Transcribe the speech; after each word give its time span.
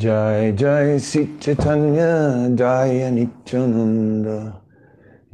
Jai 0.00 0.52
Jai 0.52 0.96
Sit 0.96 1.42
Chaitanya 1.42 2.48
Jaya 2.54 3.10
Nityananda 3.10 4.58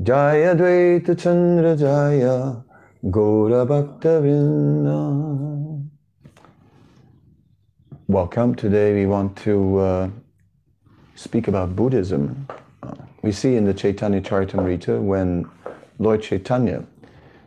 Jaya 0.02 0.56
Advaita 0.56 1.16
Chandra 1.16 1.76
Jaya 1.76 2.64
Gaura 3.04 3.64
Bhakta 3.64 4.20
Welcome. 8.08 8.56
Today 8.56 8.92
we 8.92 9.06
want 9.06 9.36
to 9.36 9.78
uh, 9.78 10.10
speak 11.14 11.46
about 11.46 11.76
Buddhism. 11.76 12.48
Uh, 12.82 12.94
we 13.22 13.30
see 13.30 13.54
in 13.54 13.66
the 13.66 13.74
Chaitanya 13.74 14.20
Charitamrita 14.20 15.00
when 15.00 15.48
Lord 16.00 16.22
Chaitanya 16.22 16.84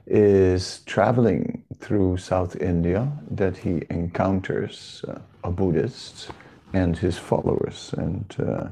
is 0.08 0.80
traveling 0.86 1.66
through 1.80 2.16
South 2.16 2.56
India 2.56 3.12
that 3.30 3.58
he 3.58 3.82
encounters 3.90 5.04
uh, 5.06 5.20
a 5.44 5.52
Buddhist 5.52 6.32
and 6.74 6.98
his 6.98 7.18
followers. 7.18 7.94
And 7.98 8.36
uh, 8.40 8.68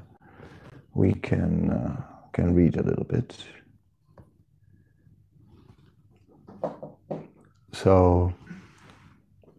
we 0.94 1.14
can, 1.14 1.72
uh, 1.72 2.02
can 2.34 2.54
read 2.54 2.78
a 2.78 2.84
little 2.84 3.04
bit. 3.06 3.38
So, 7.72 8.34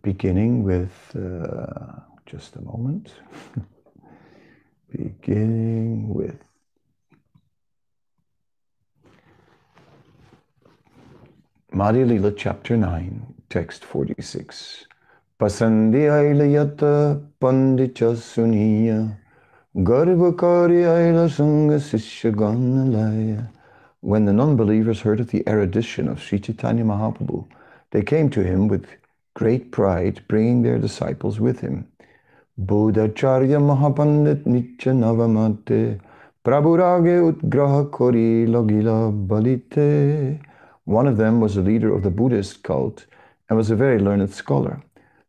beginning 0.02 0.64
with 0.64 1.14
uh, 1.14 2.00
just 2.26 2.56
a 2.56 2.60
moment. 2.60 3.12
beginning 4.90 6.08
with 6.08 6.42
Madhya 11.72 12.08
Lila, 12.08 12.32
chapter 12.32 12.76
9, 12.76 13.34
text 13.50 13.84
46. 13.84 14.86
Pasandi 15.40 16.08
ailayata 16.10 17.22
pandicha 17.40 18.16
suniya 18.16 19.16
Garbhakari 19.76 20.82
aila 20.82 21.28
sangha 21.28 21.78
sishya 21.78 23.48
When 24.00 24.24
the 24.24 24.32
non-believers 24.32 25.00
heard 25.00 25.20
of 25.20 25.30
the 25.30 25.44
erudition 25.46 26.08
of 26.08 26.20
Sri 26.20 26.40
Chaitanya 26.40 26.82
Mahaprabhu, 26.82 27.46
they 27.92 28.02
came 28.02 28.28
to 28.30 28.42
him 28.42 28.66
with 28.66 28.86
great 29.34 29.70
pride, 29.70 30.20
bringing 30.26 30.62
their 30.62 30.76
disciples 30.76 31.38
with 31.38 31.60
him. 31.60 31.86
Buddhacharya 32.60 33.60
Mahapandit 33.62 34.42
Nitya 34.42 34.92
Navamate 34.92 36.00
Prabhurage 36.44 37.32
Utgraha 37.32 37.88
Kori 37.92 38.44
Logila 38.44 39.12
Balite 39.28 40.40
One 40.84 41.06
of 41.06 41.16
them 41.16 41.40
was 41.40 41.56
a 41.56 41.62
leader 41.62 41.94
of 41.94 42.02
the 42.02 42.10
Buddhist 42.10 42.64
cult 42.64 43.06
and 43.48 43.56
was 43.56 43.70
a 43.70 43.76
very 43.76 44.00
learned 44.00 44.34
scholar. 44.34 44.82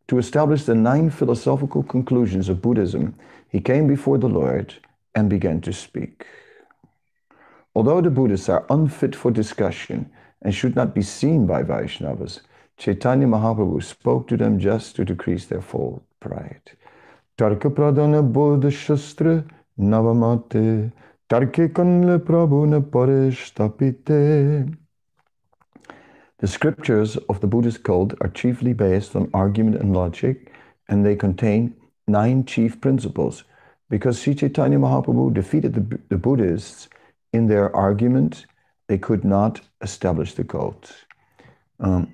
To 0.09 0.17
establish 0.17 0.63
the 0.63 0.73
nine 0.73 1.11
philosophical 1.11 1.83
conclusions 1.83 2.49
of 2.49 2.63
Buddhism, 2.63 3.13
he 3.47 3.61
came 3.61 3.85
before 3.87 4.17
the 4.17 4.27
Lord 4.27 4.73
and 5.13 5.29
began 5.29 5.61
to 5.61 5.71
speak. 5.71 6.25
Although 7.75 8.01
the 8.01 8.09
Buddhists 8.09 8.49
are 8.49 8.65
unfit 8.71 9.15
for 9.15 9.29
discussion 9.29 10.09
and 10.41 10.55
should 10.55 10.75
not 10.75 10.95
be 10.95 11.03
seen 11.03 11.45
by 11.45 11.61
Vaishnavas, 11.61 12.41
Chaitanya 12.77 13.27
Mahaprabhu 13.27 13.83
spoke 13.83 14.27
to 14.29 14.37
them 14.37 14.57
just 14.57 14.95
to 14.95 15.05
decrease 15.05 15.45
their 15.45 15.61
full 15.61 16.01
pride. 16.19 16.71
Tarka 17.37 17.69
pradana 17.69 18.23
bodha 18.27 18.71
shastra 18.71 19.43
navamate 19.79 20.91
tarke 21.29 21.71
kanle 21.71 22.17
prabhu 22.17 22.81
parishtapite 22.89 24.75
the 26.39 26.47
scriptures 26.47 27.17
of 27.27 27.41
the 27.41 27.47
Buddhist 27.47 27.83
cult 27.83 28.13
are 28.21 28.29
chiefly 28.29 28.73
based 28.73 29.15
on 29.15 29.29
argument 29.33 29.77
and 29.77 29.93
logic, 29.93 30.53
and 30.87 31.05
they 31.05 31.15
contain 31.15 31.75
nine 32.07 32.45
chief 32.45 32.79
principles. 32.81 33.43
Because 33.89 34.21
Sri 34.21 34.35
Chaitanya 34.35 34.77
Mahaprabhu 34.77 35.33
defeated 35.33 35.73
the, 35.73 35.99
the 36.09 36.17
Buddhists 36.17 36.89
in 37.33 37.47
their 37.47 37.75
argument, 37.75 38.45
they 38.87 38.97
could 38.97 39.23
not 39.23 39.61
establish 39.81 40.33
the 40.33 40.43
cult. 40.43 40.93
Um, 41.79 42.13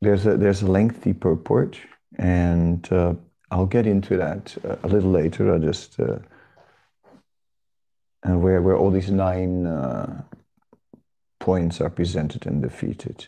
there's, 0.00 0.26
a, 0.26 0.36
there's 0.36 0.62
a 0.62 0.70
lengthy 0.70 1.12
purport, 1.12 1.78
and 2.16 2.90
uh, 2.92 3.14
I'll 3.50 3.66
get 3.66 3.86
into 3.86 4.16
that 4.16 4.56
uh, 4.64 4.76
a 4.82 4.88
little 4.88 5.10
later. 5.10 5.54
I 5.54 5.58
just 5.58 6.00
uh, 6.00 6.18
and 8.26 8.42
where 8.42 8.60
where 8.60 8.76
all 8.76 8.90
these 8.90 9.10
nine 9.10 9.66
uh, 9.66 10.22
points 11.38 11.80
are 11.80 11.90
presented 11.90 12.46
and 12.46 12.60
defeated. 12.60 13.26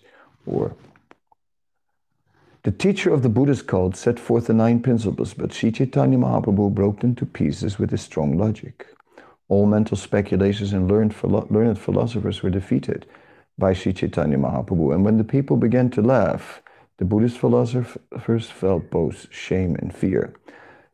The 2.65 2.73
teacher 2.73 3.15
of 3.15 3.23
the 3.23 3.29
Buddhist 3.29 3.67
cult 3.67 3.97
set 3.97 4.19
forth 4.19 4.49
the 4.49 4.53
nine 4.53 4.81
principles, 4.81 5.33
but 5.33 5.53
Sri 5.53 5.71
Chaitanya 5.71 6.19
Mahaprabhu 6.19 6.75
broke 6.75 7.01
them 7.01 7.15
to 7.15 7.25
pieces 7.25 7.79
with 7.79 7.91
his 7.91 8.03
strong 8.03 8.37
logic. 8.37 8.87
All 9.49 9.65
mental 9.65 9.97
speculations 9.97 10.73
and 10.73 10.87
learned, 10.87 11.15
philo 11.15 11.47
learned 11.51 11.79
philosophers 11.79 12.43
were 12.43 12.51
defeated 12.51 13.07
by 13.57 13.73
Sri 13.73 13.93
Chaitanya 13.93 14.37
Mahaprabhu. 14.37 14.93
And 14.95 15.05
when 15.05 15.19
the 15.19 15.25
people 15.25 15.57
began 15.57 15.89
to 15.91 16.03
laugh, 16.03 16.61
the 16.99 17.05
Buddhist 17.05 17.39
philosophers 17.39 18.51
felt 18.51 18.91
both 18.91 19.33
shame 19.33 19.77
and 19.77 19.95
fear. 19.95 20.35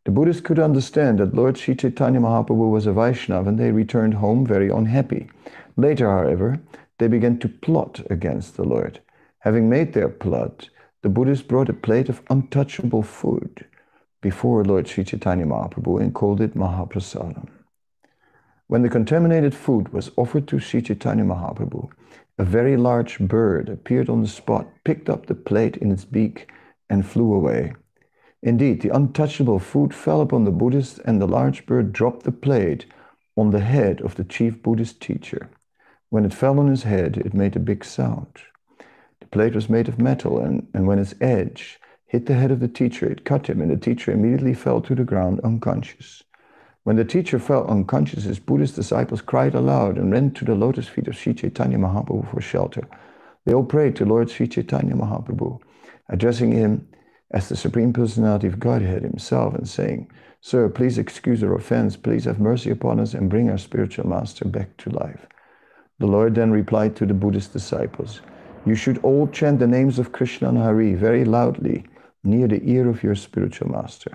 The 0.04 0.12
Buddhists 0.12 0.42
could 0.42 0.58
understand 0.58 1.18
that 1.18 1.34
Lord 1.34 1.56
Sri 1.56 1.74
Chaitanya 1.74 2.20
Mahaprabhu 2.20 2.70
was 2.70 2.86
a 2.86 2.92
Vaishnava 2.92 3.48
and 3.48 3.58
they 3.58 3.72
returned 3.72 4.14
home 4.14 4.46
very 4.46 4.68
unhappy. 4.68 5.28
Later, 5.76 6.10
however, 6.10 6.60
they 6.98 7.08
began 7.08 7.38
to 7.38 7.48
plot 7.48 8.00
against 8.10 8.56
the 8.56 8.64
Lord. 8.64 9.00
Having 9.44 9.68
made 9.68 9.92
their 9.92 10.08
plot, 10.08 10.70
the 11.02 11.10
Buddhists 11.10 11.46
brought 11.46 11.68
a 11.68 11.74
plate 11.74 12.08
of 12.08 12.22
untouchable 12.30 13.02
food 13.02 13.66
before 14.22 14.64
Lord 14.64 14.88
Sri 14.88 15.04
Chaitanya 15.04 15.44
Mahaprabhu 15.44 16.00
and 16.00 16.14
called 16.14 16.40
it 16.40 16.56
Mahaprasadam. 16.56 17.50
When 18.68 18.80
the 18.80 18.88
contaminated 18.88 19.54
food 19.54 19.92
was 19.92 20.10
offered 20.16 20.48
to 20.48 20.58
Sri 20.58 20.80
Chaitanya 20.80 21.24
Mahaprabhu, 21.24 21.90
a 22.38 22.44
very 22.44 22.78
large 22.78 23.18
bird 23.18 23.68
appeared 23.68 24.08
on 24.08 24.22
the 24.22 24.28
spot, 24.28 24.66
picked 24.82 25.10
up 25.10 25.26
the 25.26 25.34
plate 25.34 25.76
in 25.76 25.92
its 25.92 26.06
beak, 26.06 26.50
and 26.88 27.04
flew 27.04 27.34
away. 27.34 27.74
Indeed, 28.42 28.80
the 28.80 28.96
untouchable 28.96 29.58
food 29.58 29.94
fell 29.94 30.22
upon 30.22 30.44
the 30.44 30.52
Buddhist, 30.52 31.00
and 31.04 31.20
the 31.20 31.28
large 31.28 31.66
bird 31.66 31.92
dropped 31.92 32.22
the 32.22 32.32
plate 32.32 32.86
on 33.36 33.50
the 33.50 33.60
head 33.60 34.00
of 34.00 34.14
the 34.14 34.24
chief 34.24 34.62
Buddhist 34.62 35.02
teacher. 35.02 35.50
When 36.08 36.24
it 36.24 36.32
fell 36.32 36.58
on 36.58 36.68
his 36.68 36.84
head, 36.84 37.18
it 37.18 37.34
made 37.34 37.56
a 37.56 37.60
big 37.60 37.84
sound. 37.84 38.38
The 39.20 39.26
plate 39.26 39.54
was 39.54 39.68
made 39.68 39.88
of 39.88 40.00
metal, 40.00 40.38
and, 40.38 40.66
and 40.74 40.86
when 40.86 40.98
its 40.98 41.14
edge 41.20 41.80
hit 42.06 42.26
the 42.26 42.34
head 42.34 42.50
of 42.50 42.60
the 42.60 42.68
teacher, 42.68 43.10
it 43.10 43.24
cut 43.24 43.48
him, 43.48 43.60
and 43.60 43.70
the 43.70 43.76
teacher 43.76 44.12
immediately 44.12 44.54
fell 44.54 44.80
to 44.82 44.94
the 44.94 45.04
ground 45.04 45.40
unconscious. 45.42 46.22
When 46.84 46.96
the 46.96 47.04
teacher 47.04 47.38
fell 47.38 47.66
unconscious, 47.66 48.24
his 48.24 48.38
Buddhist 48.38 48.76
disciples 48.76 49.22
cried 49.22 49.54
aloud 49.54 49.96
and 49.96 50.12
ran 50.12 50.32
to 50.32 50.44
the 50.44 50.54
lotus 50.54 50.86
feet 50.86 51.08
of 51.08 51.16
Sri 51.16 51.32
Chaitanya 51.32 51.78
Mahaprabhu 51.78 52.30
for 52.30 52.40
shelter. 52.40 52.86
They 53.44 53.54
all 53.54 53.64
prayed 53.64 53.96
to 53.96 54.04
Lord 54.04 54.30
Sri 54.30 54.46
Chaitanya 54.46 54.94
Mahaprabhu, 54.94 55.60
addressing 56.08 56.52
him 56.52 56.86
as 57.30 57.48
the 57.48 57.56
Supreme 57.56 57.92
Personality 57.92 58.46
of 58.46 58.60
Godhead 58.60 59.02
himself 59.02 59.54
and 59.54 59.68
saying, 59.68 60.10
Sir, 60.40 60.68
please 60.68 60.98
excuse 60.98 61.42
our 61.42 61.54
offense, 61.54 61.96
please 61.96 62.26
have 62.26 62.38
mercy 62.38 62.70
upon 62.70 63.00
us 63.00 63.14
and 63.14 63.30
bring 63.30 63.48
our 63.48 63.58
spiritual 63.58 64.06
master 64.06 64.44
back 64.44 64.76
to 64.76 64.90
life. 64.90 65.26
The 65.98 66.06
Lord 66.06 66.34
then 66.34 66.50
replied 66.50 66.96
to 66.96 67.06
the 67.06 67.14
Buddhist 67.14 67.54
disciples, 67.54 68.20
You 68.66 68.74
should 68.74 68.98
all 68.98 69.26
chant 69.28 69.58
the 69.58 69.66
names 69.66 69.98
of 69.98 70.12
Krishna 70.12 70.48
and 70.48 70.56
Hari 70.58 70.94
very 70.94 71.24
loudly 71.24 71.84
near 72.22 72.48
the 72.48 72.62
ear 72.64 72.88
of 72.88 73.02
your 73.02 73.14
spiritual 73.14 73.70
master. 73.70 74.12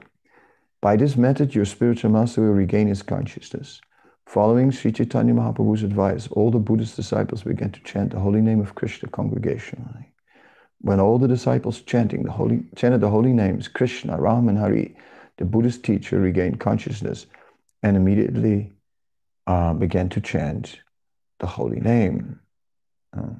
By 0.82 0.96
this 0.96 1.16
method, 1.16 1.54
your 1.54 1.66
spiritual 1.66 2.12
master 2.12 2.42
will 2.42 2.54
regain 2.54 2.88
his 2.88 3.04
consciousness. 3.04 3.80
Following 4.26 4.72
Sri 4.72 4.92
Chaitanya 4.92 5.34
Mahaprabhu's 5.34 5.84
advice, 5.84 6.28
all 6.32 6.50
the 6.50 6.60
Buddhist 6.60 6.96
disciples 6.96 7.44
began 7.44 7.72
to 7.72 7.80
chant 7.82 8.12
the 8.12 8.20
holy 8.20 8.42
name 8.42 8.60
of 8.60 8.76
Krishna 8.76 9.10
congregationally. 9.10 10.06
When 10.82 11.00
all 11.00 11.20
the 11.20 11.28
disciples 11.28 11.82
chanting 11.82 12.24
the 12.24 12.32
holy, 12.32 12.64
chanted 12.76 13.02
the 13.02 13.10
holy 13.10 13.34
names 13.34 13.68
Krishna, 13.68 14.20
Ram, 14.20 14.50
and 14.50 14.58
Hari, 14.58 14.96
the 15.38 15.46
Buddhist 15.46 15.84
teacher 15.84 16.20
regained 16.20 16.60
consciousness 16.60 17.28
and 17.84 17.96
immediately 17.98 18.74
uh, 19.46 19.74
began 19.74 20.10
to 20.10 20.22
chant 20.22 20.80
the 21.40 21.48
holy 21.48 21.80
name. 21.80 22.40
Uh, 23.16 23.34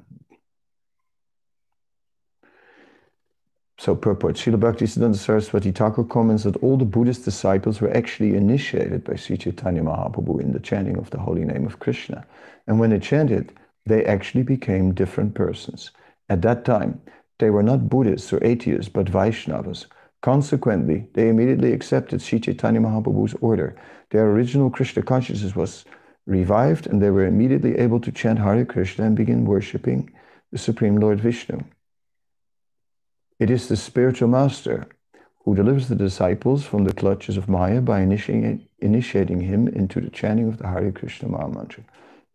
so 3.80 3.94
purport, 3.94 4.36
Srila 4.36 4.60
Bhaktisiddhanta 4.60 5.16
Saraswati 5.16 5.72
Thakur 5.72 6.04
comments 6.04 6.42
that 6.42 6.58
all 6.58 6.76
the 6.76 6.84
Buddhist 6.84 7.24
disciples 7.24 7.80
were 7.80 7.96
actually 7.96 8.36
initiated 8.36 9.04
by 9.04 9.16
Sri 9.16 9.38
Chaitanya 9.38 9.80
Mahaprabhu 9.80 10.38
in 10.38 10.52
the 10.52 10.60
chanting 10.60 10.98
of 10.98 11.08
the 11.08 11.18
holy 11.18 11.46
name 11.46 11.64
of 11.64 11.78
Krishna. 11.78 12.26
And 12.66 12.78
when 12.78 12.90
they 12.90 12.98
chanted, 12.98 13.54
they 13.86 14.04
actually 14.04 14.42
became 14.42 14.92
different 14.92 15.34
persons. 15.34 15.92
At 16.28 16.42
that 16.42 16.66
time, 16.66 17.00
they 17.38 17.48
were 17.48 17.62
not 17.62 17.88
Buddhists 17.88 18.30
or 18.34 18.44
atheists, 18.44 18.90
but 18.90 19.06
Vaishnavas. 19.06 19.86
Consequently, 20.20 21.08
they 21.14 21.30
immediately 21.30 21.72
accepted 21.72 22.20
Sri 22.20 22.38
Chaitanya 22.38 22.80
Mahaprabhu's 22.80 23.34
order. 23.40 23.74
Their 24.10 24.30
original 24.30 24.68
Krishna 24.68 25.02
consciousness 25.02 25.56
was 25.56 25.86
revived 26.26 26.86
and 26.86 27.00
they 27.00 27.08
were 27.08 27.24
immediately 27.24 27.78
able 27.78 28.00
to 28.00 28.12
chant 28.12 28.40
Hare 28.40 28.66
Krishna 28.66 29.06
and 29.06 29.16
begin 29.16 29.46
worshipping 29.46 30.12
the 30.52 30.58
Supreme 30.58 30.96
Lord 30.96 31.18
Vishnu. 31.18 31.62
It 33.40 33.48
is 33.48 33.68
the 33.68 33.76
spiritual 33.76 34.28
master 34.28 34.86
who 35.44 35.54
delivers 35.54 35.88
the 35.88 35.94
disciples 35.94 36.62
from 36.62 36.84
the 36.84 36.92
clutches 36.92 37.38
of 37.38 37.48
Maya 37.48 37.80
by 37.80 38.02
initiating, 38.02 39.40
him 39.40 39.66
into 39.68 39.98
the 40.02 40.10
chanting 40.10 40.46
of 40.46 40.58
the 40.58 40.68
Hare 40.68 40.92
Krishna 40.92 41.26
Maha 41.26 41.48
Mantra. 41.48 41.82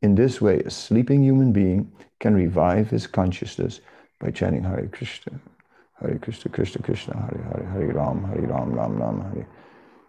In 0.02 0.16
this 0.16 0.42
way, 0.42 0.62
a 0.62 0.72
sleeping 0.72 1.24
human 1.24 1.52
being 1.52 1.92
can 2.20 2.34
revive 2.34 2.90
his 2.90 3.06
consciousness 3.06 3.82
by 4.20 4.32
chanting 4.32 4.64
Hare 4.64 4.90
Krishna. 4.92 5.40
Hare 6.02 6.18
Krishna, 6.18 6.50
Krishna 6.50 6.82
Krishna, 6.82 7.14
Hare 7.16 7.44
Hare, 7.52 7.70
Hare 7.72 7.94
Ram, 7.94 8.24
Hare 8.24 8.42
Ram, 8.42 8.74
Ram 8.74 8.98
Ram, 8.98 9.22
Hare. 9.32 9.48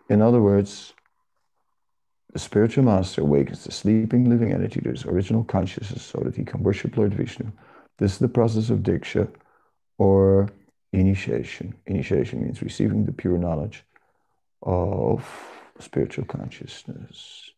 In 0.08 0.22
other 0.22 0.40
words, 0.40 0.94
the 2.32 2.38
spiritual 2.38 2.84
master 2.84 3.20
awakens 3.20 3.64
the 3.64 3.70
sleeping 3.70 4.30
living 4.30 4.50
entity 4.50 4.80
to 4.80 4.88
his 4.92 5.04
original 5.04 5.44
consciousness 5.44 6.02
so 6.02 6.20
that 6.20 6.36
he 6.36 6.44
can 6.44 6.62
worship 6.62 6.96
Lord 6.96 7.12
Vishnu. 7.12 7.52
This 7.98 8.14
is 8.14 8.18
the 8.18 8.28
process 8.28 8.70
of 8.70 8.78
Diksha 8.78 9.28
or 9.98 10.48
initiation. 10.92 11.74
Initiation 11.86 12.42
means 12.42 12.62
receiving 12.62 13.04
the 13.04 13.12
pure 13.12 13.38
knowledge 13.38 13.84
of 14.62 15.26
spiritual 15.78 16.24
consciousness. 16.24 17.50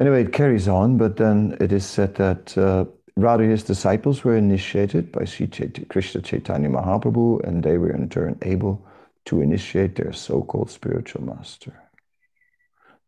Anyway, 0.00 0.22
it 0.22 0.32
carries 0.32 0.68
on, 0.68 0.96
but 0.96 1.16
then 1.16 1.56
it 1.60 1.72
is 1.72 1.84
said 1.84 2.14
that 2.16 2.56
uh, 2.58 2.84
Radha 3.16 3.44
his 3.44 3.62
disciples 3.62 4.24
were 4.24 4.36
initiated 4.36 5.12
by 5.12 5.24
Sri 5.24 5.46
Krishna 5.88 6.20
Chaitanya 6.20 6.68
Mahaprabhu, 6.68 7.46
and 7.46 7.62
they 7.62 7.78
were 7.78 7.92
in 7.92 8.08
turn 8.08 8.38
able 8.42 8.84
to 9.26 9.40
initiate 9.40 9.94
their 9.94 10.12
so-called 10.12 10.70
spiritual 10.70 11.22
master. 11.22 11.80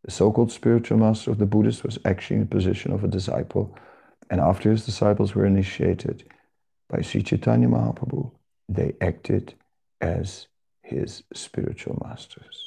The 0.05 0.11
so-called 0.11 0.51
spiritual 0.51 0.97
master 0.97 1.31
of 1.31 1.37
the 1.37 1.45
Buddhists 1.45 1.83
was 1.83 1.99
actually 2.05 2.37
in 2.37 2.43
the 2.43 2.55
position 2.55 2.93
of 2.93 3.03
a 3.03 3.09
disciple, 3.09 3.77
and 4.29 4.39
after 4.39 4.71
his 4.71 4.85
disciples 4.85 5.35
were 5.35 5.45
initiated 5.45 6.23
by 6.89 7.01
Sri 7.01 7.21
Chaitanya 7.21 7.67
Mahaprabhu, 7.67 8.31
they 8.69 8.93
acted 9.01 9.53
as 10.01 10.47
his 10.81 11.23
spiritual 11.33 12.01
masters. 12.03 12.63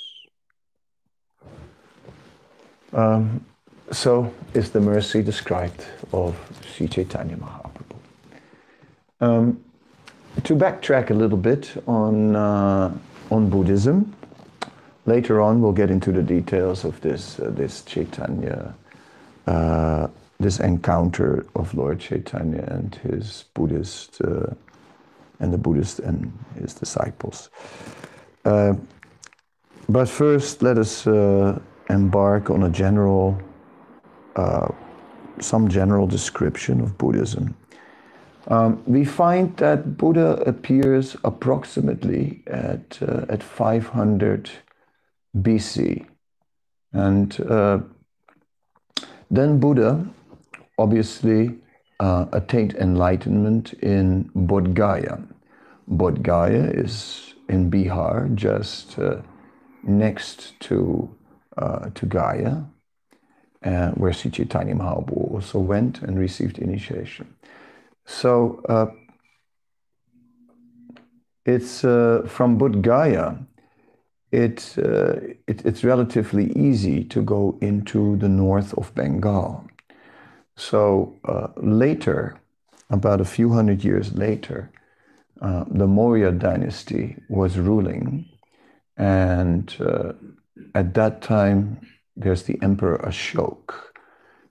Um, 2.92 3.44
so 3.92 4.32
is 4.54 4.70
the 4.70 4.80
mercy 4.80 5.22
described 5.22 5.84
of 6.12 6.36
Sri 6.74 6.86
Chaitanya 6.88 7.36
Mahaprabhu. 7.36 7.96
Um, 9.20 9.64
to 10.44 10.54
backtrack 10.54 11.10
a 11.10 11.14
little 11.14 11.38
bit 11.38 11.72
on, 11.86 12.36
uh, 12.36 12.96
on 13.30 13.50
Buddhism, 13.50 14.14
later 15.06 15.40
on 15.40 15.60
we'll 15.60 15.72
get 15.72 15.90
into 15.90 16.12
the 16.12 16.22
details 16.22 16.84
of 16.84 17.00
this, 17.00 17.40
uh, 17.40 17.50
this 17.50 17.82
Chaitanya, 17.82 18.74
uh, 19.46 20.08
this 20.40 20.58
encounter 20.58 21.46
of 21.54 21.74
Lord 21.74 22.00
Chaitanya 22.00 22.64
and 22.66 22.94
his 22.96 23.44
Buddhist, 23.54 24.20
uh, 24.22 24.54
and 25.38 25.52
the 25.52 25.58
Buddhist 25.58 26.00
and 26.00 26.32
his 26.58 26.74
disciples. 26.74 27.50
Uh, 28.44 28.74
but 29.88 30.08
first, 30.08 30.62
let 30.62 30.78
us 30.78 31.06
uh, 31.06 31.58
embark 31.88 32.50
on 32.50 32.62
a 32.64 32.70
general 32.70 33.40
uh, 34.36 34.68
some 35.40 35.68
general 35.68 36.06
description 36.06 36.80
of 36.80 36.96
Buddhism. 36.98 37.54
Um, 38.48 38.82
we 38.86 39.04
find 39.04 39.56
that 39.58 39.96
Buddha 39.96 40.42
appears 40.46 41.16
approximately 41.24 42.42
at, 42.46 42.98
uh, 43.02 43.26
at 43.28 43.42
500 43.42 44.50
BC. 45.36 46.06
And 46.92 47.40
uh, 47.40 47.80
then 49.30 49.60
Buddha 49.60 50.06
obviously 50.80 51.58
uh, 52.00 52.24
attained 52.32 52.74
enlightenment 52.74 53.74
in 53.74 54.30
Bodh 54.34 54.74
Gaya. 54.74 55.18
Bodh 55.88 56.22
Gaya 56.22 56.64
is 56.70 57.34
in 57.48 57.70
Bihar, 57.70 58.34
just 58.34 58.98
uh, 58.98 59.20
next 59.82 60.58
to, 60.60 61.14
uh, 61.58 61.90
to 61.94 62.06
Gaya 62.06 62.64
uh, 63.62 63.90
where 63.90 64.12
Sri 64.12 64.30
Chaitanya 64.30 64.74
Mahaprabhu 64.74 65.34
also 65.34 65.58
went 65.58 66.00
and 66.02 66.18
received 66.18 66.58
initiation. 66.58 67.34
So 68.06 68.62
uh, 68.68 68.86
it's 71.44 71.84
uh, 71.84 72.26
from 72.26 72.58
Bodh 72.58 72.80
Gaya, 72.82 73.36
it, 74.32 74.78
it, 74.78 75.66
it's 75.66 75.84
relatively 75.84 76.52
easy 76.52 77.04
to 77.04 77.20
go 77.20 77.58
into 77.60 78.16
the 78.16 78.28
north 78.28 78.72
of 78.78 78.94
Bengal. 78.94 79.69
So 80.60 81.18
uh, 81.24 81.48
later, 81.56 82.38
about 82.90 83.20
a 83.20 83.24
few 83.24 83.50
hundred 83.50 83.82
years 83.82 84.12
later, 84.12 84.70
uh, 85.40 85.64
the 85.66 85.86
Maurya 85.86 86.32
dynasty 86.32 87.16
was 87.30 87.58
ruling, 87.58 88.28
and 88.98 89.74
at 90.74 90.92
that 90.94 91.22
time 91.22 91.80
there's 92.14 92.42
the 92.42 92.58
Emperor 92.62 92.98
Ashok. 92.98 93.72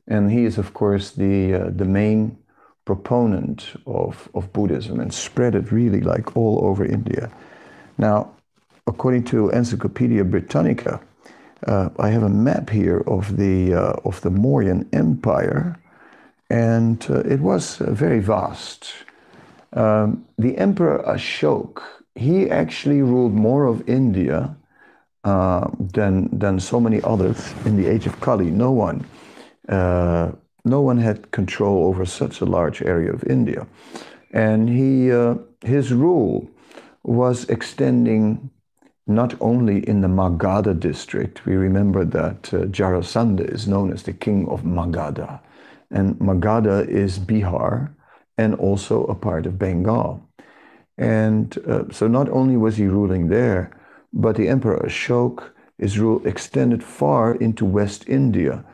And 0.08 0.32
he 0.32 0.46
is, 0.46 0.58
of 0.58 0.74
course, 0.74 1.12
the, 1.12 1.54
uh, 1.54 1.70
the 1.70 1.86
main 1.86 2.40
proponent 2.86 3.76
of, 3.86 4.30
of 4.34 4.52
Buddhism 4.52 5.00
and 5.00 5.14
spread 5.14 5.54
it 5.54 5.72
really 5.72 6.02
like 6.02 6.36
all 6.36 6.66
over 6.66 6.84
India. 6.84 7.32
Now, 8.00 8.32
according 8.88 9.26
to 9.26 9.50
Encyclopedia 9.50 10.24
Britannica, 10.24 11.00
uh, 11.68 11.90
I 12.00 12.10
have 12.10 12.24
a 12.24 12.30
map 12.30 12.72
here 12.72 13.04
of 13.06 13.38
the, 13.38 13.76
uh, 13.76 13.94
of 14.06 14.20
the 14.22 14.32
Mauryan 14.32 14.88
Empire, 14.92 15.80
and 16.50 17.06
uh, 17.10 17.20
it 17.20 17.40
was 17.40 17.82
uh, 17.82 17.92
very 17.92 18.20
vast. 18.20 18.94
Um, 19.74 20.26
the 20.38 20.58
Emperor 20.58 21.04
Ashok, 21.08 21.82
he 22.16 22.50
actually 22.50 23.02
ruled 23.02 23.34
more 23.34 23.66
of 23.66 23.88
India 23.88 24.56
uh, 25.24 25.68
than 25.94 26.30
than 26.38 26.60
so 26.60 26.80
many 26.80 27.02
others 27.04 27.54
in 27.66 27.78
the 27.78 27.88
age 27.88 28.08
of 28.08 28.20
Kali. 28.20 28.50
No 28.50 28.72
one, 28.72 29.06
uh, 29.68 30.32
no 30.66 30.82
one 30.82 30.98
had 30.98 31.32
control 31.32 31.88
over 31.88 32.06
such 32.06 32.42
a 32.42 32.46
large 32.46 32.82
area 32.82 33.12
of 33.14 33.24
India, 33.26 33.68
and 34.34 34.70
he 34.70 35.12
uh, 35.12 35.36
his 35.62 35.92
rule 35.92 36.50
was 37.04 37.46
extending 37.50 38.50
not 39.08 39.34
only 39.42 39.88
in 39.90 40.02
the 40.02 40.08
Magadha 40.08 40.80
district. 40.80 41.46
We 41.46 41.56
remember 41.56 42.06
that 42.06 42.54
uh, 42.54 42.58
Jarasandha 42.68 43.52
is 43.52 43.68
known 43.68 43.92
as 43.92 44.04
the 44.04 44.14
king 44.14 44.48
of 44.48 44.64
Magadha, 44.64 45.40
and 45.92 46.16
Magadha 46.20 46.88
is 46.88 47.20
Bihar 47.20 47.94
and 48.38 48.56
also 48.56 49.06
a 49.06 49.16
part 49.16 49.46
of 49.46 49.60
Bengal. 49.60 50.22
And 50.98 51.58
uh, 51.68 51.84
so 51.92 52.08
not 52.08 52.30
only 52.30 52.58
was 52.58 52.78
he 52.78 52.88
ruling 52.88 53.30
there, 53.30 53.72
but 54.14 54.36
the 54.36 54.48
Emperor 54.48 54.80
Ashok, 54.80 55.52
his 55.78 55.98
rule 55.98 56.26
extended 56.26 56.84
far 56.84 57.36
into 57.36 57.66
West 57.66 58.08
India 58.08 58.66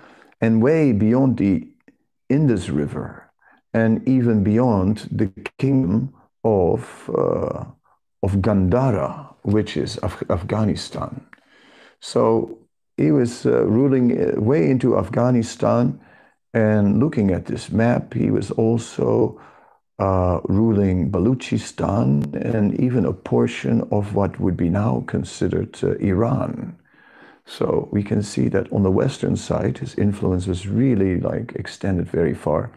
and 0.41 0.61
way 0.61 0.91
beyond 0.91 1.37
the 1.37 1.67
Indus 2.29 2.69
River 2.69 3.31
and 3.73 4.07
even 4.07 4.43
beyond 4.43 5.07
the 5.11 5.27
kingdom 5.59 6.13
of, 6.43 7.09
uh, 7.09 7.65
of 8.23 8.31
Gandhara, 8.41 9.33
which 9.43 9.77
is 9.77 9.99
Af 10.01 10.23
Afghanistan. 10.29 11.25
So 11.99 12.57
he 12.97 13.11
was 13.11 13.45
uh, 13.45 13.65
ruling 13.65 14.07
uh, 14.17 14.39
way 14.39 14.69
into 14.69 14.97
Afghanistan 14.97 15.99
and 16.55 17.01
looking 17.01 17.31
at 17.31 17.45
this 17.45 17.69
map, 17.69 18.13
he 18.13 18.31
was 18.31 18.49
also 18.51 19.41
uh, 19.99 20.39
ruling 20.45 21.11
Baluchistan 21.11 22.33
and 22.33 22.79
even 22.79 23.05
a 23.05 23.11
portion 23.11 23.81
of 23.91 24.15
what 24.15 24.39
would 24.39 24.55
be 24.55 24.69
now 24.69 25.03
considered 25.05 25.77
uh, 25.83 25.95
Iran. 25.95 26.77
So 27.45 27.89
we 27.91 28.03
can 28.03 28.23
see 28.23 28.47
that 28.49 28.71
on 28.71 28.83
the 28.83 28.91
western 28.91 29.35
side, 29.35 29.79
his 29.79 29.95
influence 29.95 30.47
was 30.47 30.65
really 30.65 31.19
like 31.19 31.51
extended 31.55 32.07
very 32.07 32.33
far. 32.33 32.71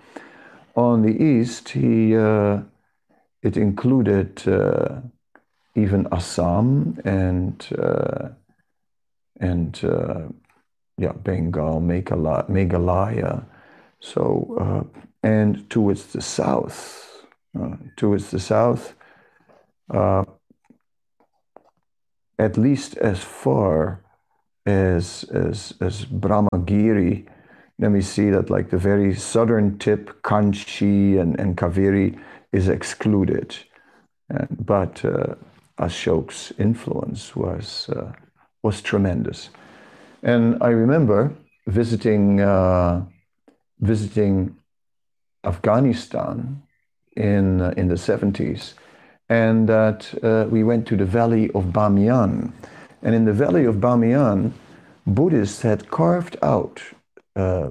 On 0.75 1.02
the 1.02 1.16
east, 1.16 1.68
he 1.68 2.16
uh, 2.16 2.62
it 3.42 3.56
included 3.56 4.47
uh, 4.49 5.02
even 5.76 6.08
Assam 6.11 6.99
and 7.04 7.64
uh, 7.78 8.30
and 9.40 9.80
uh, 9.85 10.26
yeah 10.99 11.12
Bengal, 11.12 11.80
Meghalaya. 11.80 13.44
So 14.00 14.88
and 15.23 15.69
towards 15.69 16.07
the 16.12 16.21
south, 16.21 17.25
uh, 17.59 17.76
towards 17.97 18.31
the 18.31 18.40
south, 18.40 18.95
uh, 19.93 20.25
at 22.38 22.57
least 22.57 22.97
as 22.99 23.19
far 23.23 24.05
as, 24.67 25.25
as, 25.33 25.75
as 25.81 26.05
Brahmagiri. 26.05 27.26
Then 27.78 27.93
we 27.93 28.02
see 28.02 28.31
that 28.31 28.50
like 28.50 28.71
the 28.71 28.78
very 28.78 29.14
southern 29.14 29.78
tip, 29.78 30.23
Kanchi 30.23 31.19
and, 31.19 31.38
and 31.40 31.57
Kaveri, 31.57 32.19
is 32.52 32.69
excluded. 32.69 33.57
but 34.50 35.05
uh, 35.05 35.35
Ashok's 35.78 36.52
influence 36.59 37.35
was, 37.37 37.88
uh, 37.90 38.12
was 38.62 38.83
tremendous. 38.83 39.50
And 40.23 40.57
I 40.61 40.69
remember 40.69 41.33
visiting, 41.67 42.40
uh, 42.40 43.05
visiting 43.80 44.56
Afghanistan 45.44 46.62
in, 47.16 47.61
in 47.76 47.88
the 47.88 47.94
70s, 47.94 48.75
and 49.28 49.68
that 49.68 50.12
uh, 50.23 50.49
we 50.49 50.64
went 50.64 50.87
to 50.88 50.97
the 50.97 51.04
valley 51.04 51.50
of 51.50 51.66
Bamiyan. 51.66 52.52
And 53.02 53.14
in 53.14 53.25
the 53.25 53.32
valley 53.32 53.64
of 53.64 53.76
Bamiyan, 53.76 54.52
Buddhists 55.06 55.62
had 55.62 55.90
carved 55.90 56.37
out 56.42 56.82
uh, 57.37 57.70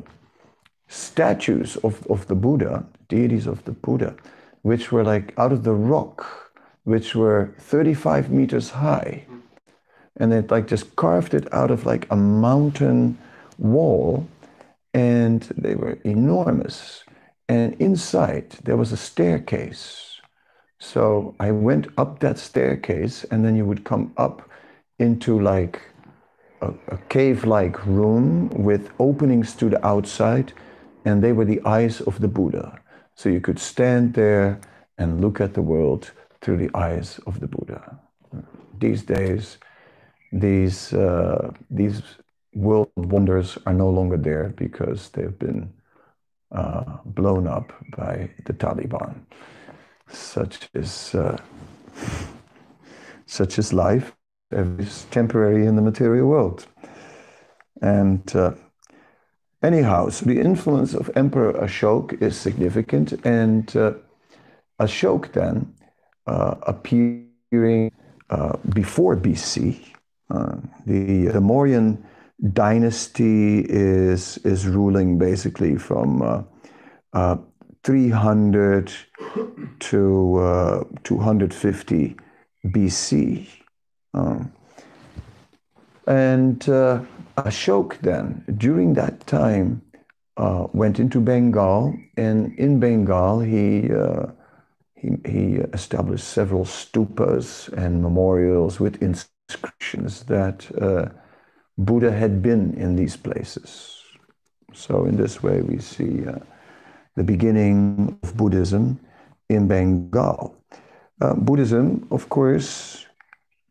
statues 0.88 1.76
of, 1.78 2.06
of 2.08 2.28
the 2.28 2.36
Buddha, 2.36 2.86
deities 3.10 3.48
of 3.48 3.64
the 3.66 3.72
Buddha, 3.72 4.16
which 4.62 4.92
were 4.92 5.04
like 5.04 5.34
out 5.38 5.52
of 5.52 5.64
the 5.64 5.74
rock, 5.74 6.52
which 6.84 7.16
were 7.16 7.54
35 7.60 8.32
meters 8.32 8.70
high. 8.70 9.26
And 10.16 10.32
they'd 10.32 10.50
like 10.50 10.68
just 10.68 10.96
carved 10.96 11.34
it 11.34 11.52
out 11.54 11.70
of 11.70 11.86
like 11.86 12.08
a 12.10 12.16
mountain 12.16 13.18
wall, 13.58 14.28
and 14.94 15.42
they 15.58 15.76
were 15.76 16.00
enormous. 16.04 17.04
And 17.50 17.76
inside 17.76 18.52
there 18.64 18.78
was 18.78 18.92
a 18.92 18.98
staircase. 18.98 20.20
So 20.80 21.36
I 21.40 21.52
went 21.52 21.88
up 21.98 22.20
that 22.20 22.38
staircase, 22.38 23.24
and 23.32 23.44
then 23.44 23.56
you 23.56 23.66
would 23.66 23.84
come 23.84 24.14
up 24.18 24.50
into 25.00 25.40
like 25.40 25.82
a, 26.62 26.74
a 26.90 26.98
cave 27.10 27.46
like 27.46 27.86
room 27.86 28.50
with 28.50 28.90
openings 29.00 29.56
to 29.56 29.70
the 29.70 29.86
outside, 29.86 30.54
and 31.06 31.24
they 31.24 31.32
were 31.32 31.46
the 31.46 31.62
eyes 31.66 32.02
of 32.02 32.20
the 32.20 32.28
Buddha. 32.28 32.80
So 33.16 33.30
you 33.30 33.42
could 33.42 33.60
stand 33.60 34.14
there 34.14 34.60
and 34.98 35.22
look 35.22 35.42
at 35.42 35.54
the 35.54 35.62
world 35.62 36.12
through 36.42 36.58
the 36.58 36.70
eyes 36.78 37.20
of 37.26 37.40
the 37.40 37.48
Buddha. 37.48 38.00
These 38.80 39.04
days, 39.04 39.58
these, 40.32 40.94
uh, 40.94 41.52
these 41.72 42.04
world 42.58 42.90
wonders 42.96 43.58
are 43.66 43.74
no 43.74 43.90
longer 43.90 44.18
there 44.18 44.54
because 44.58 45.10
they've 45.10 45.38
been 45.38 45.72
uh, 46.52 46.98
blown 47.06 47.48
up 47.48 47.72
by 47.96 48.30
the 48.46 48.54
Taliban. 48.54 49.22
Such 50.10 50.70
is, 50.74 51.14
uh, 51.14 51.38
such 53.26 53.60
is 53.60 53.74
life. 53.74 54.16
It's 54.52 55.04
temporary 55.12 55.66
in 55.68 55.76
the 55.76 55.82
material 55.82 56.28
world. 56.28 56.66
And 57.82 58.24
uh, 58.36 58.54
anyhow, 59.62 60.10
so 60.10 60.26
the 60.26 60.40
influence 60.40 60.96
of 60.96 61.12
Emperor 61.16 61.54
Ashok 61.54 62.20
is 62.22 62.36
significant. 62.38 63.14
And 63.26 63.76
uh, 63.76 63.94
Ashok 64.80 65.34
then 65.34 65.76
uh, 66.26 66.56
appearing 66.64 67.92
uh, 68.30 68.58
before 68.74 69.16
BC, 69.16 69.80
the, 70.30 71.28
the 71.28 71.40
Mauryan 71.40 72.04
dynasty 72.54 73.66
is, 73.68 74.38
is 74.40 74.68
ruling 74.68 75.18
basically 75.18 75.78
from 75.78 76.22
uh, 76.22 76.44
uh, 77.14 77.38
300 77.84 78.92
to 79.80 80.88
250 81.04 82.16
BC. 82.66 83.48
Um, 84.14 84.52
and 86.08 86.68
uh, 86.70 87.02
Ashok 87.38 88.00
then, 88.00 88.44
during 88.58 88.94
that 88.96 89.26
time, 89.28 89.82
uh, 90.38 90.68
went 90.74 91.00
into 91.00 91.20
Bengal, 91.20 91.98
and 92.16 92.58
in 92.58 92.80
Bengal 92.80 93.40
he, 93.40 93.92
uh, 93.92 94.28
he, 94.96 95.10
he 95.26 95.56
established 95.74 96.28
several 96.28 96.64
stupas 96.64 97.72
and 97.74 98.02
memorials 98.02 98.80
with 98.80 99.02
inscriptions 99.02 100.24
that 100.24 100.70
uh, 100.82 101.10
Buddha 101.78 102.12
had 102.12 102.42
been 102.42 102.74
in 102.74 102.96
these 102.96 103.16
places. 103.16 104.02
So 104.74 105.06
in 105.06 105.16
this 105.18 105.44
way 105.44 105.62
we 105.62 105.80
see 105.80 106.26
uh, 106.26 106.40
the 107.16 107.24
beginning 107.24 108.18
of 108.24 108.36
Buddhism 108.36 109.00
in 109.50 109.68
Bengal. 109.68 110.56
Uh, 111.22 111.34
Buddhism, 111.34 112.08
of 112.12 112.30
course, 112.30 113.06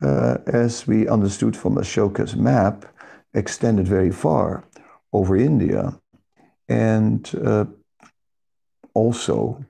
uh, 0.02 0.38
as 0.46 0.86
we 0.86 1.08
understood 1.08 1.56
from 1.56 1.76
Ashoka's 1.76 2.36
map, 2.36 2.84
extended 3.34 3.86
very 3.86 4.10
far 4.10 4.64
over 5.12 5.36
India 5.36 5.98
and 6.68 7.30
uh, 7.44 7.64
also 8.94 9.64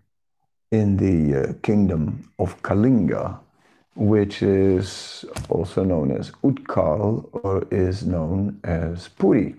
in 0.70 0.96
the 0.96 1.34
uh, 1.34 1.52
kingdom 1.62 2.30
of 2.38 2.62
Kalinga, 2.62 3.38
which 3.96 4.42
is 4.42 5.24
also 5.48 5.82
known 5.82 6.10
as 6.10 6.30
Utkal 6.44 7.28
or 7.32 7.66
is 7.70 8.04
known 8.04 8.60
as 8.62 9.08
Puri. 9.08 9.54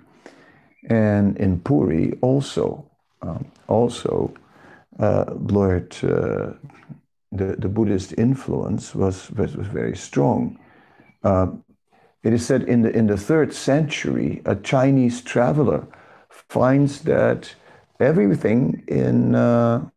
And 0.89 1.35
in 1.37 1.59
Puri 1.59 2.17
also, 2.21 2.89
um, 3.21 3.51
also 3.67 4.33
uh, 4.99 5.25
Lord 5.35 5.95
uh, 6.03 6.53
the, 7.31 7.55
the 7.57 7.67
Buddhist 7.67 8.13
influence 8.17 8.95
was, 8.95 9.29
was, 9.31 9.55
was 9.55 9.67
very 9.67 9.95
strong. 9.95 10.59
Uh, 11.23 11.47
it 12.23 12.33
is 12.33 12.45
said 12.45 12.63
in 12.63 12.81
the, 12.81 12.91
in 12.91 13.07
the 13.07 13.17
third 13.17 13.53
century, 13.53 14.41
a 14.45 14.55
Chinese 14.55 15.21
traveler 15.21 15.87
finds 16.29 17.01
that 17.01 17.53
everything 17.99 18.83
in, 18.87 19.35
uh, 19.35 19.89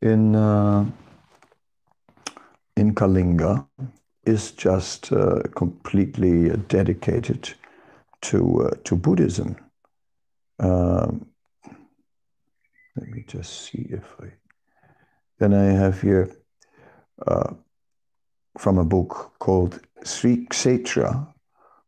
in, 0.00 0.34
uh, 0.34 0.84
in 2.78 2.94
Kalinga 2.94 3.66
is 4.24 4.52
just 4.52 5.12
uh, 5.12 5.42
completely 5.54 6.50
dedicated 6.68 7.54
to, 8.22 8.68
uh, 8.68 8.76
to 8.84 8.96
Buddhism. 8.96 9.56
Um, 10.60 11.26
let 12.96 13.08
me 13.08 13.24
just 13.26 13.62
see 13.62 13.86
if 13.90 14.04
I. 14.20 14.26
Then 15.38 15.54
I 15.54 15.66
have 15.66 16.00
here 16.02 16.30
uh, 17.26 17.54
from 18.58 18.78
a 18.78 18.84
book 18.84 19.32
called 19.38 19.80
Sri 20.02 20.46
Kshetra 20.46 21.32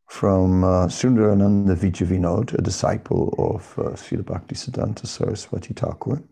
from 0.06 0.64
uh, 0.64 0.86
Sundarananda 0.86 1.76
Vidyavinod, 1.76 2.54
a 2.58 2.62
disciple 2.62 3.34
of 3.38 3.78
uh, 3.78 3.90
Srila 3.96 4.22
Bhaktisiddhanta 4.22 5.06
Saraswati 5.06 5.74
Thakur. 5.74 6.22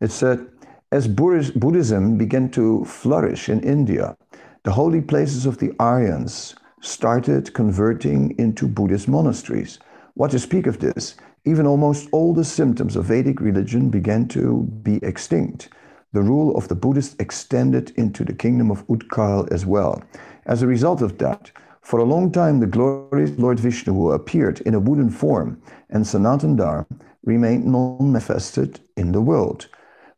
It 0.00 0.10
said, 0.10 0.48
as 0.92 1.08
Buddhism 1.08 2.18
began 2.18 2.50
to 2.50 2.84
flourish 2.84 3.48
in 3.48 3.60
India, 3.60 4.14
the 4.62 4.72
holy 4.72 5.00
places 5.00 5.46
of 5.46 5.56
the 5.56 5.72
Aryans 5.80 6.54
started 6.82 7.54
converting 7.54 8.38
into 8.38 8.68
Buddhist 8.68 9.08
monasteries. 9.08 9.78
What 10.14 10.30
to 10.32 10.38
speak 10.38 10.66
of 10.66 10.80
this? 10.80 11.16
Even 11.46 11.66
almost 11.66 12.08
all 12.12 12.34
the 12.34 12.44
symptoms 12.44 12.94
of 12.94 13.06
Vedic 13.06 13.40
religion 13.40 13.88
began 13.88 14.28
to 14.28 14.62
be 14.82 14.96
extinct 15.02 15.70
the 16.12 16.22
rule 16.22 16.54
of 16.56 16.68
the 16.68 16.74
Buddhists 16.74 17.16
extended 17.18 17.90
into 17.96 18.22
the 18.22 18.34
kingdom 18.34 18.70
of 18.70 18.86
Utkal 18.86 19.50
as 19.50 19.64
well. 19.64 20.02
As 20.44 20.60
a 20.60 20.66
result 20.66 21.00
of 21.00 21.16
that, 21.18 21.50
for 21.80 22.00
a 22.00 22.04
long 22.04 22.30
time 22.30 22.60
the 22.60 22.66
glorious 22.66 23.30
Lord 23.38 23.58
Vishnu 23.58 23.94
who 23.94 24.12
appeared 24.12 24.60
in 24.60 24.74
a 24.74 24.78
wooden 24.78 25.08
form 25.08 25.60
and 25.88 26.06
Sanatan 26.06 26.56
Dharma 26.56 26.86
remained 27.24 27.64
non-manifested 27.64 28.80
in 28.96 29.12
the 29.12 29.22
world. 29.22 29.68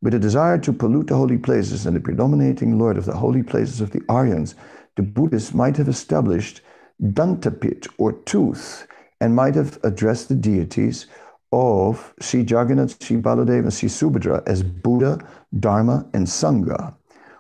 With 0.05 0.13
a 0.13 0.19
desire 0.19 0.59
to 0.59 0.73
pollute 0.75 1.07
the 1.07 1.17
holy 1.17 1.39
places 1.39 1.87
and 1.87 1.97
the 1.97 2.01
predominating 2.01 2.79
lord 2.79 2.99
of 2.99 3.07
the 3.07 3.17
holy 3.17 3.43
places 3.43 3.81
of 3.81 3.93
the 3.93 4.03
Aryans, 4.11 4.55
the 4.97 5.03
Buddhists 5.03 5.55
might 5.55 5.79
have 5.79 5.89
established 5.89 6.61
Dantapit 7.03 7.89
or 7.97 8.13
tooth 8.13 8.87
and 9.23 9.35
might 9.35 9.55
have 9.55 9.79
addressed 9.83 10.29
the 10.29 10.35
deities 10.35 11.07
of 11.53 12.13
Sri 12.21 12.43
Jagannath, 12.43 13.03
Sri 13.03 13.17
Baladeva, 13.17 13.63
and 13.63 13.73
Sri 13.73 13.89
Subhadra 13.89 14.47
as 14.47 14.63
Buddha, 14.63 15.27
Dharma, 15.59 16.07
and 16.13 16.27
Sangha. 16.27 16.95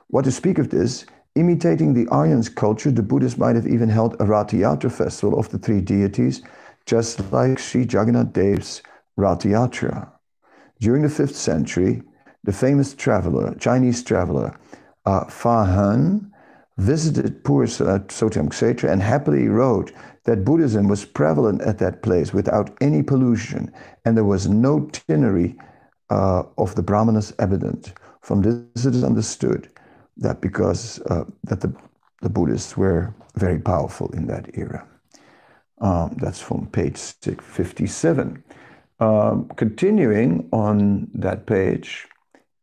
What 0.07 0.25
to 0.25 0.33
speak 0.33 0.57
of 0.57 0.71
this? 0.71 1.05
Imitating 1.35 1.93
the 1.93 2.07
Aryan's 2.07 2.49
culture, 2.49 2.91
the 2.91 3.03
Buddhists 3.03 3.37
might 3.37 3.57
have 3.57 3.67
even 3.67 3.91
held 3.91 4.15
a 4.15 4.25
Rathayatra 4.25 4.91
festival 4.91 5.39
of 5.39 5.51
the 5.51 5.59
three 5.59 5.83
deities, 5.83 6.41
just 6.87 7.31
like 7.31 7.59
Sri 7.59 7.83
Jagannath 7.83 8.33
Dev's 8.33 8.81
Rathayatra. 9.19 10.09
During 10.81 11.03
the 11.03 11.09
5th 11.09 11.35
century, 11.35 12.03
the 12.45 12.53
famous 12.53 12.95
traveler, 12.95 13.55
Chinese 13.57 14.03
traveler, 14.03 14.57
uh, 15.07 15.25
Fa 15.25 15.65
Hien, 15.65 16.31
visited 16.77 17.43
Purushottam 17.45 18.49
Kshetra 18.49 18.91
and 18.91 19.03
happily 19.03 19.49
wrote 19.49 19.93
that 20.25 20.45
Buddhism 20.45 20.89
was 20.89 21.05
prevalent 21.05 21.63
at 21.63 21.79
that 21.79 22.03
place 22.03 22.33
without 22.33 22.71
any 22.81 23.03
pollution, 23.03 23.73
and 24.05 24.17
there 24.17 24.25
was 24.25 24.49
no 24.49 24.81
tinnery 24.93 25.57
uh, 26.11 26.43
of 26.59 26.75
the 26.75 26.83
Brahmanas 26.83 27.33
evident. 27.39 27.93
From 28.23 28.43
this 28.43 28.87
it 28.87 28.95
is 28.95 29.05
understood 29.05 29.69
that 30.17 30.41
because 30.41 31.01
uh, 31.11 31.25
that 31.45 31.61
the, 31.61 31.75
the 32.23 32.29
Buddhists 32.29 32.77
were 32.77 33.15
very 33.37 33.59
powerful 33.59 34.11
in 34.13 34.27
that 34.29 34.51
era. 34.55 34.87
Um, 35.81 36.17
that's 36.21 36.41
from 36.41 36.67
page 36.69 36.97
657. 36.97 38.43
Um, 39.01 39.51
continuing 39.57 40.49
on 40.53 41.11
that 41.15 41.47
page, 41.47 42.07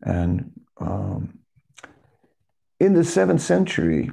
and 0.03 0.51
um, 0.77 1.39
in 2.79 2.93
the 2.93 3.03
seventh 3.03 3.41
century, 3.41 4.11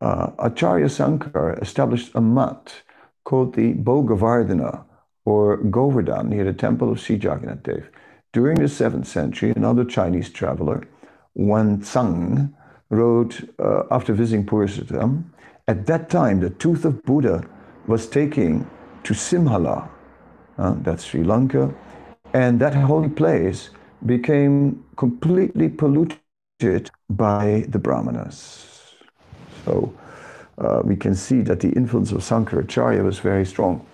uh, 0.00 0.30
Acharya 0.38 0.86
Sankar 0.86 1.60
established 1.62 2.10
a 2.14 2.20
mat 2.20 2.82
called 3.24 3.54
the 3.54 3.74
Bhogavardhana 3.74 4.84
or 5.24 5.58
Govardhan 5.58 6.30
near 6.30 6.44
the 6.44 6.52
temple 6.52 6.90
of 6.90 7.00
Sri 7.00 7.16
Jagannath 7.16 7.62
Dev. 7.62 7.88
During 8.32 8.58
the 8.58 8.64
7th 8.64 9.06
century, 9.06 9.52
another 9.54 9.84
Chinese 9.84 10.30
traveler, 10.30 10.82
Hiuen 11.36 11.84
Tsang, 11.84 12.54
wrote 12.88 13.48
uh, 13.58 13.84
after 13.90 14.12
visiting 14.12 14.46
Purushotham, 14.46 15.32
at 15.68 15.86
that 15.86 16.10
time 16.10 16.40
the 16.40 16.50
tooth 16.50 16.84
of 16.84 17.02
Buddha 17.04 17.44
was 17.86 18.08
taken 18.08 18.68
to 19.04 19.14
Simhala, 19.14 19.88
uh, 20.58 20.74
that's 20.82 21.04
Sri 21.04 21.22
Lanka, 21.22 21.72
and 22.34 22.60
that 22.60 22.74
holy 22.74 23.08
place 23.08 23.70
became 24.06 24.84
completely 24.96 25.68
polluted 25.68 26.90
by 27.08 27.64
the 27.68 27.78
Brahmanas. 27.78 28.94
So 29.64 29.92
uh, 30.58 30.82
we 30.84 30.96
can 30.96 31.14
see 31.14 31.40
that 31.42 31.60
the 31.60 31.70
influence 31.70 32.12
of 32.12 32.20
Sankaracharya 32.20 33.02
was 33.04 33.18
very 33.18 33.46
strong. 33.46 33.84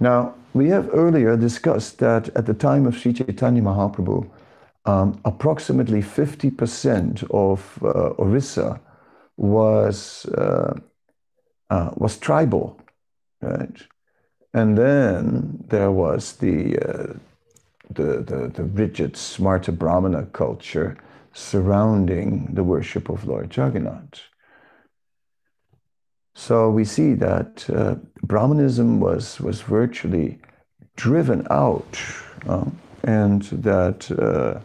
Now, 0.00 0.34
we 0.52 0.68
have 0.68 0.88
earlier 0.92 1.36
discussed 1.36 1.98
that 1.98 2.28
at 2.30 2.46
the 2.46 2.54
time 2.54 2.86
of 2.86 2.96
Sri 2.96 3.12
Chaitanya 3.12 3.62
Mahaprabhu, 3.62 4.28
um, 4.86 5.20
approximately 5.24 6.02
50% 6.02 7.22
of 7.30 7.78
uh, 7.82 8.10
Orissa 8.18 8.80
was, 9.36 10.26
uh, 10.26 10.74
uh, 11.68 11.90
was 11.96 12.18
tribal, 12.18 12.78
right? 13.40 13.76
And 14.52 14.76
then 14.76 15.64
there 15.68 15.92
was 15.92 16.32
the, 16.36 16.78
uh, 16.78 17.12
the, 17.90 18.22
the, 18.22 18.50
the, 18.54 18.64
rigid 18.64 19.14
Smarta 19.14 19.76
Brahmana 19.76 20.26
culture 20.26 20.96
surrounding 21.32 22.54
the 22.54 22.64
worship 22.64 23.08
of 23.08 23.26
Lord 23.26 23.54
Jagannath. 23.54 24.20
So 26.34 26.70
we 26.70 26.84
see 26.84 27.14
that 27.14 27.68
uh, 27.70 27.96
Brahmanism 28.22 29.00
was, 29.00 29.40
was 29.40 29.60
virtually 29.60 30.38
driven 30.96 31.46
out, 31.50 32.00
uh, 32.48 32.64
and 33.04 33.42
that 33.42 34.10
uh, 34.12 34.60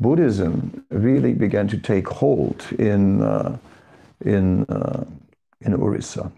Buddhism 0.00 0.84
really 0.90 1.34
began 1.34 1.68
to 1.68 1.78
take 1.78 2.08
hold 2.08 2.64
in, 2.78 3.22
uh, 3.22 3.58
in, 4.24 4.64
uh, 4.64 5.04
in 5.60 5.74
Orissa. 5.74 6.32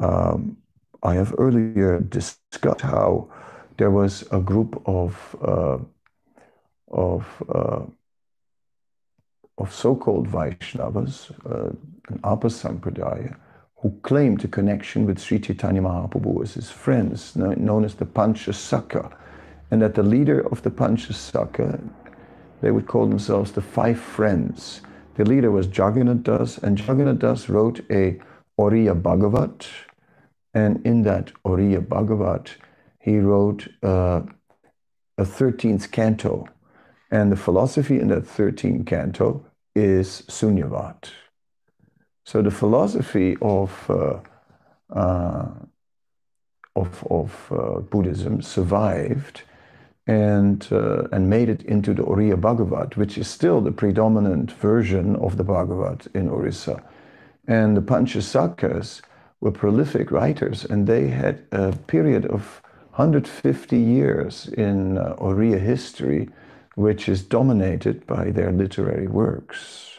Um, 0.00 0.56
I 1.02 1.14
have 1.14 1.34
earlier 1.38 2.00
discussed 2.00 2.80
how 2.80 3.28
there 3.76 3.90
was 3.90 4.24
a 4.30 4.40
group 4.40 4.82
of, 4.86 5.36
uh, 5.42 5.78
of, 6.88 7.42
of 9.58 9.72
so-called 9.72 10.28
Vaishnavas, 10.28 11.30
an 12.08 12.20
Apa 12.22 12.48
Sampradaya, 12.48 13.36
who 13.76 13.98
claimed 14.02 14.44
a 14.44 14.48
connection 14.48 15.04
with 15.04 15.20
Sri 15.20 15.38
Chaitanya 15.38 15.82
Mahaprabhu 15.82 16.42
as 16.42 16.54
his 16.54 16.70
friends, 16.70 17.36
known 17.36 17.84
as 17.84 17.94
the 17.94 18.06
Panchasakha. 18.06 19.14
And 19.70 19.82
that 19.82 19.94
the 19.94 20.02
leader 20.02 20.40
of 20.52 20.62
the 20.62 20.70
Panchasakha, 20.70 21.80
they 22.60 22.70
would 22.70 22.86
call 22.86 23.06
themselves 23.06 23.52
the 23.52 23.60
Five 23.60 23.98
Friends. 23.98 24.80
The 25.16 25.24
leader 25.24 25.50
was 25.50 25.66
Jagannath 25.66 26.22
Das, 26.22 26.58
and 26.58 26.78
Jagannath 26.78 27.18
Das 27.18 27.48
wrote 27.48 27.80
a 27.90 28.20
Oriya 28.58 28.94
Bhagavat. 28.94 29.68
And 30.54 30.84
in 30.86 31.02
that 31.02 31.32
Oriya 31.44 31.80
Bhagavat, 31.86 32.56
he 33.04 33.18
wrote 33.18 33.68
uh, 33.82 34.22
a 35.18 35.24
13th 35.24 35.90
canto. 35.90 36.48
And 37.10 37.30
the 37.30 37.36
philosophy 37.36 38.00
in 38.00 38.08
that 38.08 38.24
13th 38.24 38.86
canto 38.86 39.44
is 39.74 40.22
Sunyavad. 40.28 41.10
So 42.24 42.40
the 42.40 42.50
philosophy 42.50 43.36
of 43.42 43.70
uh, 43.90 44.20
uh, 44.90 45.48
of, 46.76 47.06
of 47.10 47.52
uh, 47.52 47.80
Buddhism 47.80 48.40
survived 48.40 49.42
and 50.06 50.66
uh, 50.72 51.04
and 51.12 51.28
made 51.28 51.50
it 51.50 51.62
into 51.62 51.92
the 51.92 52.02
Oriya 52.02 52.36
Bhagavat, 52.40 52.96
which 52.96 53.18
is 53.18 53.28
still 53.28 53.60
the 53.60 53.70
predominant 53.70 54.50
version 54.50 55.16
of 55.16 55.36
the 55.36 55.44
Bhagavat 55.44 56.06
in 56.14 56.28
Orissa. 56.28 56.82
And 57.46 57.76
the 57.76 57.82
Panchasakhas 57.82 59.02
were 59.40 59.52
prolific 59.52 60.10
writers, 60.10 60.64
and 60.64 60.86
they 60.86 61.08
had 61.08 61.44
a 61.52 61.72
period 61.86 62.24
of 62.26 62.62
150 62.96 63.76
years 63.76 64.46
in 64.46 64.98
uh, 64.98 65.16
Oriya 65.18 65.58
history, 65.58 66.28
which 66.76 67.08
is 67.08 67.24
dominated 67.24 68.06
by 68.06 68.30
their 68.30 68.52
literary 68.52 69.08
works. 69.08 69.98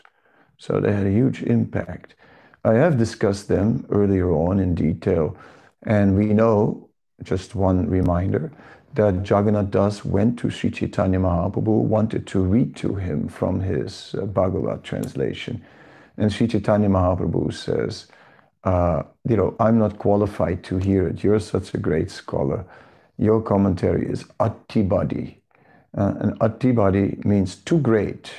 So 0.58 0.80
they 0.80 0.94
had 0.94 1.06
a 1.06 1.12
huge 1.12 1.44
impact. 1.44 2.16
I 2.64 2.76
have 2.76 2.98
discussed 2.98 3.50
them 3.50 3.86
earlier 3.90 4.32
on 4.32 4.60
in 4.60 4.76
detail, 4.76 5.36
and 5.84 6.16
we 6.16 6.28
know, 6.28 6.90
just 7.22 7.54
one 7.54 7.90
reminder, 7.90 8.54
that 8.94 9.30
Jagannath 9.30 9.72
Das 9.72 10.06
went 10.06 10.40
to 10.40 10.50
Sri 10.50 10.72
Chaitanya 10.72 11.20
Mahaprabhu, 11.20 11.82
wanted 11.82 12.26
to 12.28 12.40
read 12.40 12.78
to 12.78 12.96
him 12.96 13.28
from 13.28 13.60
his 13.60 14.16
uh, 14.18 14.26
Bhagavat 14.26 14.86
translation. 14.86 15.62
And 16.16 16.32
Sri 16.32 16.48
Chaitanya 16.48 16.88
Mahaprabhu 16.88 17.54
says, 17.54 18.08
uh, 18.64 19.04
you 19.28 19.36
know, 19.36 19.54
I'm 19.60 19.78
not 19.78 20.00
qualified 20.00 20.64
to 20.64 20.78
hear 20.78 21.10
it. 21.10 21.26
You're 21.26 21.42
such 21.42 21.74
a 21.74 21.78
great 21.78 22.10
scholar. 22.10 22.66
Your 23.18 23.42
commentary 23.42 24.08
is 24.08 24.24
attibadi. 24.40 25.38
Uh, 25.98 26.14
and 26.20 26.40
attibadi 26.40 27.24
means 27.24 27.56
too 27.56 27.80
great. 27.80 28.32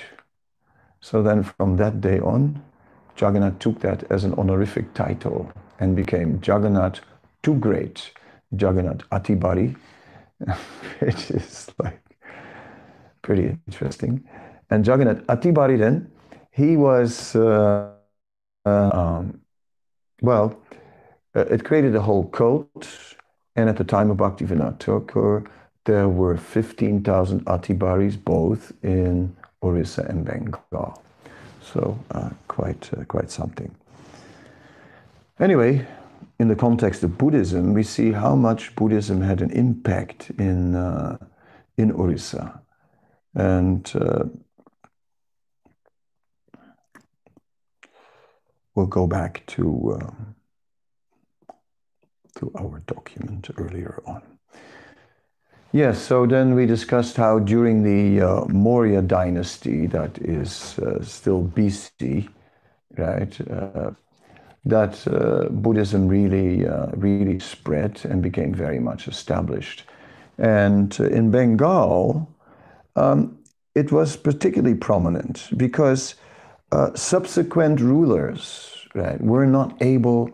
So 1.01 1.23
then 1.23 1.43
from 1.43 1.77
that 1.77 2.01
day 2.01 2.19
on, 2.21 2.63
Jagannath 3.19 3.59
took 3.59 3.81
that 3.81 4.05
as 4.11 4.25
an 4.25 4.35
honorific 4.35 4.93
title 4.93 5.51
and 5.79 5.97
became 5.97 6.41
Jagannath 6.45 7.01
too 7.43 7.55
great, 7.55 8.11
Jagannath 8.51 9.09
Atibari, 9.11 9.77
which 10.99 11.31
is 11.31 11.71
like 11.79 12.01
pretty 13.23 13.57
interesting. 13.67 14.29
And 14.71 14.87
Jagannath 14.87 15.25
Atibari 15.27 15.79
then, 15.79 16.11
he 16.51 16.77
was, 16.77 17.37
uh, 17.37 17.93
uh, 18.65 18.91
um, 18.93 19.41
well, 20.23 20.61
uh, 21.35 21.41
it 21.47 21.65
created 21.65 21.95
a 21.95 22.01
whole 22.01 22.25
cult. 22.25 23.16
And 23.57 23.69
at 23.71 23.77
the 23.77 23.85
time 23.85 24.11
of 24.11 24.19
Bhaktivinoda 24.19 24.79
Thakur, 24.79 25.45
there 25.85 26.09
were 26.09 26.37
15,000 26.37 27.45
Atibaris 27.47 28.23
both 28.23 28.73
in 28.83 29.35
Orissa 29.63 30.03
and 30.03 30.25
Bengal. 30.25 31.03
So 31.63 31.99
uh, 32.11 32.31
quite, 32.49 32.91
uh, 32.93 33.05
quite 33.05 33.31
something. 33.31 33.75
Anyway, 35.41 35.87
in 36.39 36.49
the 36.49 36.57
context 36.57 37.03
of 37.03 37.17
Buddhism, 37.17 37.73
we 37.73 37.83
see 37.83 38.13
how 38.13 38.35
much 38.35 38.75
Buddhism 38.77 39.23
had 39.23 39.41
an 39.41 39.51
impact 39.51 40.31
in, 40.39 40.75
uh, 40.75 41.17
in 41.79 41.93
Orissa. 41.93 42.61
And 43.35 43.91
uh, 43.95 44.25
we'll 48.75 48.87
go 48.87 49.07
back 49.07 49.45
to, 49.49 49.99
uh, 50.01 50.11
to 52.37 52.53
our 52.59 52.81
document 52.87 53.49
earlier 53.57 54.03
on. 54.07 54.23
Yes, 55.73 56.01
so 56.01 56.27
then 56.27 56.55
we 56.55 56.65
discussed 56.65 57.17
how 57.17 57.39
during 57.39 57.83
the 57.83 58.25
uh, 58.25 58.45
Maurya 58.47 59.03
dynasty, 59.03 59.87
that 59.89 60.17
is 60.19 60.79
uh, 60.79 61.03
still 61.03 61.43
BC, 61.43 62.29
right, 62.97 63.51
uh, 63.51 63.91
that 64.65 65.07
uh, 65.07 65.49
Buddhism 65.51 66.09
really, 66.09 66.67
uh, 66.67 66.87
really 66.95 67.39
spread 67.41 68.01
and 68.05 68.23
became 68.23 68.55
very 68.55 68.79
much 68.79 69.07
established. 69.09 69.85
And 70.39 70.97
uh, 71.01 71.05
in 71.05 71.31
Bengal, 71.31 72.29
um, 72.95 73.39
it 73.75 73.93
was 73.93 74.17
particularly 74.17 74.77
prominent 74.77 75.49
because 75.57 76.15
subsequent 76.95 77.81
rulers, 77.81 78.87
right, 78.95 79.21
were 79.21 79.47
not 79.47 79.75
able 79.83 80.31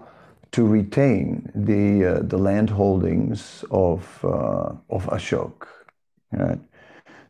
to 0.52 0.66
retain 0.66 1.50
the 1.54 2.04
uh, 2.04 2.20
the 2.22 2.38
land 2.38 2.70
holdings 2.70 3.64
of 3.70 4.24
uh, 4.24 4.72
of 4.88 5.06
Ashok. 5.06 5.66
Right? 6.30 6.60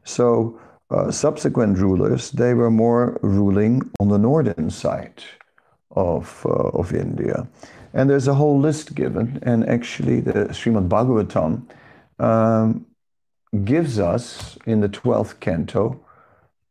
So 0.05 0.61
uh, 0.91 1.11
subsequent 1.11 1.79
rulers 1.79 2.31
they 2.31 2.55
were 2.55 2.71
more 2.71 3.19
ruling 3.23 3.91
on 4.01 4.09
the 4.09 4.19
northern 4.19 4.71
side 4.71 5.23
of 5.91 6.45
uh, 6.47 6.51
of 6.51 6.93
India, 6.93 7.47
and 7.95 8.11
there's 8.11 8.29
a 8.29 8.35
whole 8.35 8.61
list 8.61 8.95
given. 8.95 9.39
And 9.43 9.69
actually, 9.69 10.21
the 10.21 10.49
Srimad 10.51 10.89
Bhagavatam 10.89 11.63
um, 12.19 12.87
gives 13.65 13.99
us 13.99 14.59
in 14.67 14.81
the 14.81 14.89
twelfth 14.89 15.41
canto 15.41 16.01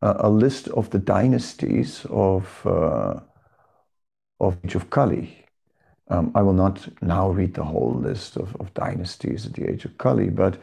a 0.02 0.30
list 0.30 0.68
of 0.70 0.90
the 0.90 1.00
dynasties 1.00 2.06
of 2.10 2.66
uh, 2.66 3.20
of 4.40 4.90
Kali. 4.90 5.41
Um, 6.10 6.32
I 6.36 6.42
will 6.42 6.54
not 6.54 6.88
now 7.02 7.30
read 7.30 7.54
the 7.54 7.64
whole 7.64 7.94
list 7.94 8.36
of, 8.36 8.56
of, 8.60 8.74
dynasties 8.74 9.46
at 9.46 9.54
the 9.54 9.70
age 9.70 9.86
of 9.86 9.98
Kali, 9.98 10.30
but 10.30 10.58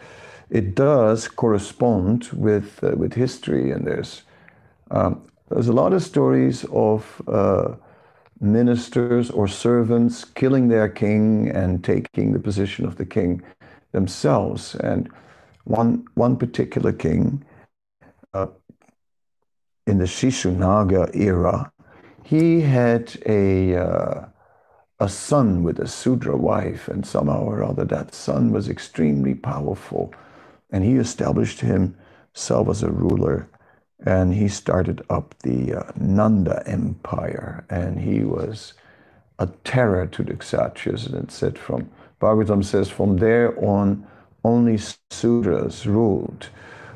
it 0.51 0.75
does 0.75 1.29
correspond 1.29 2.29
with 2.33 2.83
uh, 2.83 2.97
with 2.97 3.15
history, 3.15 3.71
and 3.71 3.87
there's 3.87 4.23
um, 4.91 5.23
there's 5.49 5.69
a 5.69 5.73
lot 5.73 5.93
of 5.93 6.03
stories 6.03 6.65
of 6.71 7.23
uh, 7.29 7.75
ministers 8.41 9.31
or 9.31 9.49
servants 9.49 10.25
killing 10.25 10.69
their 10.69 10.89
king 10.89 11.49
and 11.49 11.83
taking 11.83 12.33
the 12.33 12.39
position 12.39 12.85
of 12.85 12.97
the 12.97 13.07
king 13.07 13.43
themselves. 13.93 14.75
And 14.75 15.09
one 15.65 16.05
one 16.15 16.37
particular 16.37 16.93
king 16.93 17.45
uh, 18.35 18.49
in 19.87 19.99
the 19.99 20.05
Shishunaga 20.05 21.15
era, 21.17 21.73
he 22.23 22.61
had 22.61 23.17
a, 23.25 23.77
uh, 23.77 24.27
a 25.01 25.09
son 25.09 25.63
with 25.63 25.79
a 25.79 25.87
Sudra 25.87 26.37
wife, 26.37 26.89
and 26.89 27.07
somehow 27.07 27.43
or 27.43 27.63
other 27.63 27.85
that 27.85 28.15
son 28.15 28.51
was 28.51 28.69
extremely 28.69 29.35
powerful. 29.35 30.13
And 30.71 30.85
he 30.85 30.95
established 30.97 31.61
himself 31.61 32.69
as 32.69 32.83
a 32.83 32.91
ruler, 32.91 33.49
and 34.05 34.35
he 34.35 34.49
started 34.49 35.03
up 35.09 35.35
the 35.43 35.75
uh, 35.75 35.93
Nanda 35.97 36.63
Empire, 36.67 37.65
and 37.71 38.01
he 38.01 38.25
was 38.25 38.75
a 39.39 39.47
terror 39.65 40.07
to 40.07 40.23
the 40.25 40.35
Kshatriyas. 40.35 41.07
And 41.07 41.15
it 41.25 41.31
said 41.31 41.59
from, 41.59 41.89
Bhagavatam 42.21 42.65
says, 42.65 42.89
from 42.89 43.17
there 43.19 43.57
on, 43.65 44.07
only 44.45 44.79
Sudras 45.11 45.87
ruled. 45.87 46.49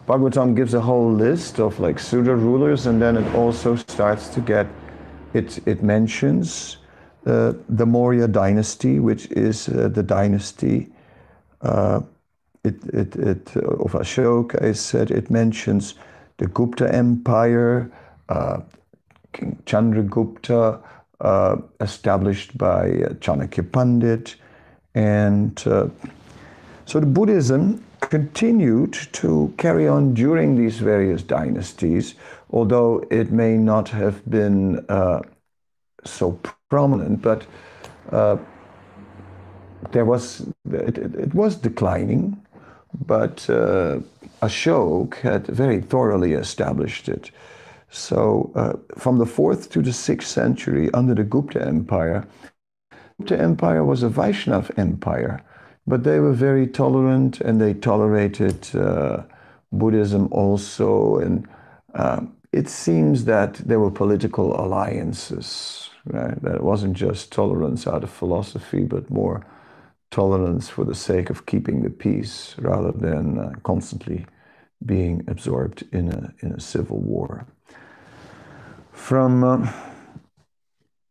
Bhagavatam 0.08 0.56
gives 0.56 0.74
a 0.74 0.80
whole 0.80 1.12
list 1.12 1.60
of 1.60 1.78
like 1.78 2.00
Sudra 2.00 2.34
rulers, 2.34 2.86
and 2.86 3.00
then 3.00 3.16
it 3.16 3.34
also 3.34 3.76
starts 3.76 4.28
to 4.30 4.40
get, 4.40 4.66
it, 5.34 5.60
it 5.66 5.82
mentions 5.84 6.78
uh, 7.26 7.52
the 7.68 7.86
Maurya 7.86 8.28
dynasty, 8.28 8.98
which 8.98 9.26
is 9.30 9.68
uh, 9.68 9.88
the 9.88 10.02
dynasty 10.02 10.88
uh, 11.60 12.00
it, 12.64 12.76
it, 12.92 13.16
it, 13.16 13.56
of 13.56 13.92
Ashoka, 13.92 14.62
is 14.62 14.80
said, 14.80 15.10
it 15.10 15.30
mentions 15.30 15.94
the 16.38 16.46
Gupta 16.46 16.92
Empire, 16.94 17.90
uh, 18.28 18.60
King 19.32 19.60
Chandragupta, 19.66 20.80
uh, 21.20 21.56
established 21.80 22.56
by 22.58 22.90
uh, 22.90 23.08
Chanakya 23.14 23.70
Pandit, 23.70 24.36
and 24.94 25.58
so 25.58 27.00
the 27.00 27.06
Buddhism 27.06 27.82
continued 28.00 28.92
to 29.12 29.54
carry 29.56 29.88
on 29.88 30.12
during 30.12 30.56
these 30.56 30.78
various 30.78 31.22
dynasties, 31.22 32.14
although 32.50 33.02
it 33.10 33.30
may 33.30 33.56
not 33.56 33.88
have 33.88 34.28
been 34.28 34.84
uh, 34.88 35.20
so 36.04 36.38
prominent, 36.72 37.20
but 37.20 37.40
uh, 38.10 38.36
there 39.92 40.06
was 40.12 40.22
it, 40.88 40.96
it, 41.26 41.34
was 41.34 41.56
declining, 41.56 42.22
but 43.06 43.36
uh, 43.50 44.00
Ashok 44.40 45.14
had 45.16 45.46
very 45.46 45.80
thoroughly 45.80 46.32
established 46.32 47.08
it. 47.08 47.30
So 47.90 48.22
uh, 48.54 48.72
from 49.02 49.18
the 49.18 49.26
fourth 49.26 49.70
to 49.72 49.82
the 49.82 49.92
sixth 49.92 50.28
century, 50.28 50.90
under 50.94 51.14
the 51.14 51.24
Gupta 51.24 51.60
Empire, 51.60 52.26
Gupta 53.18 53.38
Empire 53.38 53.84
was 53.84 54.02
a 54.02 54.08
Vaishnav 54.08 54.70
empire 54.78 55.42
but 55.86 56.04
they 56.04 56.20
were 56.20 56.32
very 56.32 56.66
tolerant 56.66 57.40
and 57.40 57.60
they 57.60 57.74
tolerated 57.74 58.74
uh, 58.76 59.22
Buddhism 59.72 60.28
also. 60.30 61.18
And 61.18 61.48
uh, 61.94 62.20
it 62.52 62.68
seems 62.68 63.24
that 63.24 63.54
there 63.54 63.80
were 63.80 63.90
political 63.90 64.58
alliances, 64.60 65.90
right? 66.06 66.40
That 66.42 66.56
it 66.56 66.62
wasn't 66.62 66.96
just 66.96 67.32
tolerance 67.32 67.86
out 67.86 68.04
of 68.04 68.10
philosophy, 68.10 68.84
but 68.84 69.10
more 69.10 69.46
tolerance 70.10 70.68
for 70.68 70.84
the 70.84 70.94
sake 70.94 71.30
of 71.30 71.46
keeping 71.46 71.82
the 71.82 71.90
peace 71.90 72.54
rather 72.58 72.92
than 72.92 73.38
uh, 73.38 73.52
constantly 73.62 74.26
being 74.84 75.24
absorbed 75.28 75.84
in 75.92 76.12
a, 76.12 76.34
in 76.44 76.52
a 76.52 76.60
civil 76.60 76.98
war. 76.98 77.46
From 78.92 79.44
uh, 79.44 79.72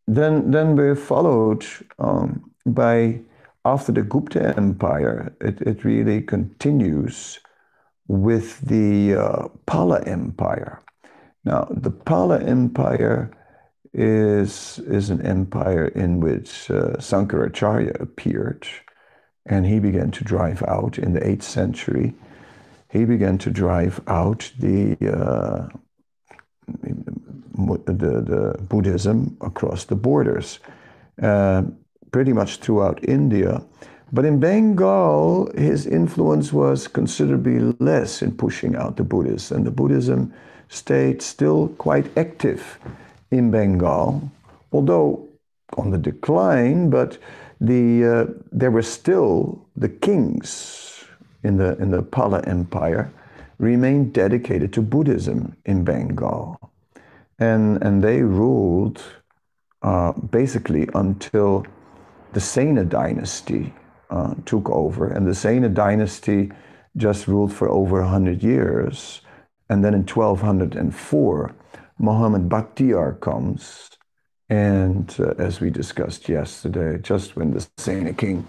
then, 0.07 0.51
then 0.51 0.75
we're 0.75 0.95
followed 0.95 1.65
um, 1.97 2.51
by 2.65 3.21
after 3.63 3.91
the 3.91 4.01
Gupta 4.01 4.55
Empire, 4.57 5.35
it, 5.39 5.61
it 5.61 5.83
really 5.83 6.21
continues 6.21 7.39
with 8.07 8.59
the 8.61 9.15
uh, 9.15 9.47
Pala 9.65 10.01
Empire. 10.03 10.81
Now, 11.45 11.67
the 11.69 11.91
Pala 11.91 12.39
Empire 12.39 13.31
is, 13.93 14.79
is 14.79 15.09
an 15.09 15.21
empire 15.25 15.87
in 15.87 16.19
which 16.19 16.69
uh, 16.71 16.97
Sankaracharya 16.97 17.99
appeared, 17.99 18.67
and 19.45 19.65
he 19.65 19.79
began 19.79 20.11
to 20.11 20.23
drive 20.23 20.63
out 20.67 20.97
in 20.97 21.13
the 21.13 21.19
8th 21.19 21.43
century. 21.43 22.13
He 22.89 23.05
began 23.05 23.37
to 23.39 23.49
drive 23.49 24.01
out 24.07 24.51
the, 24.59 24.97
uh, 25.01 25.67
the, 26.77 27.85
the, 27.85 28.57
Buddhism 28.61 29.37
across 29.41 29.85
the 29.85 29.95
borders. 29.95 30.59
Uh, 31.21 31.63
pretty 32.11 32.33
much 32.33 32.57
throughout 32.57 33.03
India. 33.03 33.61
But 34.11 34.25
in 34.25 34.39
Bengal, 34.39 35.49
his 35.55 35.87
influence 35.87 36.51
was 36.51 36.87
considerably 36.87 37.59
less 37.79 38.21
in 38.21 38.35
pushing 38.35 38.75
out 38.75 38.97
the 38.97 39.03
Buddhists, 39.03 39.51
and 39.51 39.65
the 39.65 39.71
Buddhism 39.71 40.33
stayed 40.67 41.21
still 41.21 41.69
quite 41.77 42.17
active 42.17 42.79
in 43.31 43.49
Bengal, 43.51 44.29
although 44.71 45.27
on 45.77 45.91
the 45.91 45.97
decline, 45.97 46.89
but 46.89 47.17
the, 47.59 48.05
uh, 48.05 48.33
there 48.51 48.71
were 48.71 48.81
still 48.81 49.65
the 49.75 49.89
kings 49.89 51.05
in 51.43 51.57
the, 51.57 51.77
in 51.77 51.91
the 51.91 52.03
Pala 52.03 52.41
Empire 52.41 53.11
remained 53.57 54.13
dedicated 54.13 54.73
to 54.73 54.81
Buddhism 54.81 55.55
in 55.65 55.83
Bengal. 55.83 56.59
And, 57.39 57.81
and 57.83 58.03
they 58.03 58.21
ruled 58.21 59.01
uh, 59.81 60.13
basically 60.13 60.87
until 60.93 61.65
the 62.33 62.39
Sena 62.39 62.85
dynasty 62.85 63.73
uh, 64.09 64.35
took 64.45 64.69
over, 64.69 65.07
and 65.07 65.27
the 65.27 65.35
Sena 65.35 65.69
dynasty 65.69 66.51
just 66.97 67.27
ruled 67.27 67.53
for 67.53 67.69
over 67.69 68.01
100 68.01 68.43
years. 68.43 69.21
And 69.69 69.83
then 69.83 69.93
in 69.93 70.05
1204, 70.05 71.55
Muhammad 72.01 72.49
Bakhtiar 72.49 73.19
comes, 73.19 73.91
and 74.49 75.15
uh, 75.19 75.35
as 75.37 75.61
we 75.61 75.69
discussed 75.69 76.27
yesterday, 76.27 76.97
just 76.97 77.35
when 77.35 77.51
the 77.51 77.67
Sena 77.77 78.11
king 78.11 78.47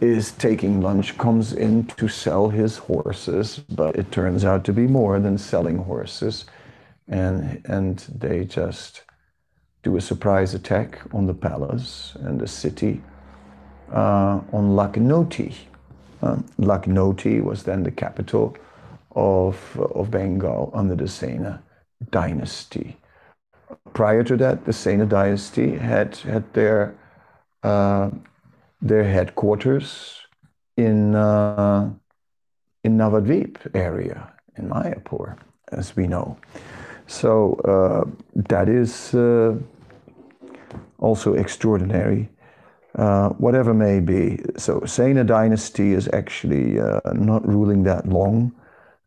is 0.00 0.30
taking 0.30 0.80
lunch, 0.80 1.18
comes 1.18 1.52
in 1.52 1.86
to 1.98 2.06
sell 2.06 2.48
his 2.48 2.76
horses, 2.76 3.58
but 3.58 3.96
it 3.96 4.12
turns 4.12 4.44
out 4.44 4.62
to 4.64 4.72
be 4.72 4.86
more 4.86 5.18
than 5.18 5.36
selling 5.36 5.76
horses. 5.76 6.44
And, 7.08 7.60
and 7.64 7.98
they 8.14 8.44
just 8.44 9.02
do 9.82 9.96
a 9.96 10.00
surprise 10.00 10.54
attack 10.54 11.00
on 11.12 11.26
the 11.26 11.34
palace 11.34 12.16
and 12.20 12.40
the 12.40 12.46
city 12.46 13.02
uh, 13.92 14.40
on 14.52 14.76
Lakhnauti. 14.76 15.52
Um, 16.22 16.46
Lakhnauti 16.60 17.42
was 17.42 17.64
then 17.64 17.82
the 17.82 17.90
capital 17.90 18.56
of, 19.16 19.58
of 19.80 20.12
Bengal 20.12 20.70
under 20.72 20.94
the 20.94 21.08
Sena 21.08 21.60
dynasty. 22.10 22.96
Prior 23.92 24.22
to 24.24 24.36
that, 24.36 24.64
the 24.64 24.72
Sena 24.72 25.06
dynasty 25.06 25.76
had, 25.76 26.16
had 26.16 26.52
their, 26.52 26.94
uh, 27.62 28.10
their 28.80 29.04
headquarters 29.04 30.20
in, 30.76 31.14
uh, 31.14 31.90
in 32.82 32.96
Navadvip 32.96 33.74
area, 33.74 34.32
in 34.56 34.68
Mayapur, 34.68 35.38
as 35.72 35.96
we 35.96 36.06
know. 36.06 36.36
So 37.06 37.54
uh, 37.64 38.10
that 38.34 38.68
is 38.68 39.14
uh, 39.14 39.56
also 40.98 41.34
extraordinary 41.34 42.28
uh, 42.96 43.30
whatever 43.30 43.74
may 43.74 44.00
be. 44.00 44.40
So 44.56 44.82
Sena 44.84 45.24
dynasty 45.24 45.92
is 45.92 46.08
actually 46.12 46.78
uh, 46.80 47.00
not 47.12 47.46
ruling 47.46 47.82
that 47.84 48.08
long 48.08 48.52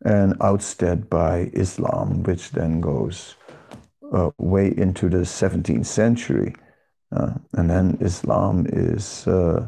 and 0.08 0.36
ousted 0.40 1.10
by 1.10 1.52
Islam, 1.54 2.24
which 2.24 2.52
then 2.52 2.80
goes 2.80 3.36
uh, 4.14 4.32
way 4.38 4.74
into 4.78 5.10
the 5.10 5.26
17th 5.26 5.86
century. 5.86 6.56
Uh, 7.12 7.34
and 7.54 7.70
then 7.70 7.98
Islam 8.00 8.66
is, 8.70 9.28
uh, 9.28 9.68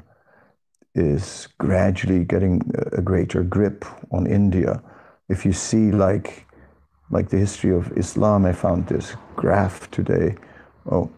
is 0.96 1.50
gradually 1.58 2.24
getting 2.24 2.62
a 2.94 3.02
greater 3.02 3.44
grip 3.44 3.84
on 4.12 4.28
India. 4.28 4.82
If 5.28 5.46
you 5.46 5.52
see 5.52 5.92
like, 5.92 6.46
like 7.12 7.28
the 7.28 7.38
history 7.38 7.72
of 7.72 7.92
Islam, 7.98 8.46
I 8.46 8.54
found 8.54 8.88
this 8.88 9.16
graph 9.36 9.92
today. 9.92 10.38
Oh, 10.90 11.12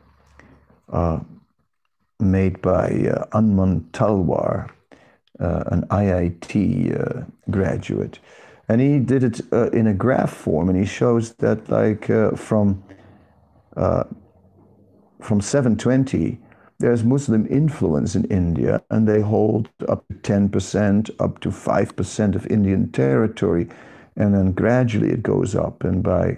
made 2.19 2.59
by 2.61 2.87
uh, 3.13 3.25
Anman 3.37 3.81
Talwar, 3.91 4.69
uh, 5.39 5.63
an 5.67 5.83
IIT 5.89 6.51
uh, 6.99 7.25
graduate. 7.51 8.19
And 8.71 8.79
he 8.79 8.99
did 8.99 9.25
it 9.25 9.41
uh, 9.51 9.69
in 9.71 9.87
a 9.87 9.93
graph 9.93 10.31
form, 10.31 10.69
and 10.69 10.79
he 10.79 10.85
shows 10.85 11.33
that, 11.33 11.69
like, 11.69 12.09
uh, 12.09 12.31
from, 12.37 12.81
uh, 13.75 14.05
from 15.19 15.41
720, 15.41 16.39
there's 16.79 17.03
Muslim 17.03 17.45
influence 17.47 18.15
in 18.15 18.23
India, 18.31 18.81
and 18.89 19.05
they 19.05 19.19
hold 19.19 19.67
up 19.89 20.05
to 20.07 20.13
10%, 20.13 21.09
up 21.19 21.41
to 21.41 21.49
5% 21.49 22.33
of 22.35 22.47
Indian 22.47 22.89
territory. 22.93 23.67
And 24.15 24.33
then 24.33 24.53
gradually 24.53 25.09
it 25.09 25.21
goes 25.21 25.53
up, 25.53 25.83
and 25.83 26.01
by 26.01 26.37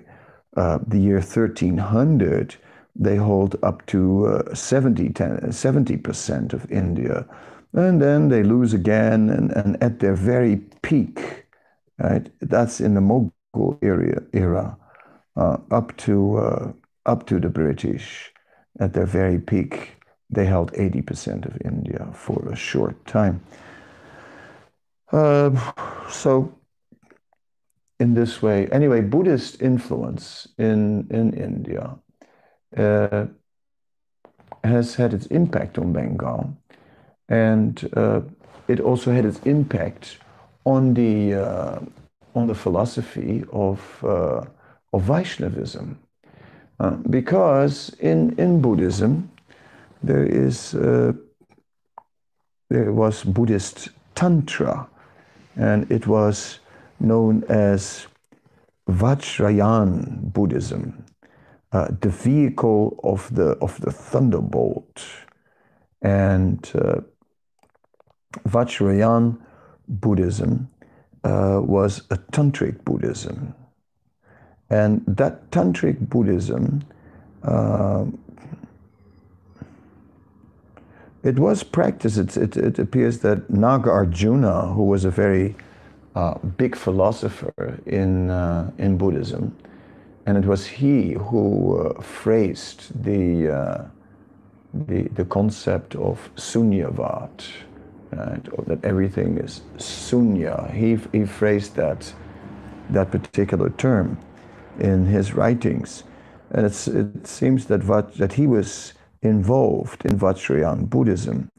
the 0.55 0.97
year 0.97 1.17
1300, 1.17 2.55
they 2.95 3.15
hold 3.15 3.57
up 3.61 3.85
to 3.85 4.25
uh, 4.25 4.55
70, 4.55 5.09
70% 5.09 6.53
of 6.53 6.71
India. 6.71 7.27
And 7.73 8.01
then 8.01 8.29
they 8.29 8.41
lose 8.41 8.73
again, 8.73 9.29
and, 9.29 9.51
and 9.51 9.83
at 9.83 9.99
their 9.99 10.15
very 10.15 10.55
peak, 10.81 11.42
right, 11.99 12.29
that's 12.41 12.81
in 12.81 12.93
the 12.93 13.01
Mughal 13.01 13.77
era, 13.81 14.23
era 14.33 14.77
uh, 15.35 15.57
up, 15.71 15.95
to, 15.97 16.37
uh, 16.37 16.71
up 17.05 17.25
to 17.27 17.39
the 17.39 17.49
British. 17.49 18.29
at 18.79 18.93
their 18.93 19.05
very 19.05 19.39
peak, 19.39 19.97
they 20.29 20.45
held 20.45 20.71
80% 20.73 21.45
of 21.45 21.61
India 21.63 22.09
for 22.13 22.49
a 22.49 22.55
short 22.55 23.05
time. 23.05 23.41
Uh, 25.11 25.51
so, 26.09 26.55
in 27.99 28.15
this 28.15 28.41
way, 28.41 28.67
anyway, 28.71 29.01
Buddhist 29.01 29.61
influence 29.61 30.47
in, 30.57 31.07
in 31.11 31.33
India 31.33 31.99
uh, 32.75 33.27
has 34.63 34.95
had 34.95 35.13
its 35.13 35.27
impact 35.27 35.77
on 35.77 35.93
Bengal, 35.93 36.57
and 37.29 37.87
uh, 37.95 38.21
it 38.67 38.79
also 38.79 39.11
had 39.11 39.25
its 39.25 39.39
impact 39.45 40.17
on 40.65 40.93
the 40.93 41.33
uh, 41.33 41.79
on 42.35 42.47
the 42.47 42.55
philosophy 42.55 43.43
of 43.51 44.03
uh, 44.03 44.43
of 44.93 45.01
Vaishnavism, 45.01 45.99
uh, 46.79 46.91
because 47.09 47.95
in 47.99 48.35
in 48.37 48.61
Buddhism 48.61 49.29
there 50.03 50.25
is 50.25 50.73
uh, 50.75 51.13
there 52.69 52.91
was 52.91 53.23
Buddhist 53.23 53.89
tantra, 54.15 54.87
and 55.55 55.89
it 55.91 56.07
was 56.07 56.59
known 56.99 57.43
as 57.49 58.07
Vajrayana 58.89 60.33
Buddhism, 60.33 61.05
uh, 61.71 61.87
the 62.01 62.09
vehicle 62.09 62.99
of 63.03 63.33
the 63.35 63.57
of 63.61 63.79
the 63.81 63.91
thunderbolt, 63.91 65.05
and 66.01 66.71
uh, 66.75 67.01
Vajrayana 68.47 69.37
Buddhism 69.87 70.69
uh, 71.23 71.59
was 71.63 72.03
a 72.09 72.17
tantric 72.17 72.83
Buddhism, 72.83 73.53
and 74.69 75.03
that 75.07 75.51
tantric 75.51 76.09
Buddhism. 76.09 76.83
Uh, 77.43 78.05
it 81.23 81.39
was 81.39 81.63
practiced. 81.63 82.17
It, 82.17 82.35
it, 82.37 82.57
it, 82.57 82.79
appears 82.79 83.19
that 83.19 83.49
Nagarjuna, 83.49 84.75
who 84.75 84.83
was 84.83 85.05
a 85.05 85.09
very 85.09 85.55
uh, 86.15 86.37
big 86.57 86.75
philosopher 86.75 87.79
in, 87.85 88.29
uh, 88.29 88.71
in 88.77 88.97
Buddhism, 88.97 89.55
and 90.25 90.37
it 90.37 90.45
was 90.45 90.65
he 90.65 91.13
who 91.13 91.79
uh, 91.79 92.01
phrased 92.01 93.03
the, 93.03 93.49
uh, 93.49 93.85
the, 94.73 95.03
the 95.13 95.25
concept 95.25 95.95
of 95.95 96.29
sunyavad, 96.35 97.43
right? 98.17 98.67
that 98.67 98.83
everything 98.83 99.37
is 99.37 99.61
sunya. 99.77 100.71
He, 100.73 100.97
he 101.17 101.25
phrased 101.25 101.75
that, 101.75 102.13
that 102.89 103.11
particular 103.11 103.69
term 103.71 104.17
in 104.79 105.05
his 105.05 105.33
writings. 105.33 106.03
And 106.51 106.65
it 106.65 107.27
seems 107.27 107.65
that, 107.65 107.81
that 108.17 108.33
he 108.33 108.47
was 108.47 108.93
involved 109.21 110.05
in 110.05 110.19
Vajrayana 110.19 110.89
Buddhism. 110.89 111.49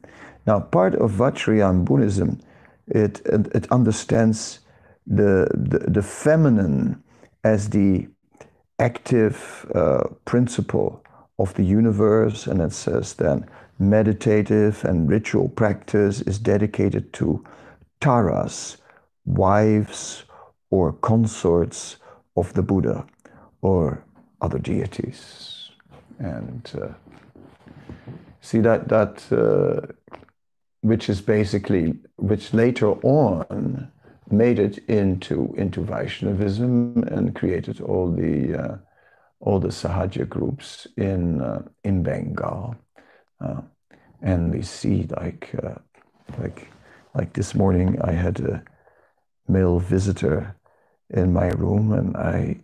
Now, 0.45 0.59
part 0.59 0.95
of 0.95 1.11
Vajrayana 1.11 1.83
Buddhism, 1.83 2.39
it, 2.87 3.21
it, 3.25 3.47
it 3.53 3.71
understands 3.71 4.59
the, 5.07 5.49
the, 5.53 5.79
the, 5.79 6.01
feminine 6.01 7.03
as 7.43 7.69
the 7.69 8.07
active 8.79 9.69
uh, 9.75 10.03
principle 10.25 11.03
of 11.37 11.53
the 11.55 11.63
universe, 11.63 12.47
and 12.47 12.61
it 12.61 12.71
says 12.71 13.13
then 13.15 13.45
meditative 13.79 14.83
and 14.85 15.09
ritual 15.09 15.49
practice 15.49 16.21
is 16.21 16.39
dedicated 16.39 17.11
to 17.13 17.43
taras, 17.99 18.77
wives 19.25 20.23
or 20.69 20.93
consorts 20.93 21.97
of 22.37 22.53
the 22.53 22.63
Buddha 22.63 23.05
or 23.61 24.03
other 24.41 24.59
deities. 24.59 25.69
And 26.19 26.71
uh, 26.81 26.93
see 28.41 28.59
that 28.59 28.87
that 28.87 29.23
uh, 29.31 29.93
which 30.81 31.09
is 31.09 31.19
basically 31.21 31.95
which 32.17 32.53
later 32.53 32.91
on 33.01 33.91
made 34.29 34.59
it 34.59 34.77
into 34.87 35.53
into 35.57 35.83
Vaishnavism 35.83 37.03
and 37.03 37.35
created 37.35 37.81
all 37.81 38.11
the 38.11 38.55
uh, 38.55 38.77
all 39.39 39.59
the 39.59 39.69
Sahaja 39.69 40.27
groups 40.27 40.87
in 40.97 41.41
uh, 41.41 41.63
in 41.83 42.03
Bengal, 42.03 42.75
uh, 43.41 43.61
and 44.21 44.53
we 44.53 44.61
see 44.61 45.07
like 45.21 45.53
uh, 45.63 45.75
like 46.39 46.67
like 47.13 47.33
this 47.33 47.55
morning 47.55 47.99
I 48.01 48.11
had 48.11 48.39
a 48.39 48.63
male 49.47 49.79
visitor 49.79 50.55
in 51.09 51.33
my 51.33 51.49
room 51.49 51.93
and 51.93 52.17
I 52.17 52.57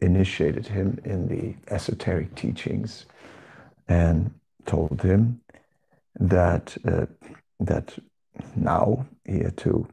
initiated 0.00 0.66
him 0.66 0.98
in 1.04 1.28
the 1.28 1.54
esoteric 1.74 2.34
teachings 2.34 3.06
and 3.88 4.30
told 4.66 5.02
him 5.02 5.40
that 6.20 6.76
uh, 6.86 7.06
that 7.60 7.98
now 8.54 9.06
he 9.24 9.40
had 9.40 9.56
to 9.58 9.88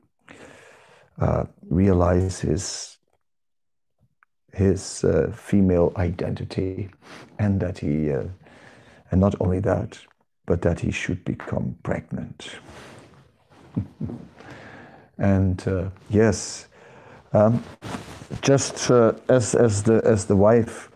uh, 1.20 1.46
realize 1.70 2.40
his 2.40 2.98
his 4.54 5.04
uh, 5.04 5.32
female 5.36 5.92
identity, 5.98 6.90
and 7.40 7.60
that 7.60 7.78
he 7.80 8.12
uh, 8.12 8.24
and 9.12 9.22
not 9.22 9.36
only 9.40 9.60
that, 9.60 10.00
but 10.46 10.62
that 10.62 10.80
he 10.80 10.92
should 10.92 11.24
become 11.26 11.76
pregnant. 11.84 12.50
and 15.18 15.68
uh, 15.68 15.90
yes, 16.10 16.68
um, 17.34 17.64
just 18.42 18.90
uh, 18.92 19.14
as 19.30 19.56
as 19.56 19.84
the 19.84 20.02
as 20.06 20.26
the 20.26 20.36
wife 20.36 20.90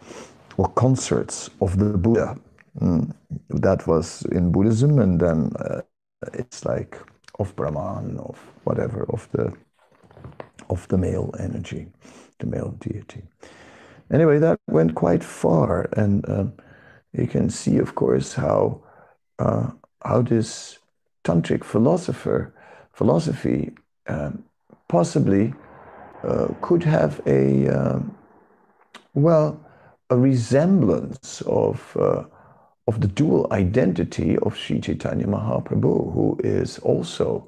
or 0.57 0.67
consorts 0.69 1.49
of 1.61 1.77
the 1.77 1.97
Buddha 1.97 2.37
Mm. 2.79 3.13
That 3.49 3.87
was 3.87 4.23
in 4.31 4.51
Buddhism, 4.51 4.99
and 4.99 5.19
then 5.19 5.51
uh, 5.59 5.81
it's 6.33 6.65
like 6.65 6.97
of 7.39 7.55
Brahman, 7.55 8.17
of 8.17 8.37
whatever, 8.63 9.05
of 9.09 9.27
the 9.31 9.53
of 10.69 10.87
the 10.87 10.97
male 10.97 11.33
energy, 11.39 11.87
the 12.39 12.45
male 12.45 12.71
deity. 12.79 13.23
Anyway, 14.11 14.39
that 14.39 14.59
went 14.67 14.95
quite 14.95 15.23
far, 15.23 15.89
and 15.93 16.27
um, 16.29 16.53
you 17.11 17.27
can 17.27 17.49
see, 17.49 17.77
of 17.79 17.95
course, 17.95 18.33
how 18.33 18.81
uh, 19.39 19.71
how 20.03 20.21
this 20.21 20.79
tantric 21.23 21.63
philosopher 21.63 22.53
philosophy 22.93 23.71
um, 24.07 24.43
possibly 24.87 25.53
uh, 26.23 26.47
could 26.61 26.83
have 26.83 27.21
a 27.25 27.67
um, 27.69 28.15
well 29.13 29.59
a 30.09 30.17
resemblance 30.17 31.41
of 31.41 31.95
uh, 31.99 32.23
of 32.87 33.01
the 33.01 33.07
dual 33.07 33.47
identity 33.51 34.37
of 34.39 34.57
Sri 34.57 34.79
Chaitanya 34.79 35.27
Mahaprabhu, 35.27 36.11
who 36.13 36.39
is 36.43 36.79
also 36.79 37.47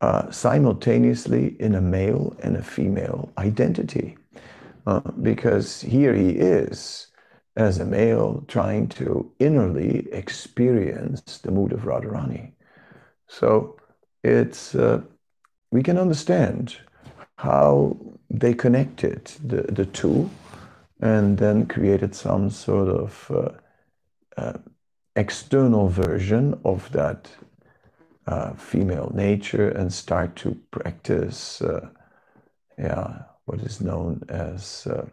uh, 0.00 0.28
simultaneously 0.30 1.56
in 1.60 1.76
a 1.76 1.80
male 1.80 2.34
and 2.42 2.56
a 2.56 2.62
female 2.62 3.30
identity. 3.38 4.16
Uh, 4.84 4.98
because 5.22 5.80
here 5.80 6.12
he 6.12 6.30
is 6.30 7.06
as 7.56 7.78
a 7.78 7.84
male 7.84 8.44
trying 8.48 8.88
to 8.88 9.30
innerly 9.38 10.12
experience 10.12 11.38
the 11.38 11.50
mood 11.50 11.72
of 11.72 11.80
Radharani. 11.80 12.52
So 13.28 13.76
it's, 14.22 14.74
uh, 14.74 15.02
we 15.70 15.82
can 15.82 15.98
understand 15.98 16.76
how 17.36 17.96
they 18.30 18.54
connected 18.54 19.26
the, 19.44 19.62
the 19.62 19.86
two 19.86 20.30
and 21.00 21.36
then 21.36 21.66
created 21.66 22.14
some 22.14 22.48
sort 22.50 22.88
of 22.88 23.30
uh, 23.30 24.40
uh, 24.40 24.58
external 25.16 25.88
version 25.88 26.58
of 26.64 26.90
that 26.92 27.28
uh, 28.26 28.52
female 28.54 29.10
nature 29.14 29.68
and 29.70 29.92
start 29.92 30.36
to 30.36 30.56
practice, 30.70 31.60
uh, 31.60 31.88
yeah, 32.78 33.22
what 33.44 33.60
is 33.60 33.80
known 33.80 34.22
as 34.28 34.86
uh, 34.86 35.04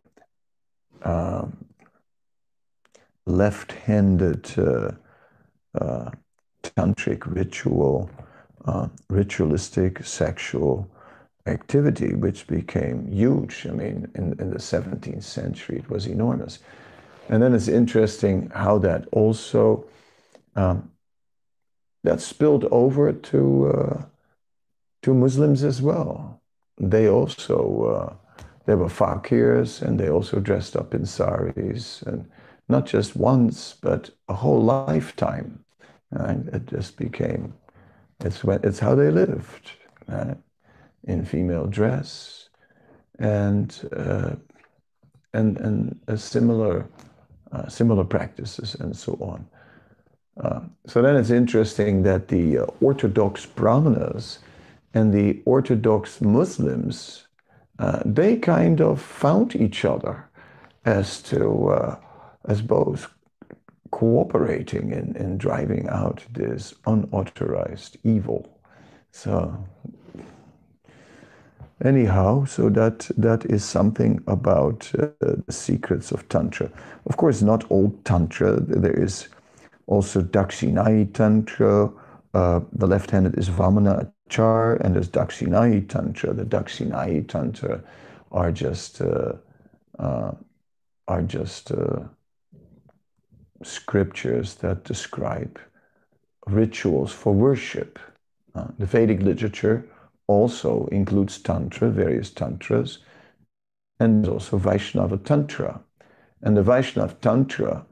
um, 1.03 1.68
left-handed 3.25 4.51
uh, 4.57 4.91
uh, 5.79 6.11
tantric 6.63 7.25
ritual, 7.25 8.09
uh, 8.65 8.87
ritualistic 9.09 10.03
sexual 10.03 10.89
activity, 11.45 12.13
which 12.13 12.47
became 12.47 13.07
huge. 13.11 13.65
I 13.67 13.71
mean, 13.71 14.11
in, 14.15 14.35
in 14.39 14.49
the 14.49 14.59
17th 14.59 15.23
century, 15.23 15.77
it 15.77 15.89
was 15.89 16.05
enormous. 16.05 16.59
And 17.29 17.41
then 17.41 17.53
it's 17.53 17.67
interesting 17.67 18.49
how 18.53 18.79
that 18.79 19.07
also 19.11 19.85
um, 20.55 20.91
that 22.03 22.21
spilled 22.21 22.65
over 22.65 23.11
to 23.13 23.67
uh, 23.67 24.03
to 25.03 25.13
Muslims 25.13 25.63
as 25.63 25.81
well. 25.81 26.41
They 26.79 27.07
also 27.07 27.83
uh, 27.83 28.43
they 28.65 28.75
were 28.75 28.87
fakirs 28.87 29.81
and 29.81 29.99
they 29.99 30.09
also 30.09 30.39
dressed 30.39 30.75
up 30.75 30.93
in 30.93 31.05
saris 31.05 32.01
and 32.03 32.29
not 32.69 32.85
just 32.85 33.15
once 33.15 33.75
but 33.81 34.09
a 34.27 34.33
whole 34.33 34.63
lifetime. 34.63 35.63
It 36.11 36.65
just 36.67 36.97
became 36.97 37.53
it's 38.25 38.43
when 38.43 38.59
it's 38.63 38.79
how 38.79 38.95
they 38.95 39.11
lived 39.11 39.71
right? 40.07 40.37
in 41.03 41.25
female 41.25 41.67
dress 41.67 42.49
and 43.19 43.89
uh, 43.95 44.35
and 45.33 45.57
and 45.59 45.99
a 46.07 46.17
similar 46.17 46.87
uh, 47.51 47.67
similar 47.67 48.03
practices 48.03 48.75
and 48.75 48.95
so 48.95 49.13
on. 49.21 49.45
Uh, 50.39 50.61
so 50.87 51.01
then 51.01 51.15
it's 51.15 51.31
interesting 51.31 52.03
that 52.03 52.27
the 52.27 52.59
uh, 52.59 52.65
Orthodox 52.81 53.45
Brahmanas 53.45 54.39
and 54.93 55.13
the 55.13 55.41
Orthodox 55.45 56.21
Muslims, 56.21 57.27
uh, 57.79 58.01
they 58.05 58.37
kind 58.37 58.81
of 58.81 59.01
found 59.01 59.55
each 59.55 59.83
other 59.83 60.29
as 60.85 61.21
to 61.23 61.69
uh, 61.69 61.99
as 62.45 62.61
both 62.61 63.13
cooperating 63.91 64.91
in, 64.91 65.15
in 65.15 65.37
driving 65.37 65.87
out 65.89 66.23
this 66.31 66.73
unauthorized 66.85 67.97
evil. 68.03 68.59
So 69.11 69.65
anyhow, 71.83 72.45
so 72.45 72.69
that 72.69 73.09
that 73.17 73.45
is 73.45 73.63
something 73.63 74.23
about 74.27 74.91
uh, 74.97 75.07
the 75.19 75.51
secrets 75.51 76.11
of 76.11 76.27
Tantra. 76.29 76.69
Of 77.05 77.17
course, 77.17 77.41
not 77.41 77.69
all 77.71 77.91
Tantra. 78.03 78.59
There 78.59 78.99
is 78.99 79.27
also 79.87 80.21
Dakshinai 80.21 81.13
Tantra. 81.13 81.91
Uh, 82.33 82.59
the 82.73 82.85
left-handed 82.85 83.37
is 83.39 83.49
Vamana 83.49 84.11
Achar, 84.29 84.79
and 84.81 84.95
there's 84.95 85.09
Dakshinai 85.09 85.87
Tantra. 85.89 86.33
The 86.33 86.45
Dakshinai 86.45 87.27
Tantra 87.27 87.81
are 88.31 88.51
just 88.51 89.01
uh, 89.01 89.33
uh 89.97 90.31
are 91.07 91.23
just 91.23 91.71
uh, 91.71 92.03
scriptures 93.63 94.55
that 94.55 94.83
describe 94.83 95.59
rituals 96.47 97.11
for 97.11 97.33
worship. 97.33 97.99
Uh, 98.55 98.67
the 98.77 98.85
Vedic 98.85 99.21
literature 99.21 99.85
also 100.27 100.87
includes 100.91 101.39
Tantra, 101.39 101.89
various 101.89 102.29
Tantras, 102.29 102.99
and 103.99 104.27
also 104.27 104.57
Vaishnava 104.57 105.17
Tantra. 105.17 105.81
And 106.41 106.55
the 106.55 106.63
Vaishnava 106.63 107.15
Tantra 107.21 107.85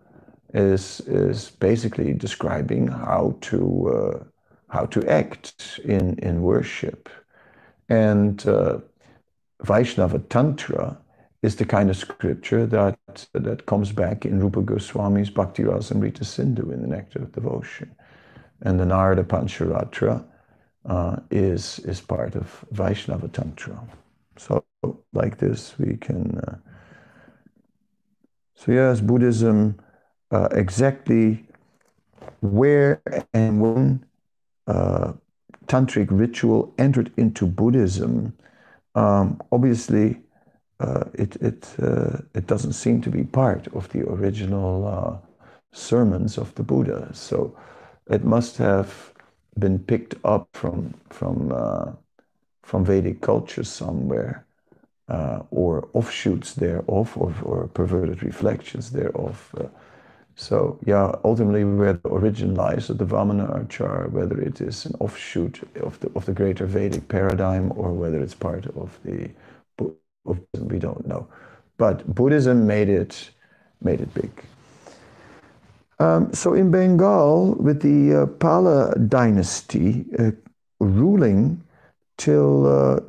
is, 0.53 1.01
is 1.01 1.51
basically 1.51 2.13
describing 2.13 2.87
how 2.87 3.37
to, 3.41 3.89
uh, 3.89 4.23
how 4.69 4.85
to 4.85 5.05
act 5.09 5.79
in, 5.83 6.17
in 6.19 6.41
worship. 6.41 7.09
And 7.89 8.45
uh, 8.47 8.79
Vaishnava 9.63 10.19
Tantra 10.19 10.97
is 11.41 11.55
the 11.55 11.65
kind 11.65 11.89
of 11.89 11.97
scripture 11.97 12.65
that, 12.65 12.97
that 13.33 13.65
comes 13.65 13.91
back 13.91 14.25
in 14.25 14.39
Rupa 14.39 14.61
Goswami's 14.61 15.29
Bhakti 15.29 15.63
Rasamrita 15.63 16.25
Sindhu 16.25 16.71
in 16.71 16.81
the 16.81 16.87
Nectar 16.87 17.19
of 17.19 17.31
Devotion. 17.31 17.95
And 18.61 18.79
the 18.79 18.85
Narada 18.85 19.23
Pancharatra 19.23 20.25
uh, 20.85 21.17
is 21.29 21.79
is 21.79 22.01
part 22.01 22.35
of 22.35 22.65
Vaishnava 22.71 23.27
Tantra. 23.27 23.79
So 24.37 24.63
like 25.13 25.37
this, 25.37 25.77
we 25.77 25.97
can. 25.97 26.39
Uh, 26.39 26.55
so 28.55 28.71
yes, 28.71 28.99
Buddhism 29.01 29.79
uh, 30.31 30.49
exactly 30.51 31.45
where 32.41 33.01
and 33.33 33.61
when 33.61 34.05
uh, 34.67 35.13
tantric 35.67 36.07
ritual 36.09 36.73
entered 36.77 37.11
into 37.17 37.45
Buddhism. 37.45 38.35
Um, 38.95 39.41
obviously, 39.51 40.21
uh, 40.79 41.05
it 41.13 41.35
it 41.37 41.75
uh, 41.81 42.17
it 42.33 42.47
doesn't 42.47 42.73
seem 42.73 43.01
to 43.01 43.09
be 43.09 43.23
part 43.23 43.67
of 43.73 43.89
the 43.89 44.07
original 44.09 45.21
sermons 45.73 46.37
of 46.37 46.53
the 46.55 46.63
Buddha. 46.63 47.09
So 47.13 47.55
it 48.09 48.23
must 48.23 48.57
have 48.57 49.13
been 49.59 49.79
picked 49.79 50.15
up 50.23 50.49
from 50.53 50.93
from 51.09 51.51
uh, 51.51 51.91
from 52.63 52.85
Vedic 52.85 53.21
culture 53.21 53.63
somewhere, 53.63 54.45
uh, 55.09 55.41
or 55.51 55.87
offshoots 55.93 56.53
thereof, 56.53 57.17
or, 57.17 57.33
or 57.43 57.67
perverted 57.67 58.23
reflections 58.23 58.91
thereof. 58.91 59.55
Uh, 59.57 59.67
so 60.35 60.79
yeah, 60.85 61.15
ultimately 61.23 61.63
where 61.63 61.93
the 61.93 62.09
origin 62.09 62.55
lies 62.55 62.89
of 62.89 62.97
the 62.97 63.05
Vamana 63.05 63.65
Achar, 63.65 64.09
whether 64.11 64.39
it 64.39 64.61
is 64.61 64.85
an 64.85 64.95
offshoot 64.99 65.61
of 65.81 65.99
the 66.01 66.11
of 66.15 66.25
the 66.25 66.33
greater 66.33 66.65
Vedic 66.65 67.07
paradigm 67.07 67.71
or 67.75 67.93
whether 67.93 68.21
it's 68.21 68.35
part 68.35 68.67
of 68.75 68.99
the 69.03 69.29
of 70.27 70.39
we 70.59 70.79
don't 70.79 71.07
know. 71.07 71.27
But 71.77 72.05
Buddhism 72.13 72.67
made 72.67 72.89
it 72.89 73.31
made 73.81 74.01
it 74.01 74.13
big. 74.13 74.31
Um, 75.99 76.31
so 76.33 76.53
in 76.53 76.69
Bengal, 76.69 77.55
with 77.55 77.81
the 77.81 78.23
uh, 78.23 78.25
Pala 78.27 78.93
dynasty 79.07 80.05
uh, 80.19 80.31
ruling 80.79 81.63
till, 82.17 82.67
uh, 82.67 82.99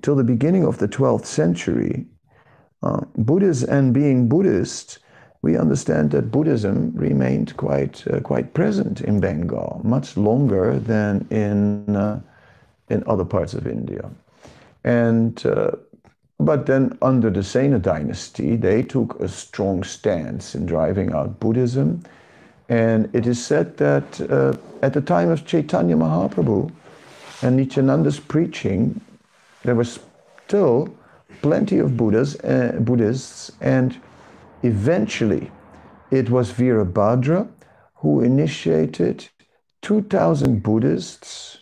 till 0.00 0.16
the 0.16 0.24
beginning 0.24 0.64
of 0.64 0.78
the 0.78 0.88
12th 0.88 1.26
century, 1.26 2.06
uh, 2.82 3.02
Buddhists 3.18 3.64
and 3.64 3.92
being 3.92 4.28
Buddhist, 4.28 5.00
we 5.42 5.56
understand 5.58 6.10
that 6.12 6.30
Buddhism 6.30 6.92
remained 6.94 7.56
quite, 7.58 8.06
uh, 8.08 8.20
quite 8.20 8.54
present 8.54 9.02
in 9.02 9.20
Bengal, 9.20 9.80
much 9.84 10.16
longer 10.16 10.78
than 10.78 11.26
in, 11.30 11.94
uh, 11.96 12.20
in 12.88 13.04
other 13.06 13.24
parts 13.26 13.52
of 13.52 13.66
India. 13.66 14.10
And 14.84 15.42
but 16.40 16.66
then, 16.66 16.96
under 17.02 17.28
the 17.30 17.42
Sena 17.42 17.78
dynasty, 17.78 18.56
they 18.56 18.82
took 18.82 19.20
a 19.20 19.28
strong 19.28 19.84
stance 19.84 20.54
in 20.54 20.66
driving 20.66 21.12
out 21.12 21.38
Buddhism. 21.38 22.02
And 22.68 23.14
it 23.14 23.26
is 23.26 23.44
said 23.44 23.76
that 23.76 24.20
uh, 24.22 24.56
at 24.82 24.92
the 24.92 25.00
time 25.00 25.30
of 25.30 25.44
Chaitanya 25.44 25.96
Mahaprabhu 25.96 26.72
and 27.42 27.56
Nityananda's 27.56 28.20
preaching, 28.20 29.00
there 29.64 29.74
was 29.74 29.98
still 30.46 30.94
plenty 31.42 31.78
of 31.78 31.96
Buddhas, 31.96 32.36
uh, 32.40 32.78
Buddhists, 32.80 33.52
and 33.60 34.00
eventually 34.62 35.50
it 36.10 36.30
was 36.30 36.52
Virabhadra 36.52 37.48
who 37.96 38.22
initiated 38.22 39.28
2,000 39.82 40.62
Buddhists, 40.62 41.58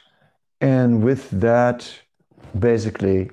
and 0.60 1.02
with 1.02 1.30
that, 1.30 1.90
basically 2.58 3.30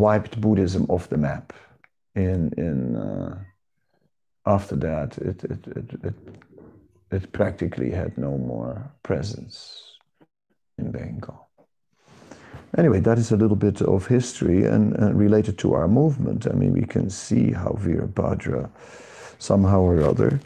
wiped 0.00 0.40
Buddhism 0.40 0.86
off 0.88 1.08
the 1.08 1.16
map. 1.16 1.52
In 2.14 2.52
in 2.56 2.96
uh, 2.96 3.38
after 4.46 4.76
that, 4.76 5.18
it 5.18 5.44
it, 5.44 5.66
it 5.66 6.04
it 6.04 6.14
it 7.10 7.32
practically 7.32 7.90
had 7.90 8.16
no 8.18 8.36
more 8.36 8.90
presence 9.02 9.98
in 10.78 10.90
Bengal. 10.90 11.48
Anyway, 12.76 13.00
that 13.00 13.18
is 13.18 13.30
a 13.30 13.36
little 13.36 13.56
bit 13.56 13.80
of 13.82 14.06
history 14.06 14.64
and 14.64 15.00
uh, 15.00 15.12
related 15.12 15.56
to 15.58 15.74
our 15.74 15.86
movement. 15.86 16.46
I 16.46 16.54
mean, 16.54 16.72
we 16.72 16.84
can 16.84 17.08
see 17.08 17.52
how 17.52 17.78
Virabhadra, 17.80 18.68
somehow 19.38 19.80
or 19.82 20.02
other, 20.02 20.40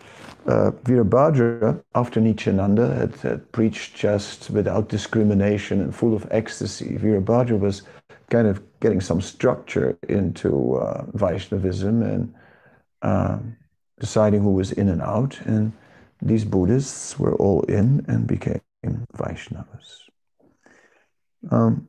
uh, 0.46 0.70
Virabhadra, 0.84 1.82
after 1.94 2.20
Nityananda 2.20 2.94
had, 2.94 3.14
had 3.16 3.52
preached 3.52 3.96
just 3.96 4.50
without 4.50 4.88
discrimination 4.88 5.80
and 5.80 5.94
full 5.94 6.14
of 6.14 6.26
ecstasy, 6.30 6.98
Virabhadra 6.98 7.58
was 7.58 7.82
kind 8.30 8.46
of 8.46 8.62
getting 8.80 9.00
some 9.00 9.20
structure 9.20 9.98
into 10.08 10.74
uh, 10.76 11.04
Vaishnavism 11.14 12.02
and 12.02 12.34
uh, 13.02 13.38
deciding 13.98 14.42
who 14.42 14.52
was 14.52 14.72
in 14.72 14.88
and 14.88 15.02
out. 15.02 15.40
And 15.44 15.72
these 16.20 16.44
Buddhists 16.44 17.18
were 17.18 17.34
all 17.36 17.62
in 17.62 18.04
and 18.08 18.26
became 18.26 18.60
Vaishnavas. 19.16 20.02
Um, 21.50 21.88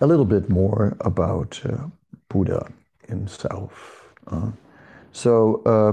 a 0.00 0.06
little 0.06 0.24
bit 0.24 0.48
more 0.48 0.96
about 1.00 1.60
uh, 1.64 1.86
Buddha 2.28 2.68
himself. 3.06 4.08
Uh, 4.26 4.50
so 5.12 5.62
uh, 5.64 5.92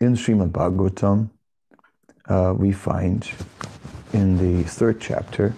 in 0.00 0.14
Srimad 0.14 0.50
Bhagavatam, 0.50 1.30
uh, 2.28 2.54
we 2.56 2.72
find 2.72 3.30
in 4.12 4.36
the 4.38 4.68
third 4.68 5.00
chapter 5.00 5.54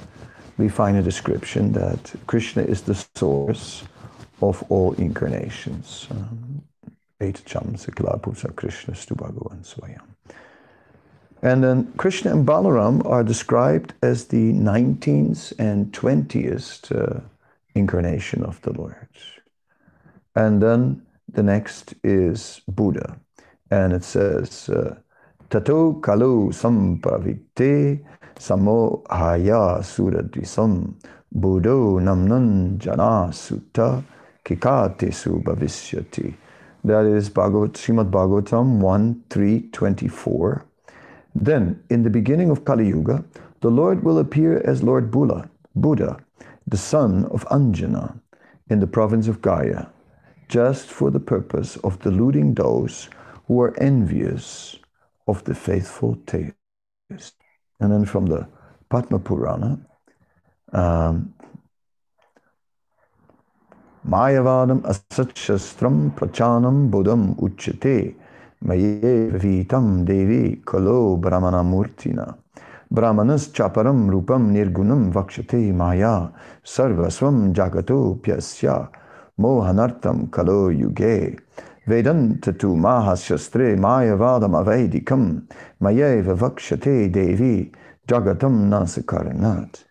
we 0.58 0.68
find 0.68 0.96
a 0.96 1.02
description 1.02 1.72
that 1.72 2.12
Krishna 2.26 2.62
is 2.62 2.82
the 2.82 2.94
source 3.16 3.84
of 4.42 4.62
all 4.68 4.92
incarnations. 4.94 6.08
Um, 6.10 6.62
Krishna 7.20 8.94
Bhagavan 9.16 9.64
Swayam. 9.64 10.08
And 11.42 11.62
then 11.62 11.92
Krishna 11.96 12.32
and 12.32 12.46
Balaram 12.46 13.04
are 13.06 13.22
described 13.22 13.94
as 14.02 14.26
the 14.26 14.52
19th 14.52 15.52
and 15.58 15.92
20th 15.92 16.90
uh, 16.90 17.20
incarnation 17.74 18.42
of 18.42 18.60
the 18.62 18.72
Lord. 18.72 19.08
And 20.34 20.60
then 20.60 21.02
the 21.32 21.42
next 21.42 21.94
is 22.02 22.60
Buddha. 22.66 23.18
And 23.70 23.92
it 23.92 24.02
says, 24.02 24.68
uh, 24.68 24.96
Tato 25.50 25.94
kalu 25.94 26.52
sampravite 26.52 28.04
samo 28.38 29.02
haya 29.10 29.82
suradvisam 29.82 30.94
buddho 31.34 32.00
namnan 32.00 32.78
jana 32.78 33.30
sutta 33.32 34.02
kikate 34.44 35.12
su 35.12 35.40
bhavishyati. 35.40 36.34
That 36.84 37.06
is 37.06 37.28
Bhagavat, 37.28 37.72
Srimad 37.72 38.10
Bhagavatam 38.10 38.78
1, 38.80 39.24
3, 39.30 39.62
24. 39.72 40.64
Then, 41.34 41.82
in 41.90 42.04
the 42.04 42.10
beginning 42.10 42.50
of 42.50 42.64
Kali 42.64 42.88
Yuga, 42.88 43.24
the 43.60 43.70
Lord 43.70 44.04
will 44.04 44.18
appear 44.18 44.62
as 44.64 44.82
Lord 44.82 45.10
Buddha, 45.10 45.50
Buddha, 45.74 46.18
the 46.66 46.76
son 46.76 47.24
of 47.26 47.44
Anjana, 47.48 48.20
in 48.70 48.80
the 48.80 48.86
province 48.86 49.28
of 49.28 49.42
Gaya, 49.42 49.88
just 50.48 50.88
for 50.88 51.10
the 51.10 51.20
purpose 51.20 51.76
of 51.78 52.00
deluding 52.00 52.54
those 52.54 53.08
who 53.48 53.60
are 53.60 53.78
envious 53.80 54.76
of 55.26 55.44
the 55.44 55.54
faithful 55.54 56.16
tale. 56.26 56.52
And 57.80 57.92
then 57.92 58.04
from 58.04 58.26
the 58.26 58.48
Padma 58.88 59.18
Purana, 59.18 59.78
um, 60.72 61.34
Mayavadam 64.06 64.80
asatshastram 64.82 66.14
prachanam 66.14 66.90
buddham 66.90 67.34
uchate 67.34 68.14
maye 68.62 69.28
vitam 69.30 70.06
devi 70.06 70.62
kalo 70.64 71.16
brahmana 71.18 71.62
murtina. 71.62 72.38
Brahmanas 72.90 73.48
chaparam 73.52 74.08
rupam 74.08 74.50
nirgunam 74.50 75.12
vakshate 75.12 75.74
maya 75.74 76.30
sarvasvam 76.64 77.52
jagato 77.52 78.18
pyasya 78.22 78.88
mohanartam 79.38 80.30
kalo 80.30 80.70
yuge. 80.70 81.38
Vedantatu 81.88 82.76
mahashastre 82.76 83.74
mayavadam 83.74 84.52
avedikam 84.62 85.48
mayeva 85.80 86.36
vakshate 86.36 87.10
devi 87.10 87.72
jagatam 88.06 88.68
nasakaranat. 88.68 89.84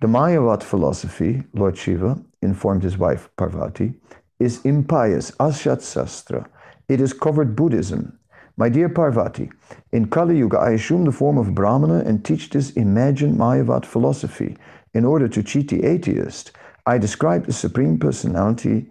The 0.00 0.06
Mayavad 0.06 0.62
philosophy, 0.62 1.42
Lord 1.52 1.76
Shiva 1.76 2.18
informed 2.40 2.84
his 2.84 2.96
wife 2.96 3.28
Parvati, 3.36 3.92
is 4.38 4.64
impious, 4.64 5.30
Ashat 5.32 5.82
Sastra. 5.82 6.46
It 6.88 7.02
is 7.02 7.12
covered 7.12 7.54
Buddhism. 7.54 8.18
My 8.56 8.70
dear 8.70 8.88
Parvati, 8.88 9.50
in 9.92 10.08
Kali 10.08 10.38
Yuga 10.38 10.56
I 10.56 10.70
assume 10.70 11.04
the 11.04 11.12
form 11.12 11.36
of 11.36 11.54
Brahmana 11.54 11.98
and 12.06 12.24
teach 12.24 12.48
this 12.48 12.70
imagined 12.70 13.38
Mayavad 13.38 13.84
philosophy. 13.84 14.56
In 14.94 15.04
order 15.04 15.28
to 15.28 15.42
cheat 15.42 15.68
the 15.68 15.84
atheist, 15.84 16.52
I 16.86 16.96
describe 16.96 17.44
the 17.44 17.52
Supreme 17.52 17.98
Personality 17.98 18.90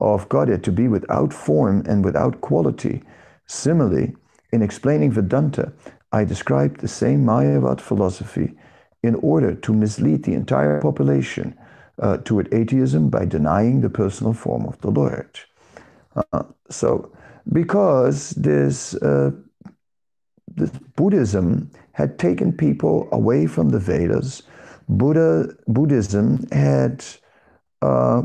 of 0.00 0.28
Godhead 0.28 0.62
to 0.64 0.72
be 0.72 0.88
without 0.88 1.32
form 1.32 1.84
and 1.86 2.04
without 2.04 2.40
quality. 2.40 3.02
Similarly, 3.46 4.14
in 4.52 4.62
explaining 4.62 5.12
Vedanta, 5.12 5.72
I 6.12 6.24
described 6.24 6.80
the 6.80 6.88
same 6.88 7.24
Mayavad 7.24 7.80
philosophy 7.80 8.54
in 9.02 9.14
order 9.16 9.54
to 9.54 9.72
mislead 9.72 10.24
the 10.24 10.34
entire 10.34 10.80
population 10.80 11.56
uh, 12.00 12.18
toward 12.18 12.52
atheism 12.52 13.08
by 13.08 13.24
denying 13.24 13.80
the 13.80 13.90
personal 13.90 14.32
form 14.32 14.66
of 14.66 14.80
the 14.80 14.90
Lord. 14.90 15.38
Uh, 16.32 16.44
so, 16.70 17.12
because 17.52 18.30
this, 18.30 18.94
uh, 18.96 19.30
this 20.54 20.70
Buddhism 20.96 21.70
had 21.92 22.18
taken 22.18 22.52
people 22.52 23.08
away 23.12 23.46
from 23.46 23.70
the 23.70 23.78
Vedas, 23.78 24.42
Buddha 24.88 25.54
Buddhism 25.66 26.46
had 26.52 27.04
uh, 27.82 28.22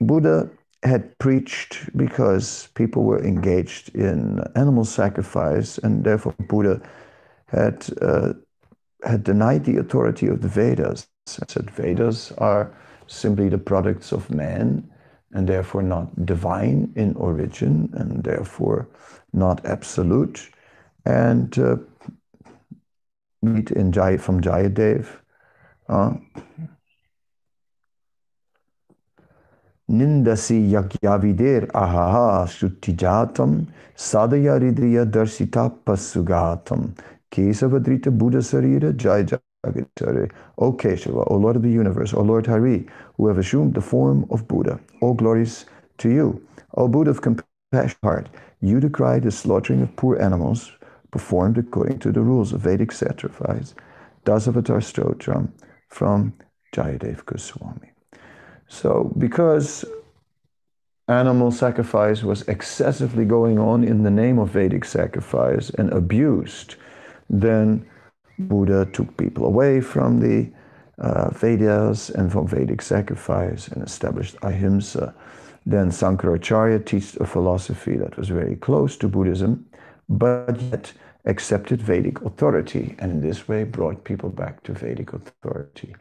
Buddha 0.00 0.50
had 0.82 1.18
preached 1.18 1.96
because 1.96 2.68
people 2.74 3.04
were 3.04 3.22
engaged 3.24 3.94
in 3.94 4.40
animal 4.54 4.84
sacrifice, 4.84 5.78
and 5.78 6.04
therefore 6.04 6.34
Buddha 6.48 6.80
had 7.48 7.86
uh, 8.02 8.34
had 9.04 9.24
denied 9.24 9.64
the 9.64 9.76
authority 9.78 10.26
of 10.26 10.42
the 10.42 10.48
Vedas. 10.48 11.06
I 11.28 11.44
said 11.48 11.70
Vedas 11.70 12.32
are 12.38 12.72
simply 13.06 13.48
the 13.48 13.58
products 13.58 14.12
of 14.12 14.30
man 14.30 14.90
and 15.32 15.48
therefore 15.48 15.82
not 15.82 16.24
divine 16.24 16.92
in 16.96 17.14
origin 17.16 17.90
and 17.94 18.24
therefore 18.24 18.88
not 19.32 19.64
absolute. 19.66 20.48
And 21.04 21.56
uh, 21.58 21.76
meet 23.42 23.70
in 23.70 23.92
Jai, 23.92 24.16
from 24.16 24.40
Jayadev. 24.40 25.06
Uh, 25.88 26.14
Nindasi 29.90 30.70
yagyavider 30.70 31.70
ahaha 31.72 32.46
sutijatam 32.46 33.66
sadaya 33.96 34.58
ridriya 34.60 35.04
darsita 35.04 35.72
pasugatam 35.84 36.92
Kesavadrita 37.30 38.16
Buddha 38.16 38.38
Sarira 38.38 38.96
Jai 38.96 39.24
Jagatare. 39.24 40.30
O 40.58 40.72
Keshava, 40.72 41.30
O 41.30 41.36
Lord 41.36 41.56
of 41.56 41.62
the 41.62 41.70
universe, 41.70 42.14
O 42.14 42.22
Lord 42.22 42.46
Hari, 42.46 42.86
who 43.16 43.26
have 43.26 43.38
assumed 43.38 43.74
the 43.74 43.80
form 43.80 44.26
of 44.30 44.48
Buddha, 44.48 44.80
all 45.00 45.14
glories 45.14 45.66
to 45.98 46.08
you. 46.08 46.46
O 46.74 46.88
Buddha 46.88 47.10
of 47.10 47.22
compassion 47.22 47.98
heart, 48.02 48.28
you 48.60 48.80
decry 48.80 49.18
the 49.18 49.30
slaughtering 49.30 49.82
of 49.82 49.94
poor 49.96 50.20
animals 50.20 50.72
performed 51.10 51.58
according 51.58 51.98
to 51.98 52.12
the 52.12 52.20
rules 52.20 52.52
of 52.52 52.62
Vedic 52.62 52.92
sacrifice. 52.92 53.74
Dasavatar 54.24 54.80
Stotram 54.80 55.50
from 55.88 56.32
Jayadev 56.74 57.24
Goswami. 57.24 57.95
So, 58.68 59.12
because 59.18 59.84
animal 61.08 61.52
sacrifice 61.52 62.22
was 62.22 62.42
excessively 62.48 63.24
going 63.24 63.58
on 63.58 63.84
in 63.84 64.02
the 64.02 64.10
name 64.10 64.38
of 64.38 64.50
Vedic 64.50 64.84
sacrifice 64.84 65.70
and 65.70 65.92
abused, 65.92 66.74
then 67.30 67.86
Buddha 68.38 68.86
took 68.92 69.16
people 69.16 69.46
away 69.46 69.80
from 69.80 70.20
the 70.20 70.50
uh, 70.98 71.30
Vedas 71.30 72.10
and 72.10 72.32
from 72.32 72.48
Vedic 72.48 72.82
sacrifice 72.82 73.68
and 73.68 73.82
established 73.82 74.36
ahimsa. 74.42 75.14
Then 75.64 75.90
Sankaracharya 75.90 76.84
taught 76.84 77.20
a 77.20 77.26
philosophy 77.26 77.96
that 77.96 78.16
was 78.16 78.28
very 78.28 78.56
close 78.56 78.96
to 78.98 79.08
Buddhism, 79.08 79.66
but 80.08 80.60
yet 80.60 80.92
accepted 81.24 81.82
Vedic 81.82 82.20
authority 82.22 82.94
and 82.98 83.10
in 83.10 83.20
this 83.20 83.48
way 83.48 83.64
brought 83.64 84.04
people 84.04 84.28
back 84.28 84.62
to 84.62 84.72
Vedic 84.72 85.12
authority. 85.12 85.94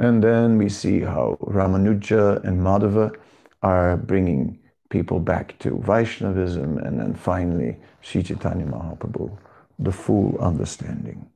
And 0.00 0.24
then 0.24 0.56
we 0.56 0.68
see 0.70 1.00
how 1.00 1.36
Ramanuja 1.42 2.42
and 2.42 2.60
Madhava 2.60 3.14
are 3.62 3.98
bringing 3.98 4.58
people 4.88 5.20
back 5.20 5.58
to 5.58 5.78
Vaishnavism, 5.78 6.78
and 6.78 6.98
then 6.98 7.14
finally 7.14 7.76
Sri 8.00 8.22
Chaitanya 8.22 8.66
Mahaprabhu 8.66 9.38
the 9.78 9.92
full 9.92 10.36
understanding 10.40 11.26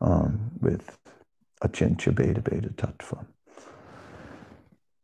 um, 0.00 0.50
with 0.60 0.98
Achintya 1.62 2.12
Bheda 2.12 2.42
Bheda 2.42 2.72
Tattva. 2.74 3.26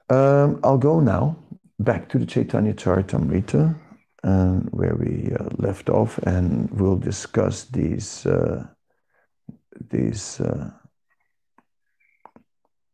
Um, 0.09 0.61
I'll 0.63 0.79
go 0.79 1.01
now 1.01 1.37
back 1.79 2.09
to 2.11 2.19
the 2.19 2.27
Chaitanya 2.27 2.75
Charitamrita, 2.75 3.75
um, 4.25 4.69
where 4.71 4.95
we 4.95 5.33
uh, 5.39 5.49
left 5.59 5.89
off, 5.89 6.19
and 6.19 6.71
we'll 6.71 6.99
discuss 6.99 7.65
these 7.65 8.27
uh, 8.27 8.67
these 9.91 10.41
uh, 10.41 10.71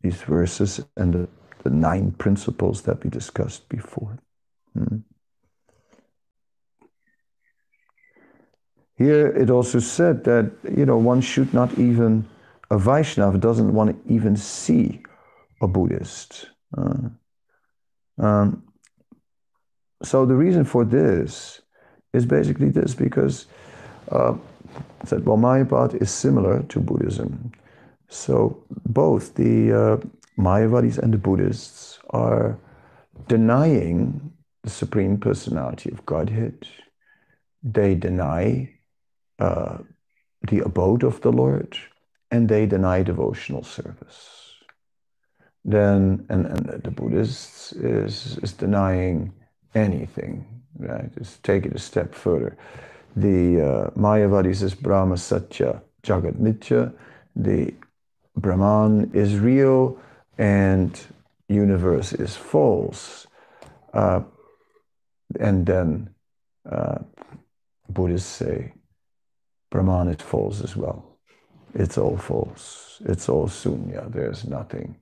these 0.03 0.21
verses 0.23 0.81
and 0.97 1.13
the, 1.15 1.29
the, 1.63 1.71
nine 1.71 2.11
principles 2.13 2.83
that 2.83 3.03
we 3.03 3.11
discussed 3.11 3.69
before. 3.69 4.19
Mm-hmm. 4.77 4.99
Here 8.97 9.29
it 9.29 9.51
also 9.51 9.79
said 9.79 10.25
that, 10.25 10.53
you 10.77 10.87
know, 10.87 10.99
one 10.99 11.21
should 11.21 11.55
not 11.55 11.79
even, 11.79 12.29
a 12.71 12.79
Vaishnava 12.79 13.39
doesn't 13.39 13.73
want 13.73 13.91
to 13.91 14.13
even 14.13 14.37
see 14.37 15.03
a 15.61 15.67
Buddhist. 15.67 16.47
Uh, 16.77 17.09
um, 18.19 18.63
so 20.03 20.27
the 20.27 20.35
reason 20.35 20.65
for 20.65 20.85
this 20.85 21.63
is 22.13 22.27
basically 22.27 22.69
this, 22.69 22.95
because 22.95 23.47
uh, 24.11 24.35
that 25.09 25.25
well, 25.25 25.39
Mayavad 25.39 26.01
is 26.01 26.11
similar 26.11 26.63
to 26.65 26.81
Buddhism. 26.81 27.53
So 28.13 28.63
both 28.69 29.35
the 29.37 29.73
uh, 29.73 29.97
Mayavadis 30.39 30.99
and 30.99 31.15
the 31.15 31.19
Buddhists 31.19 31.99
are 32.11 32.59
denying 33.27 34.33
the 34.63 34.71
Supreme 34.71 35.17
Personality 35.17 35.91
of 35.91 36.05
Godhead. 36.05 36.69
They 37.63 37.95
deny 37.95 38.75
uh, 39.39 39.79
the 40.47 40.61
abode 40.61 41.05
of 41.05 41.23
the 41.23 41.33
Lord 41.33 41.79
and 42.31 42.51
they 42.51 42.67
deny 42.67 43.03
devotional 43.03 43.65
service. 43.65 44.57
Then, 45.65 46.27
and, 46.29 46.47
and 46.47 46.83
the 46.85 46.91
Buddhists 46.91 47.73
is, 47.73 48.39
is 48.43 48.53
denying 48.53 49.33
anything, 49.75 50.63
right? 50.79 51.11
Just 51.17 51.43
take 51.45 51.65
it 51.65 51.75
a 51.75 51.79
step 51.79 52.15
further. 52.15 52.59
The 53.17 53.61
uh, 53.61 53.91
Mayavadis 53.99 54.63
is 54.63 54.75
Brahma 54.75 55.17
Satya 55.17 55.81
Jagat 56.03 56.35
Mithya. 56.35 56.93
The 57.35 57.73
Brahman 58.37 59.11
is 59.13 59.39
real 59.39 59.99
and 60.39 60.99
universe 61.49 62.13
is 62.13 62.37
false. 62.37 63.27
Uh, 63.93 64.23
and 65.39 65.67
then 65.67 66.11
uh, 66.71 66.99
Buddhists 67.89 68.29
say 68.29 68.73
Brahman 69.71 70.09
is 70.09 70.23
false 70.23 70.63
as 70.63 70.77
well. 70.77 71.05
It's 71.75 71.97
all 71.97 72.17
false. 72.17 73.01
It's 73.07 73.29
all 73.29 73.49
sunya. 73.49 74.11
There's 74.13 74.45
nothing. 74.45 74.97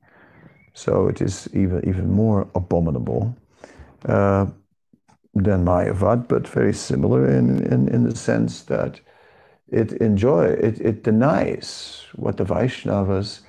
So 0.74 1.08
it 1.08 1.20
is 1.20 1.48
even 1.52 1.86
even 1.88 2.10
more 2.10 2.48
abominable 2.54 3.36
uh, 4.06 4.46
than 5.34 5.64
Mayavad, 5.64 6.28
but 6.28 6.46
very 6.46 6.72
similar 6.72 7.28
in, 7.28 7.60
in, 7.72 7.88
in 7.88 8.04
the 8.04 8.16
sense 8.16 8.62
that 8.62 9.00
it 9.70 9.92
enjoy 9.94 10.46
it, 10.46 10.80
it 10.80 11.02
denies 11.02 12.04
what 12.16 12.36
the 12.36 12.44
Vaishnavas 12.44 13.40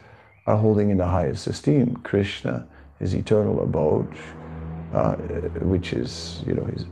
are 0.48 0.58
holding 0.58 0.90
in 0.90 0.98
the 0.98 1.08
highest 1.08 1.48
esteem. 1.48 1.96
Krishna, 1.98 2.68
his 3.00 3.14
eternal 3.14 3.62
abode, 3.64 4.14
uh, 4.94 5.16
which 5.62 5.94
is 5.94 6.44
you 6.46 6.54
know 6.54 6.66
his 6.66 6.86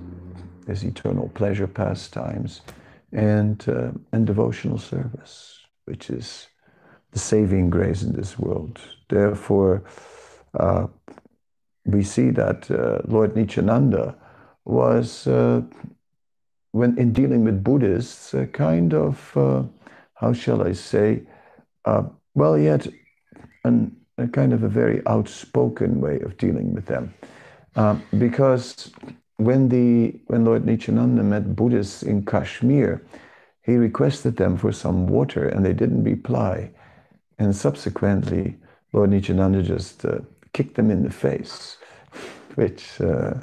his 0.70 0.84
eternal 0.84 1.30
pleasure 1.30 1.68
pastimes 1.68 2.62
and, 3.12 3.68
uh, 3.68 3.92
and 4.12 4.26
devotional 4.26 4.78
service, 4.78 5.60
which 5.86 6.10
is 6.10 6.48
the 7.12 7.20
saving 7.20 7.70
grace 7.70 8.04
in 8.04 8.14
this 8.14 8.38
world. 8.38 8.80
Therefore, 9.10 9.84
uh, 10.54 10.88
we 11.86 12.04
see 12.04 12.30
that 12.30 12.70
uh, 12.70 13.02
Lord 13.06 13.36
Nityananda 13.36 14.16
was, 14.66 15.26
uh, 15.26 15.62
when 16.72 16.98
in 16.98 17.14
dealing 17.14 17.44
with 17.44 17.64
Buddhists, 17.64 18.34
a 18.34 18.46
kind 18.48 18.94
of, 18.94 19.36
uh, 19.36 19.64
how 20.16 20.34
shall 20.34 20.62
I 20.62 20.74
say, 20.74 21.24
uh, 21.86 22.04
well, 22.36 22.58
yet 22.58 22.88
an, 23.64 23.96
a 24.18 24.28
kind 24.28 24.54
of 24.54 24.64
a 24.64 24.70
very 24.70 25.02
outspoken 25.08 26.02
way 26.02 26.20
of 26.20 26.38
dealing 26.38 26.74
with 26.74 26.86
them. 26.86 27.14
Um, 27.76 28.04
because 28.18 28.92
when, 29.38 29.70
the, 29.70 30.20
when 30.28 30.46
Lord 30.46 30.66
Nityananda 30.66 31.24
met 31.24 31.56
Buddhists 31.56 32.04
in 32.04 32.26
Kashmir, 32.26 33.02
he 33.64 33.76
requested 33.76 34.38
them 34.38 34.58
for 34.58 34.72
some 34.72 35.08
water 35.08 35.48
and 35.48 35.66
they 35.66 35.74
didn't 35.74 36.04
reply. 36.04 36.72
And 37.38 37.56
subsequently, 37.56 38.58
Lord 38.94 39.12
Nityananda 39.12 39.64
just 39.64 40.06
uh, 40.06 40.20
kicked 40.54 40.76
them 40.76 40.92
in 40.92 41.04
the 41.04 41.12
face, 41.12 41.78
which 42.56 43.00
uh, 43.02 43.36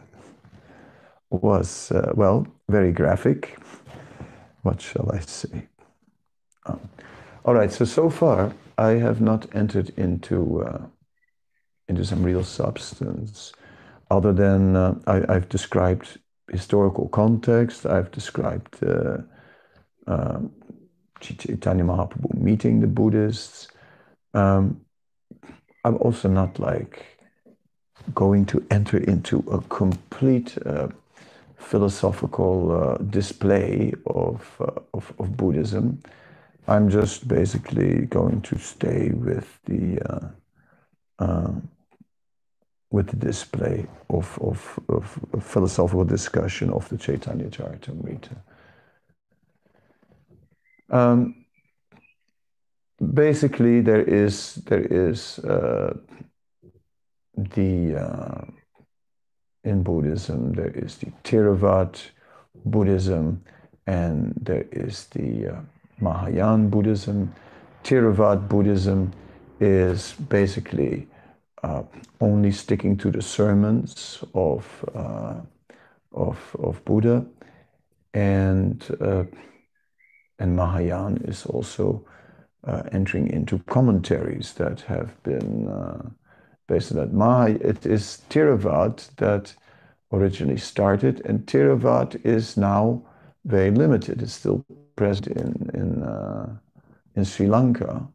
was, 1.36 1.90
uh, 1.92 2.12
well, 2.14 2.46
very 2.68 2.92
graphic. 2.92 3.58
What 4.62 4.80
shall 4.80 5.10
I 5.12 5.20
say? 5.20 5.68
Um, 6.66 6.80
all 7.44 7.54
right, 7.54 7.70
so 7.70 7.84
so 7.84 8.10
far 8.10 8.52
I 8.78 8.90
have 8.92 9.20
not 9.20 9.46
entered 9.54 9.90
into 9.96 10.64
uh, 10.64 10.86
into 11.88 12.04
some 12.04 12.22
real 12.22 12.42
substance, 12.42 13.52
other 14.10 14.32
than 14.32 14.76
uh, 14.76 14.94
I, 15.06 15.32
have 15.32 15.48
described 15.48 16.18
historical 16.50 17.08
context. 17.08 17.86
I've 17.86 18.10
described 18.10 18.82
uh, 18.82 19.18
uh, 20.06 20.40
Chaitanya 21.20 21.84
Mahaprabhu 21.84 22.34
meeting 22.34 22.80
the 22.80 22.86
Buddhists. 22.86 23.68
Um, 24.34 24.80
I'm 25.84 25.96
also 25.98 26.28
not 26.28 26.58
like 26.58 27.16
going 28.14 28.44
to 28.46 28.66
enter 28.70 28.98
into 28.98 29.38
a 29.50 29.60
complete 29.62 30.58
uh, 30.66 30.88
philosophical 31.56 32.72
uh, 32.72 32.96
display 32.98 33.92
of, 34.06 34.56
uh, 34.60 34.80
of, 34.94 35.12
of, 35.18 35.36
Buddhism. 35.36 36.02
I'm 36.68 36.88
just 36.88 37.28
basically 37.28 38.06
going 38.06 38.42
to 38.42 38.58
stay 38.58 39.10
with 39.10 39.58
the 39.64 39.98
uh, 40.10 40.28
uh, 41.18 41.52
with 42.90 43.08
the 43.08 43.16
display 43.16 43.86
of, 44.10 44.38
of, 44.40 44.78
of, 44.88 45.42
philosophical 45.42 46.04
discussion 46.04 46.70
of 46.70 46.88
the 46.88 46.96
Chaitanya 46.96 47.46
Charitamrita. 47.46 48.36
Um, 50.88 51.44
basically, 53.12 53.80
there 53.80 54.02
is 54.02 54.54
there 54.66 54.84
is 54.84 55.38
uh, 55.40 55.96
the 57.36 57.96
uh, 57.96 58.44
in 59.66 59.82
Buddhism 59.82 60.52
there 60.54 60.70
is 60.70 60.96
the 60.98 61.10
Theravada 61.24 62.00
Buddhism, 62.64 63.42
and 63.86 64.32
there 64.40 64.66
is 64.72 65.06
the 65.06 65.48
uh, 65.48 65.60
Mahayana 66.00 66.68
Buddhism. 66.68 67.34
Theravada 67.84 68.48
Buddhism 68.48 69.12
is 69.60 70.14
basically 70.28 71.06
uh, 71.62 71.82
only 72.20 72.52
sticking 72.52 72.96
to 72.98 73.10
the 73.10 73.22
sermons 73.22 74.24
of 74.34 74.84
uh, 74.94 75.40
of 76.12 76.56
of 76.58 76.84
Buddha, 76.84 77.26
and 78.14 78.84
uh, 79.00 79.24
and 80.38 80.56
Mahayana 80.56 81.20
is 81.24 81.46
also 81.46 82.04
uh, 82.64 82.82
entering 82.92 83.28
into 83.28 83.58
commentaries 83.66 84.54
that 84.54 84.80
have 84.82 85.22
been 85.22 85.68
uh, 85.68 86.10
based 86.66 86.92
on 86.92 86.98
that. 86.98 87.12
Maha, 87.12 87.52
it 87.60 87.86
is 87.86 88.22
Theravada 88.30 89.08
that 89.16 89.54
originally 90.12 90.58
started, 90.58 91.22
and 91.24 91.46
Theravada 91.46 92.24
is 92.24 92.56
now 92.56 93.02
very 93.44 93.70
limited. 93.70 94.22
It's 94.22 94.32
still 94.32 94.64
present 94.96 95.28
in 95.28 95.70
in 95.74 96.02
uh, 96.02 96.56
in 97.14 97.24
Sri 97.24 97.46
Lanka 97.46 98.06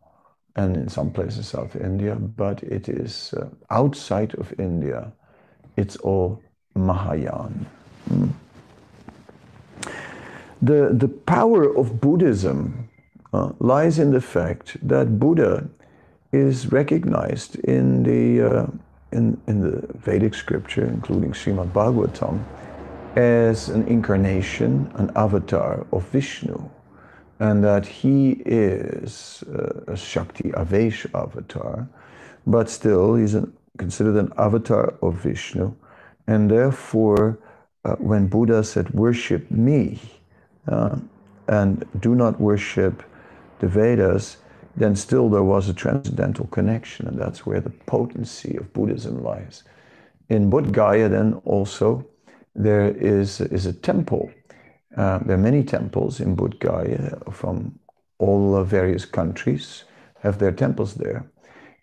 and 0.56 0.76
in 0.76 0.90
some 0.90 1.12
places 1.12 1.48
South 1.48 1.76
India, 1.76 2.16
but 2.16 2.62
it 2.64 2.90
is 2.90 3.34
uh, 3.38 3.48
outside 3.70 4.36
of 4.36 4.54
India. 4.60 5.12
It's 5.78 5.96
all 5.98 6.42
Mahayana. 6.76 7.66
Hmm. 8.08 8.28
The, 10.62 10.92
the 10.94 11.08
power 11.08 11.76
of 11.76 12.00
Buddhism 12.00 12.90
uh, 13.34 13.52
lies 13.60 13.98
in 13.98 14.12
the 14.12 14.22
fact 14.22 14.78
that 14.88 15.20
Buddha 15.20 15.68
is 16.32 16.72
recognized 16.72 17.56
in 17.60 18.04
the, 18.04 18.42
uh, 18.42 18.68
in, 19.12 19.40
in 19.48 19.62
the 19.62 19.86
Vedic 19.98 20.34
scripture, 20.34 20.86
including 20.86 21.32
Srimad 21.32 21.72
Bhagavatam, 21.72 22.44
as 23.16 23.70
an 23.70 23.86
incarnation, 23.88 24.90
an 24.96 25.12
avatar 25.16 25.86
of 25.92 26.08
Vishnu, 26.10 26.70
and 27.40 27.64
that 27.64 27.86
he 27.86 28.42
is 28.46 29.44
uh, 29.54 29.92
a 29.92 29.98
Shakti 29.98 30.52
Avesh 30.52 31.06
avatar, 31.14 31.88
but 32.48 32.70
still 32.70 33.16
he's 33.16 33.36
an, 33.36 33.52
considered 33.78 34.16
an 34.16 34.32
avatar 34.38 34.94
of 35.02 35.16
Vishnu, 35.16 35.74
and 36.28 36.50
therefore, 36.50 37.40
uh, 37.84 37.96
when 37.96 38.28
Buddha 38.28 38.64
said, 38.64 38.92
Worship 38.92 39.50
me, 39.52 40.00
uh, 40.68 40.98
and 41.48 41.84
do 42.00 42.16
not 42.16 42.40
worship 42.40 43.04
the 43.60 43.68
Vedas, 43.68 44.38
then 44.76 44.96
still 44.96 45.30
there 45.30 45.44
was 45.44 45.70
a 45.70 45.74
transcendental 45.74 46.48
connection, 46.48 47.08
and 47.08 47.20
that's 47.20 47.46
where 47.46 47.62
the 47.62 47.70
potency 47.70 48.56
of 48.58 48.74
Buddhism 48.74 49.24
lies. 49.24 49.64
In 50.30 50.50
Bodh 50.50 50.72
Gaya, 50.72 51.10
then 51.10 51.34
also, 51.46 52.06
there 52.56 52.90
is, 52.90 53.42
is 53.42 53.66
a 53.66 53.74
temple. 53.74 54.32
Uh, 54.96 55.20
there 55.20 55.36
are 55.36 55.48
many 55.50 55.64
temples 55.64 56.20
in 56.20 56.36
Bodh 56.36 56.60
Gaya 56.60 57.18
from 57.32 57.80
all 58.20 58.64
various 58.64 59.06
countries 59.06 59.86
have 60.22 60.38
their 60.38 60.52
temples 60.52 60.96
there. 60.96 61.26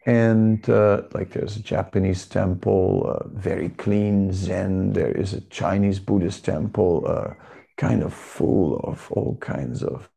And 0.06 0.68
uh, 0.70 1.02
like 1.12 1.32
there's 1.32 1.56
a 1.56 1.62
Japanese 1.62 2.24
temple, 2.26 3.04
uh, 3.06 3.28
very 3.28 3.68
clean 3.70 4.32
Zen. 4.32 4.92
There 4.92 5.12
is 5.12 5.34
a 5.34 5.40
Chinese 5.42 5.98
Buddhist 5.98 6.44
temple, 6.44 7.04
uh, 7.06 7.34
kind 7.76 8.02
of 8.02 8.14
full 8.14 8.80
of 8.80 9.10
all 9.12 9.36
kinds 9.40 9.82
of 9.82 10.08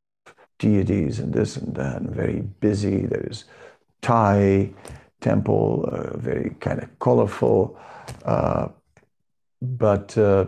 deities 0.61 1.19
and 1.19 1.33
this 1.33 1.57
and 1.57 1.75
that, 1.75 1.97
and 2.01 2.15
very 2.15 2.41
busy. 2.59 2.97
There's 3.13 3.45
Thai 4.01 4.69
temple, 5.19 5.89
uh, 5.91 6.17
very 6.17 6.55
kind 6.59 6.79
of 6.83 6.87
colorful, 6.99 7.77
uh, 8.25 8.67
but 9.61 10.17
uh, 10.17 10.45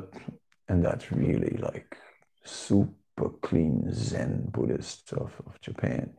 and 0.69 0.85
that's 0.85 1.11
really 1.11 1.57
like 1.57 1.97
super 2.43 3.29
clean 3.41 3.75
Zen 3.91 4.49
Buddhist 4.51 5.13
of, 5.13 5.29
of 5.47 5.59
Japan. 5.61 6.13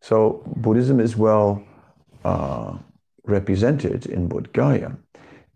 So 0.00 0.42
Buddhism 0.56 1.00
is 1.00 1.16
well 1.16 1.62
uh, 2.24 2.78
represented 3.24 4.06
in 4.06 4.28
Bodh 4.28 4.52
Gaya, 4.52 4.92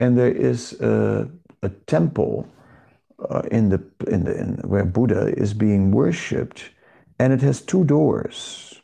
and 0.00 0.18
there 0.18 0.36
is 0.50 0.80
a, 0.80 1.28
a 1.62 1.70
temple 1.86 2.46
uh, 3.30 3.42
in 3.50 3.68
the 3.68 3.80
in 4.08 4.24
the 4.24 4.34
in, 4.36 4.48
where 4.72 4.84
Buddha 4.84 5.32
is 5.36 5.54
being 5.54 5.92
worshipped, 5.92 6.70
and 7.22 7.32
it 7.32 7.40
has 7.40 7.60
two 7.60 7.84
doors. 7.84 8.80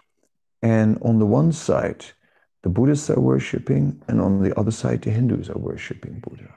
And 0.63 0.99
on 1.03 1.19
the 1.19 1.27
one 1.27 1.51
side, 1.53 2.05
the 2.63 2.69
Buddhists 2.69 3.11
are 3.11 3.21
worshipping, 3.21 4.01
and 4.07 4.21
on 4.21 4.43
the 4.43 4.57
other 4.59 4.71
side, 4.71 5.03
the 5.03 5.11
Hindus 5.11 5.51
are 5.51 5.59
worshipping 5.59 6.21
Buddha. 6.21 6.55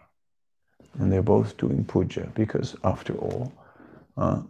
And 1.00 1.12
they're 1.12 1.24
both 1.24 1.58
doing 1.58 1.84
puja 1.84 2.32
because, 2.36 2.76
after 2.84 3.16
all, 3.16 3.52
uh, 4.16 4.42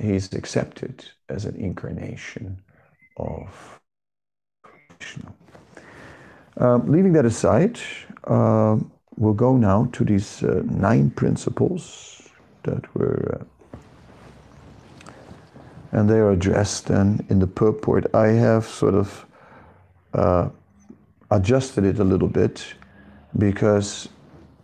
he's 0.00 0.32
accepted 0.32 1.04
as 1.28 1.44
an 1.44 1.56
incarnation 1.56 2.62
of 3.18 3.80
Vishnu. 4.98 5.30
Um, 6.56 6.90
leaving 6.90 7.12
that 7.12 7.26
aside, 7.26 7.78
uh, 8.24 8.78
we'll 9.16 9.34
go 9.34 9.56
now 9.56 9.88
to 9.92 10.04
these 10.04 10.42
uh, 10.42 10.62
nine 10.64 11.10
principles 11.10 12.22
that 12.62 12.94
were, 12.94 13.38
uh, 13.40 13.44
and 15.92 16.08
they 16.08 16.18
are 16.18 16.30
addressed 16.30 16.86
then 16.86 17.24
in 17.28 17.38
the 17.38 17.46
purport. 17.46 18.06
I 18.14 18.28
have 18.28 18.66
sort 18.66 18.94
of 18.94 19.26
uh, 20.14 20.48
adjusted 21.30 21.84
it 21.84 21.98
a 21.98 22.04
little 22.04 22.28
bit 22.28 22.74
because 23.36 24.08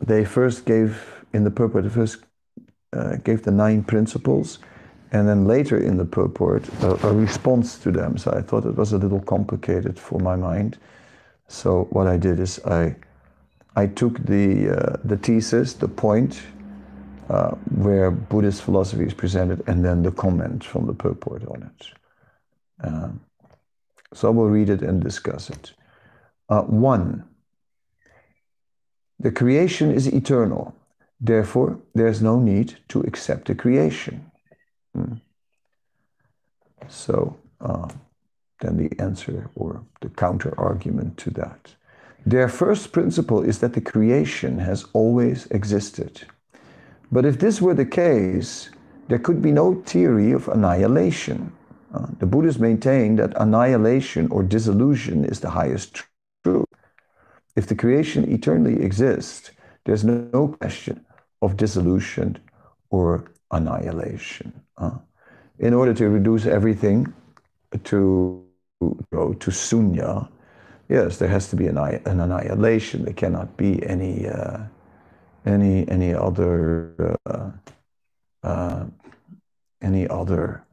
they 0.01 0.25
first 0.25 0.65
gave 0.65 1.25
in 1.33 1.45
the 1.45 1.51
purport, 1.51 1.85
they 1.85 1.91
first 1.91 2.19
uh, 2.93 3.17
gave 3.17 3.43
the 3.43 3.51
nine 3.51 3.83
principles, 3.83 4.59
and 5.13 5.29
then 5.29 5.47
later 5.47 5.79
in 5.79 5.97
the 5.97 6.05
purport 6.05 6.69
a, 6.83 7.09
a, 7.09 7.13
response 7.13 7.79
to 7.79 7.91
them. 7.91 8.17
So 8.17 8.31
I 8.33 8.41
thought 8.41 8.65
it 8.65 8.77
was 8.77 8.93
a 8.93 8.99
little 8.99 9.21
complicated 9.21 9.99
for 9.99 10.21
my 10.21 10.37
mind. 10.37 10.79
So 11.49 11.89
what 11.91 12.07
I 12.07 12.17
did 12.17 12.39
is 12.41 12.61
I 12.65 12.97
I 13.77 13.87
took 13.87 14.19
the 14.25 14.71
uh, 14.71 14.97
the 15.05 15.17
thesis, 15.17 15.75
the 15.75 15.89
point 15.89 16.41
uh, 17.29 17.51
where 17.71 18.11
Buddhist 18.11 18.63
philosophy 18.63 19.05
is 19.05 19.15
presented, 19.15 19.63
and 19.67 19.85
then 19.85 20.03
the 20.03 20.13
comment 20.13 20.65
from 20.65 20.87
the 20.87 20.95
purport 20.95 21.47
on 21.49 21.63
it. 21.63 21.87
Uh, 22.83 23.09
so 24.13 24.31
we'll 24.31 24.47
read 24.47 24.71
it 24.71 24.83
and 24.83 25.03
discuss 25.03 25.51
it. 25.51 25.73
Uh, 26.49 26.63
one, 26.63 27.25
the 29.19 29.33
creation 29.33 29.91
is 29.91 30.07
eternal. 30.07 30.75
Therefore, 31.21 31.81
there's 31.95 32.21
no 32.21 32.39
need 32.39 32.77
to 32.89 33.01
accept 33.01 33.47
the 33.47 33.55
creation. 33.55 34.31
Hmm. 34.95 35.15
So, 36.89 37.37
uh, 37.61 37.89
then 38.61 38.77
the 38.77 38.91
answer 39.01 39.51
or 39.55 39.83
the 40.01 40.11
counter 40.11 40.55
argument 40.59 41.17
to 41.19 41.31
that. 41.31 41.75
Their 42.27 42.49
first 42.49 42.93
principle 42.93 43.43
is 43.43 43.59
that 43.59 43.73
the 43.73 43.81
creation 43.81 44.59
has 44.59 44.87
always 44.93 45.47
existed. 45.47 46.27
But 47.13 47.25
if 47.25 47.39
this 47.39 47.61
were 47.61 47.75
the 47.75 47.87
case, 47.87 48.71
there 49.09 49.19
could 49.19 49.43
be 49.43 49.53
no 49.53 49.75
theory 49.87 50.33
of 50.33 50.49
annihilation. 50.49 51.53
Uh, 51.93 52.07
the 52.19 52.27
Buddhists 52.27 52.61
maintain 52.61 53.17
that 53.17 53.33
annihilation 53.37 54.29
or 54.31 54.43
dissolution 54.43 55.25
is 55.25 55.41
the 55.41 55.51
highest 55.51 56.03
truth. 56.43 56.67
If 57.57 57.67
the 57.67 57.77
creation 57.77 58.31
eternally 58.33 58.83
exists, 58.83 59.51
there's 59.85 60.05
no 60.05 60.57
question 60.61 61.05
of 61.43 61.57
dissolution 61.57 62.39
or 62.91 63.31
annihilation. 63.51 64.61
Uh, 64.77 64.99
in 65.59 65.73
order 65.73 65.95
to 65.95 66.09
reduce 66.09 66.47
everything 66.47 67.13
to 67.85 68.41
to 69.41 69.51
sunya, 69.51 70.29
yes, 70.89 71.19
there 71.19 71.29
has 71.29 71.49
to 71.49 71.57
be 71.57 71.67
an, 71.69 71.79
an 71.79 72.21
annihilation. 72.21 73.05
There 73.05 73.15
cannot 73.15 73.57
be 73.57 73.85
any 73.87 74.29
uh, 74.29 74.59
any 75.45 75.89
any 75.89 76.15
other 76.15 77.19
uh, 77.27 77.51
uh, 78.43 78.85
any 79.83 80.09
other 80.09 80.65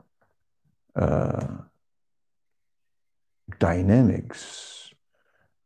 uh, 0.95 1.47
dynamics, 3.59 4.93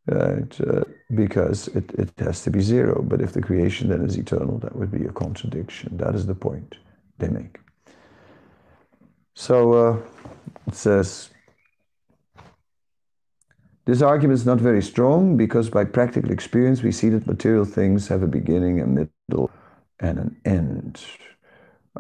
right? 0.07 0.61
Uh, 0.61 0.83
because 1.13 1.67
it, 1.69 1.91
it 1.93 2.11
has 2.17 2.41
to 2.43 2.51
be 2.51 2.61
zero. 2.61 3.01
But 3.01 3.21
if 3.21 3.33
the 3.33 3.41
creation 3.41 3.89
then 3.89 4.03
is 4.03 4.17
eternal, 4.17 4.57
that 4.59 4.75
would 4.75 4.91
be 4.91 5.05
a 5.05 5.11
contradiction. 5.11 5.97
That 5.97 6.15
is 6.15 6.25
the 6.25 6.35
point 6.35 6.77
they 7.17 7.29
make. 7.29 7.59
So 9.35 9.73
uh, 9.73 9.97
it 10.67 10.75
says. 10.75 11.29
This 13.85 14.01
argument 14.01 14.39
is 14.39 14.45
not 14.47 14.59
very 14.59 14.81
strong 14.81 15.37
because 15.37 15.69
by 15.69 15.83
practical 15.83 16.31
experience 16.31 16.81
we 16.81 16.91
see 16.91 17.09
that 17.09 17.27
material 17.27 17.65
things 17.65 18.07
have 18.07 18.23
a 18.23 18.27
beginning, 18.27 18.81
a 18.81 18.87
middle, 18.87 19.51
and 19.99 20.17
an 20.17 20.35
end. 20.43 21.01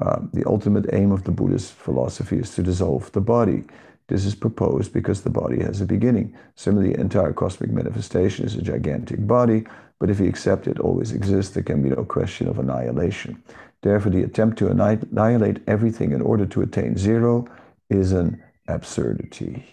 Uh, 0.01 0.21
the 0.33 0.43
ultimate 0.47 0.91
aim 0.93 1.11
of 1.11 1.23
the 1.23 1.31
Buddhist 1.31 1.73
philosophy 1.73 2.37
is 2.37 2.55
to 2.55 2.63
dissolve 2.63 3.11
the 3.11 3.21
body. 3.21 3.63
This 4.07 4.25
is 4.25 4.33
proposed 4.33 4.93
because 4.93 5.21
the 5.21 5.29
body 5.29 5.61
has 5.61 5.79
a 5.79 5.85
beginning. 5.85 6.35
Similarly, 6.55 6.93
the 6.93 6.99
entire 6.99 7.33
cosmic 7.33 7.69
manifestation 7.69 8.45
is 8.45 8.55
a 8.55 8.61
gigantic 8.63 9.25
body, 9.25 9.65
but 9.99 10.09
if 10.09 10.19
we 10.19 10.27
accept 10.27 10.67
it 10.67 10.79
always 10.79 11.11
exists, 11.11 11.53
there 11.53 11.63
can 11.63 11.83
be 11.83 11.89
no 11.89 12.03
question 12.03 12.47
of 12.47 12.57
annihilation. 12.57 13.41
Therefore, 13.83 14.11
the 14.11 14.23
attempt 14.23 14.57
to 14.57 14.69
annihilate 14.69 15.61
everything 15.67 16.11
in 16.13 16.21
order 16.21 16.47
to 16.47 16.61
attain 16.61 16.97
zero 16.97 17.47
is 17.91 18.11
an 18.11 18.43
absurdity. 18.67 19.65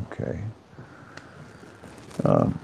Okay. 0.00 0.40
Um, 2.24 2.58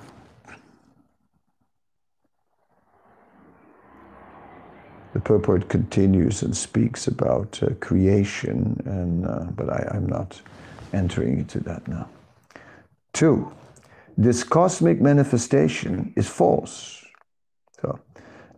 the 5.13 5.21
purport 5.21 5.69
continues 5.69 6.43
and 6.43 6.57
speaks 6.57 7.07
about 7.07 7.61
uh, 7.63 7.71
creation, 7.81 8.81
and 8.87 9.27
uh, 9.27 9.47
but 9.55 9.69
I, 9.69 9.91
I'm 9.95 10.07
not 10.07 10.41
entering 10.93 11.41
into 11.41 11.61
that 11.61 11.87
now. 11.87 12.09
Two, 13.13 13.53
this 14.17 14.45
cosmic 14.45 15.01
manifestation 15.01 16.13
is 16.17 16.29
false. 16.29 17.05
So, 17.81 17.99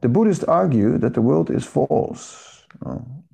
the 0.00 0.08
Buddhists 0.08 0.44
argue 0.44 0.98
that 0.98 1.14
the 1.14 1.22
world 1.22 1.50
is 1.50 1.64
false, 1.64 2.64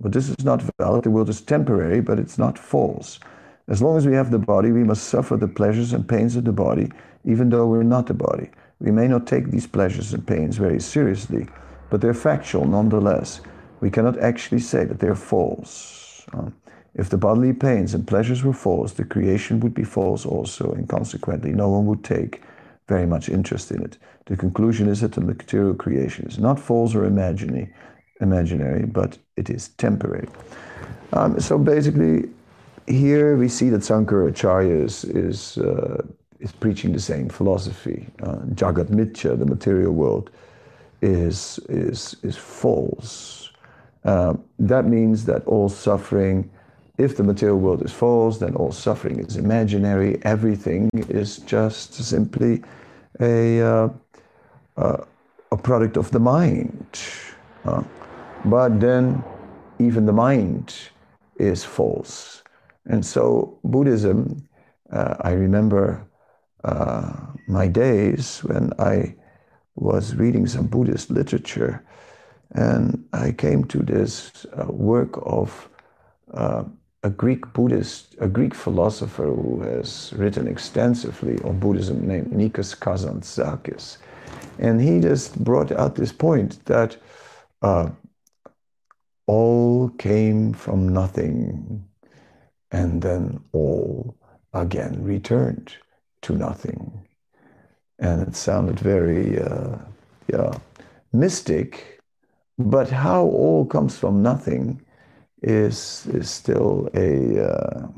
but 0.01 0.12
this 0.12 0.28
is 0.28 0.45
not 0.45 0.62
valid. 0.78 1.05
The 1.05 1.11
world 1.11 1.28
is 1.28 1.41
temporary, 1.41 2.01
but 2.01 2.18
it's 2.18 2.39
not 2.39 2.59
false. 2.59 3.20
As 3.69 3.83
long 3.83 3.97
as 3.97 4.07
we 4.07 4.14
have 4.14 4.31
the 4.31 4.39
body, 4.39 4.71
we 4.71 4.85
must 4.85 5.05
suffer 5.09 5.37
the 5.37 5.49
pleasures 5.49 5.93
and 5.93 6.09
pains 6.09 6.37
of 6.37 6.45
the 6.45 6.53
body, 6.53 6.91
even 7.25 7.51
though 7.51 7.67
we're 7.67 7.83
not 7.83 8.07
the 8.07 8.14
body. 8.14 8.51
We 8.79 8.91
may 8.91 9.09
not 9.09 9.27
take 9.27 9.51
these 9.51 9.67
pleasures 9.67 10.12
and 10.12 10.27
pains 10.27 10.57
very 10.57 10.81
seriously, 10.81 11.47
but 11.91 12.01
they're 12.01 12.14
factual 12.14 12.67
nonetheless. 12.67 13.41
We 13.81 13.91
cannot 13.91 14.19
actually 14.19 14.61
say 14.61 14.85
that 14.85 15.01
they're 15.01 15.17
false. 15.17 16.25
Uh, 16.33 16.51
if 16.95 17.11
the 17.11 17.19
bodily 17.19 17.53
pains 17.53 17.93
and 17.93 18.07
pleasures 18.07 18.45
were 18.45 18.53
false, 18.53 18.93
the 18.93 19.05
creation 19.05 19.61
would 19.61 19.75
be 19.75 19.85
false 19.85 20.25
also, 20.25 20.73
and 20.73 20.89
consequently, 20.89 21.53
no 21.53 21.69
one 21.69 21.87
would 21.87 22.05
take 22.05 22.43
very 22.89 23.07
much 23.07 23.29
interest 23.29 23.71
in 23.71 23.83
it. 23.83 23.99
The 24.27 24.37
conclusion 24.37 24.89
is 24.89 25.01
that 25.01 25.12
the 25.12 25.21
material 25.21 25.75
creation 25.75 26.27
is 26.27 26.39
not 26.39 26.59
false 26.59 26.95
or 26.95 27.05
imaginary, 27.05 27.73
imaginary 28.21 28.87
but 28.87 29.19
it 29.37 29.51
is 29.51 29.69
temporary. 29.71 30.29
Um, 31.12 31.39
so 31.39 31.59
basically, 31.59 32.29
here 32.87 33.37
we 33.37 33.49
see 33.49 33.68
that 33.70 33.80
Sankaracharya 33.80 34.84
is, 34.84 35.05
is, 35.05 35.59
uh, 35.59 36.03
is 36.41 36.53
preaching 36.53 36.93
the 36.93 37.01
same 37.01 37.28
philosophy. 37.28 38.07
Uh, 38.22 38.37
Jagat 38.55 38.91
Mithya, 38.91 39.39
the 39.39 39.47
material 39.47 39.93
world, 39.93 40.30
is, 41.03 41.59
is, 41.68 42.16
is 42.22 42.37
false. 42.37 43.51
Uh, 44.05 44.34
that 44.59 44.87
means 44.87 45.24
that 45.24 45.45
all 45.47 45.68
suffering, 45.68 46.49
if 46.99 47.16
the 47.16 47.22
material 47.24 47.59
world 47.59 47.82
is 47.84 47.93
false, 47.93 48.39
then 48.39 48.55
all 48.55 48.72
suffering 48.72 49.18
is 49.18 49.37
imaginary. 49.37 50.18
Everything 50.22 50.91
is 51.09 51.39
just 51.39 51.95
simply 51.95 52.62
a, 53.20 53.61
uh, 53.61 53.89
uh, 54.76 55.05
a 55.51 55.57
product 55.57 55.97
of 55.97 56.11
the 56.12 56.20
mind. 56.20 57.01
Uh, 57.64 57.82
but 58.45 58.80
then 58.80 59.24
even 59.78 60.07
the 60.07 60.12
mind 60.12 60.74
is 61.37 61.64
false. 61.64 62.43
And 62.89 63.05
so 63.05 63.59
Buddhism, 63.64 64.49
uh, 64.93 65.16
I 65.20 65.32
remember 65.32 66.07
uh, 66.64 67.12
my 67.49 67.68
days 67.68 68.41
when 68.45 68.72
I 68.78 69.14
was 69.74 70.14
reading 70.14 70.47
some 70.47 70.66
Buddhist 70.66 71.11
literature, 71.11 71.84
and 72.53 73.05
I 73.12 73.32
came 73.32 73.64
to 73.64 73.78
this 73.78 74.47
uh, 74.57 74.66
work 74.72 75.18
of 75.22 75.68
uh, 76.32 76.64
a 77.03 77.11
Greek 77.11 77.53
Buddhist, 77.53 78.16
a 78.20 78.28
Greek 78.28 78.55
philosopher 78.55 79.26
who 79.26 79.61
has 79.62 80.12
written 80.16 80.49
extensively 80.49 81.39
on 81.45 81.61
Buddhism 81.61 82.07
named 82.07 82.32
Nikos 82.32 82.76
Kazantzakis. 82.76 83.99
And 84.59 84.80
he 84.80 85.01
just 85.01 85.39
brought 85.45 85.70
out 85.72 85.95
this 85.95 86.12
point 86.12 86.64
that 86.64 86.97
uh, 87.62 87.91
all 89.26 89.91
came 89.99 90.53
from 90.53 90.89
nothing 90.89 91.84
and 92.77 93.01
then 93.01 93.41
all 93.53 94.14
again 94.53 95.03
returned 95.03 95.74
to 96.20 96.35
nothing. 96.35 96.79
And 97.99 98.20
it 98.29 98.37
sounded 98.37 98.79
very, 98.79 99.41
uh, 99.41 99.79
yeah, 100.29 100.53
mystic, 101.12 102.01
but 102.59 102.91
how 102.91 103.22
all 103.24 103.64
comes 103.64 103.97
from 103.97 104.22
nothing 104.22 104.83
is, 105.43 106.07
is 106.12 106.29
still 106.29 106.91
a, 106.95 107.11
uh, 107.51 107.89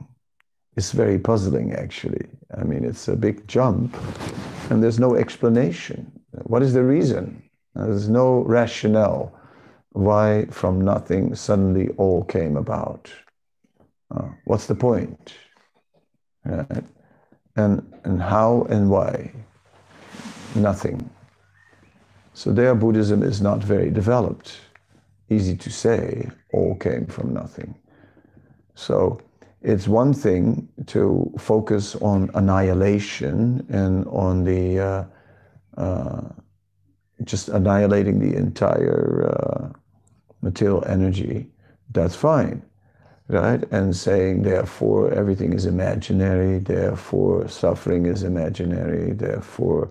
it's 0.77 0.93
very 0.93 1.19
puzzling 1.19 1.73
actually. 1.73 2.27
I 2.57 2.63
mean, 2.63 2.85
it's 2.85 3.09
a 3.09 3.17
big 3.17 3.49
jump 3.49 3.97
and 4.71 4.81
there's 4.81 5.01
no 5.01 5.17
explanation. 5.17 6.13
What 6.45 6.63
is 6.63 6.73
the 6.73 6.85
reason? 6.85 7.43
There's 7.75 8.09
no 8.09 8.45
rationale 8.45 9.35
why 9.91 10.47
from 10.51 10.81
nothing 10.81 11.35
suddenly 11.35 11.89
all 11.97 12.23
came 12.25 12.57
about. 12.57 13.11
Uh, 14.11 14.29
what's 14.45 14.67
the 14.67 14.75
point? 14.75 15.35
Right? 16.45 16.85
And, 17.57 17.95
and 18.05 18.23
how 18.23 18.67
and 18.71 18.89
why? 18.89 19.33
Nothing. 20.55 21.11
So 22.33 22.53
their 22.53 22.75
Buddhism 22.75 23.23
is 23.23 23.41
not 23.41 23.63
very 23.63 23.91
developed. 23.91 24.61
Easy 25.29 25.57
to 25.57 25.71
say, 25.71 26.31
all 26.53 26.77
came 26.77 27.07
from 27.07 27.35
nothing. 27.35 27.75
So 28.75 29.21
it's 29.61 29.89
one 29.89 30.15
thing 30.15 30.69
to 30.87 31.31
focus 31.39 31.97
on 31.97 32.31
annihilation 32.35 33.67
and 33.69 34.07
on 34.07 34.45
the 34.45 34.79
uh, 34.79 35.05
uh, 35.77 36.21
just 37.25 37.49
annihilating 37.49 38.21
the 38.21 38.37
entire 38.37 39.29
uh, 39.29 39.79
material 40.41 40.85
energy. 40.87 41.51
That's 41.91 42.15
fine 42.15 42.63
right? 43.29 43.63
And 43.71 43.95
saying, 43.95 44.43
therefore, 44.43 45.13
everything 45.13 45.53
is 45.53 45.67
imaginary, 45.67 46.59
therefore, 46.59 47.49
suffering 47.49 48.07
is 48.07 48.23
imaginary, 48.23 49.13
therefore, 49.13 49.91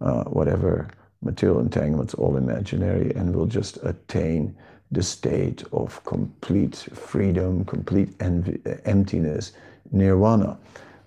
uh, 0.00 0.24
whatever 0.24 0.88
material 1.22 1.58
entanglements, 1.60 2.14
all 2.14 2.36
imaginary, 2.36 3.12
and 3.16 3.34
will 3.34 3.46
just 3.46 3.78
attain 3.82 4.56
the 4.92 5.02
state 5.02 5.64
of 5.72 6.02
complete 6.04 6.76
freedom, 6.76 7.64
complete 7.64 8.10
emptiness, 8.20 9.52
nirvana. 9.90 10.56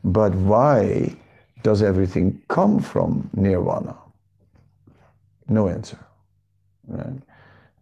But 0.03 0.35
why 0.35 1.15
does 1.63 1.81
everything 1.81 2.41
come 2.49 2.79
from 2.79 3.29
nirvana? 3.33 3.95
No 5.47 5.67
answer. 5.67 5.97
Right? 6.87 7.21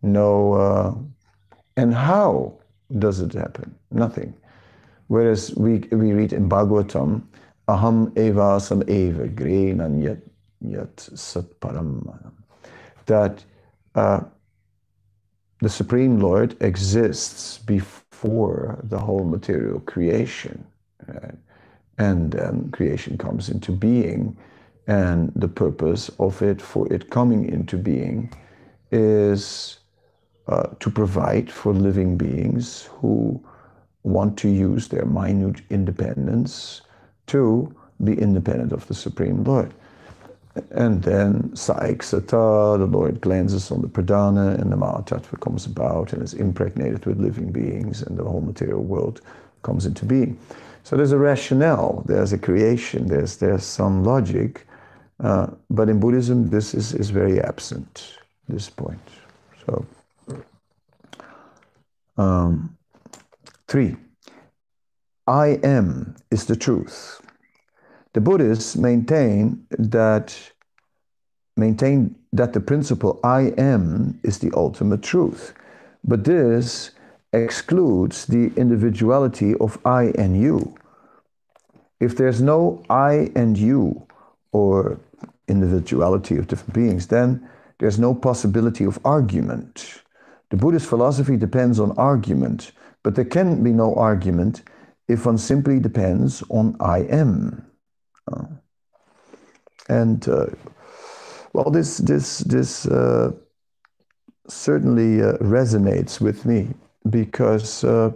No, 0.01 0.53
uh, 0.53 0.95
and 1.75 1.93
how 1.93 2.58
does 2.97 3.19
it 3.19 3.33
happen? 3.33 3.75
Nothing. 3.91 4.33
Whereas 5.07 5.53
we, 5.55 5.79
we 5.91 6.13
read 6.13 6.33
in 6.33 6.49
Bhagavatam, 6.49 7.23
Aham 7.67 8.17
eva 8.17 8.59
sam 8.59 8.83
eva 8.87 9.27
grenan 9.27 10.03
yat, 10.03 10.17
yat 10.59 10.99
sat 10.99 11.59
param. 11.59 12.31
That 13.05 13.43
uh, 13.95 14.21
the 15.61 15.69
Supreme 15.69 16.19
Lord 16.19 16.55
exists 16.61 17.57
before 17.59 18.79
the 18.83 18.97
whole 18.97 19.23
material 19.23 19.81
creation. 19.81 20.65
Right? 21.07 21.35
And 21.97 22.31
then 22.31 22.71
creation 22.71 23.17
comes 23.17 23.49
into 23.49 23.71
being, 23.71 24.37
and 24.87 25.31
the 25.35 25.47
purpose 25.47 26.09
of 26.19 26.41
it, 26.41 26.61
for 26.61 26.91
it 26.91 27.09
coming 27.09 27.49
into 27.49 27.77
being, 27.77 28.33
is 28.91 29.78
uh, 30.49 30.67
to 30.79 30.89
provide 30.89 31.51
for 31.51 31.73
living 31.73 32.17
beings 32.17 32.89
who 32.99 33.41
want 34.03 34.37
to 34.39 34.49
use 34.49 34.87
their 34.87 35.05
minute 35.05 35.61
independence 35.69 36.81
to 37.27 37.73
be 38.03 38.13
independent 38.19 38.71
of 38.71 38.87
the 38.87 38.93
Supreme 38.93 39.43
Lord. 39.43 39.73
And 40.71 41.03
then 41.03 41.51
Saik 41.53 41.99
Saiksata, 41.99 42.79
the 42.79 42.85
Lord 42.85 43.21
glances 43.21 43.71
on 43.71 43.81
the 43.81 43.87
Pradhana, 43.87 44.59
and 44.59 44.71
the 44.71 44.75
Mahatattva 44.75 45.39
comes 45.39 45.65
about 45.65 46.13
and 46.13 46.23
is 46.23 46.33
impregnated 46.33 47.05
with 47.05 47.19
living 47.19 47.51
beings, 47.51 48.01
and 48.01 48.17
the 48.17 48.23
whole 48.23 48.41
material 48.41 48.83
world 48.83 49.21
comes 49.61 49.85
into 49.85 50.05
being. 50.05 50.37
So 50.83 50.97
there's 50.97 51.11
a 51.11 51.17
rationale, 51.17 52.03
there's 52.07 52.33
a 52.33 52.37
creation, 52.37 53.07
there's, 53.07 53.37
there's 53.37 53.63
some 53.63 54.03
logic, 54.03 54.65
uh, 55.19 55.47
but 55.69 55.89
in 55.89 55.99
Buddhism, 55.99 56.49
this 56.49 56.73
is, 56.73 56.93
is 56.93 57.09
very 57.09 57.39
absent, 57.41 58.17
this 58.47 58.69
point. 58.69 58.99
So, 59.65 59.85
um, 62.19 62.77
three, 63.67 63.95
I 65.25 65.59
am 65.63 66.15
is 66.29 66.45
the 66.45 66.55
truth. 66.55 67.21
The 68.13 68.21
Buddhists 68.21 68.75
maintain 68.75 69.65
that 69.69 70.35
maintain 71.55 72.15
that 72.33 72.53
the 72.53 72.59
principle 72.59 73.19
I 73.23 73.53
am 73.57 74.19
is 74.23 74.39
the 74.39 74.51
ultimate 74.55 75.01
truth. 75.01 75.53
But 76.03 76.23
this 76.23 76.91
excludes 77.33 78.25
the 78.25 78.51
individuality 78.55 79.55
of 79.55 79.77
I 79.85 80.11
and 80.17 80.39
you. 80.39 80.75
If 81.99 82.15
there's 82.15 82.41
no 82.41 82.83
I 82.89 83.31
and 83.35 83.57
you 83.57 84.07
or 84.51 84.99
individuality 85.47 86.37
of 86.37 86.47
different 86.47 86.73
beings, 86.73 87.07
then 87.07 87.47
there's 87.79 87.99
no 87.99 88.15
possibility 88.15 88.85
of 88.85 88.99
argument. 89.03 90.01
The 90.49 90.57
Buddhist 90.57 90.87
philosophy 90.87 91.37
depends 91.37 91.79
on 91.79 91.91
argument, 91.97 92.71
but 93.03 93.15
there 93.15 93.25
can 93.25 93.63
be 93.63 93.71
no 93.71 93.93
argument 93.95 94.63
if 95.07 95.25
one 95.25 95.37
simply 95.37 95.79
depends 95.79 96.43
on 96.49 96.75
I 96.79 96.99
am. 96.99 97.65
Uh, 98.31 98.45
and 99.87 100.27
uh, 100.27 100.47
well, 101.53 101.69
this 101.71 101.97
this 101.97 102.39
this 102.39 102.85
uh, 102.85 103.31
certainly 104.47 105.21
uh, 105.21 105.33
resonates 105.37 106.21
with 106.21 106.45
me 106.45 106.69
because 107.09 107.83
uh, 107.83 108.11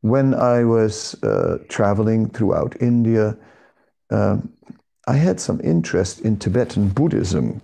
when 0.00 0.34
I 0.34 0.64
was 0.64 1.14
uh, 1.22 1.58
traveling 1.68 2.28
throughout 2.30 2.76
India, 2.80 3.36
um, 4.10 4.52
I 5.06 5.16
had 5.16 5.40
some 5.40 5.60
interest 5.62 6.20
in 6.20 6.36
Tibetan 6.38 6.88
Buddhism 6.88 7.60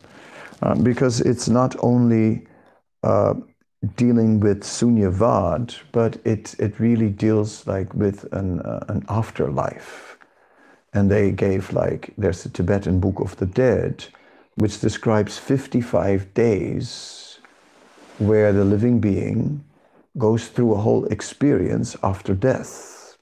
because 0.82 1.20
it's 1.20 1.48
not 1.48 1.76
only 1.80 2.47
dealing 3.96 4.40
with 4.40 4.62
sunyavad, 4.62 5.76
but 5.92 6.16
it, 6.24 6.54
it 6.58 6.80
really 6.80 7.10
deals 7.10 7.66
like 7.66 7.94
with 7.94 8.24
an, 8.32 8.60
uh, 8.60 8.84
an 8.88 9.04
afterlife. 9.08 10.18
And 10.92 11.10
they 11.10 11.30
gave 11.30 11.72
like, 11.72 12.12
there's 12.18 12.42
the 12.42 12.48
Tibetan 12.48 13.00
Book 13.00 13.20
of 13.20 13.36
the 13.36 13.46
Dead, 13.46 14.04
which 14.56 14.80
describes 14.80 15.38
55 15.38 16.34
days 16.34 17.38
where 18.18 18.52
the 18.52 18.64
living 18.64 19.00
being 19.00 19.64
goes 20.16 20.48
through 20.48 20.74
a 20.74 20.78
whole 20.78 21.04
experience 21.06 21.96
after 22.02 22.34
death 22.34 23.16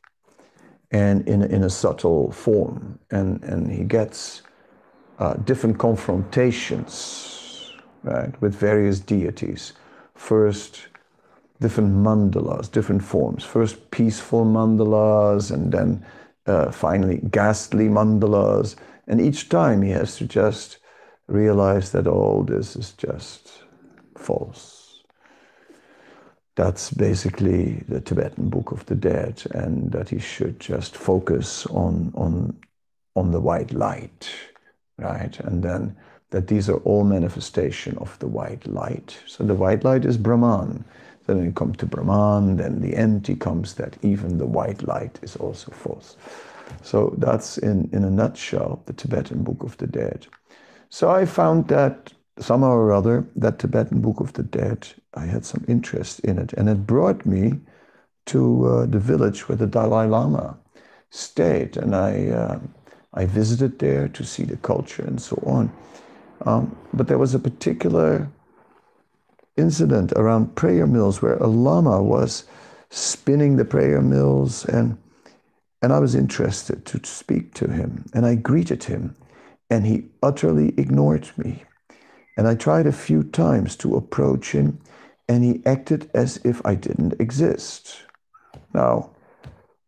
and 0.91 1.29
in, 1.29 1.43
in 1.43 1.65
a 1.65 1.71
subtle 1.71 2.33
form. 2.33 2.99
And, 3.11 3.43
and 3.45 3.71
he 3.71 3.85
gets 3.85 4.43
uh, 5.19 5.35
different 5.35 5.79
confrontations, 5.79 7.36
right, 8.07 8.41
with 8.41 8.55
various 8.55 9.01
deities 9.01 9.73
first 10.17 10.89
different 11.61 11.95
mandalas, 11.95 12.71
different 12.71 13.03
forms. 13.03 13.45
First 13.45 13.91
peaceful 13.91 14.45
mandalas, 14.45 15.51
and 15.51 15.73
then 15.73 16.05
uh, 16.47 16.71
finally 16.71 17.21
ghastly 17.31 17.89
mandalas. 17.89 18.77
And 19.07 19.21
each 19.21 19.49
time 19.49 19.83
he 19.83 19.91
has 19.91 20.17
to 20.17 20.27
just 20.27 20.79
realize 21.29 21.93
that 21.93 22.07
all 22.07 22.43
this 22.43 22.77
is 22.77 22.93
just 22.93 23.63
false. 24.17 25.03
That's 26.57 26.91
basically 26.91 27.85
the 27.89 28.01
Tibetan 28.01 28.49
Book 28.49 28.73
of 28.73 28.87
the 28.87 28.95
Dead, 28.95 29.43
and 29.53 29.93
that 29.93 30.09
he 30.09 30.19
should 30.19 30.59
just 30.59 30.97
focus 30.97 31.67
on, 31.67 32.13
on, 32.15 32.57
on 33.15 33.31
the 33.31 33.41
white 33.41 33.73
light, 33.73 34.29
right? 34.99 35.39
And 35.41 35.63
then 35.63 35.97
that 36.37 36.49
these 36.49 36.69
are 36.69 36.83
all 36.85 37.03
manifestation 37.03 37.97
of 37.97 38.19
the 38.19 38.27
white 38.27 38.67
light. 38.67 39.19
So 39.27 39.43
the 39.43 39.55
white 39.55 39.85
light 39.85 40.05
is 40.05 40.19
Brahman. 40.19 40.85
Then 41.27 41.43
you 41.43 41.51
come 41.51 41.75
to 41.77 41.87
Brahman, 41.87 42.59
then 42.59 42.83
the 42.83 42.95
empty 42.95 43.35
comes 43.35 43.73
that 43.77 43.97
even 44.03 44.37
the 44.37 44.45
white 44.45 44.83
light 44.87 45.19
is 45.23 45.35
also 45.37 45.71
false. 45.73 46.19
So 46.83 47.15
that's 47.17 47.57
in, 47.57 47.89
in 47.91 48.05
a 48.05 48.11
nutshell 48.11 48.83
the 48.85 48.93
Tibetan 48.93 49.45
Book 49.45 49.63
of 49.63 49.79
the 49.79 49.87
Dead. 49.87 50.27
So 50.91 51.11
I 51.11 51.25
found 51.25 51.69
that 51.69 52.13
somehow 52.39 52.73
or 52.73 52.93
other, 52.93 53.27
that 53.37 53.59
Tibetan 53.59 54.03
Book 54.03 54.21
of 54.21 54.35
the 54.35 54.43
Dead, 54.43 54.87
I 55.15 55.25
had 55.25 55.47
some 55.47 55.65
interest 55.67 56.21
in 56.21 56.39
it. 56.39 56.53
And 56.53 56.69
it 56.69 56.87
brought 56.87 57.25
me 57.25 57.55
to 58.27 58.67
uh, 58.67 58.87
the 58.87 58.99
village 58.99 59.49
where 59.49 59.57
the 59.57 59.67
Dalai 59.67 60.07
Lama 60.07 60.59
stayed. 61.09 61.79
And 61.79 61.97
I, 61.97 62.29
uh, 62.29 62.59
I 63.15 63.25
visited 63.25 63.79
there 63.79 64.09
to 64.09 64.23
see 64.23 64.45
the 64.45 64.59
culture 64.59 65.03
and 65.03 65.19
so 65.19 65.43
on. 65.47 65.73
Um, 66.45 66.77
but 66.93 67.09
there 67.09 67.19
was 67.19 67.35
a 67.35 67.39
particular 67.39 68.29
incident 69.57 70.13
around 70.13 70.55
prayer 70.55 70.87
mills 70.87 71.23
where 71.23 71.37
a 71.37 71.47
lama 71.47 72.03
was 72.03 72.45
spinning 72.91 73.57
the 73.57 73.65
prayer 73.65 74.01
mills 74.01 74.65
and 74.67 74.99
and 75.83 75.93
I 75.93 75.99
was 75.99 76.15
interested 76.15 76.87
to 76.87 77.05
speak 77.05 77.53
to 77.55 77.71
him. 77.71 78.07
And 78.15 78.25
I 78.25 78.35
greeted 78.35 78.85
him 78.85 79.15
and 79.71 79.87
he 79.87 80.09
utterly 80.23 80.69
ignored 80.79 81.31
me. 81.37 81.65
And 82.37 82.49
I 82.49 82.55
tried 82.55 82.87
a 82.87 82.93
few 82.93 83.23
times 83.23 83.77
to 83.77 83.95
approach 83.95 84.53
him 84.53 84.81
and 85.29 85.45
he 85.45 85.63
acted 85.67 86.11
as 86.15 86.39
if 86.45 86.65
I 86.65 86.75
didn't 86.75 87.21
exist. 87.21 87.99
Now 88.75 89.11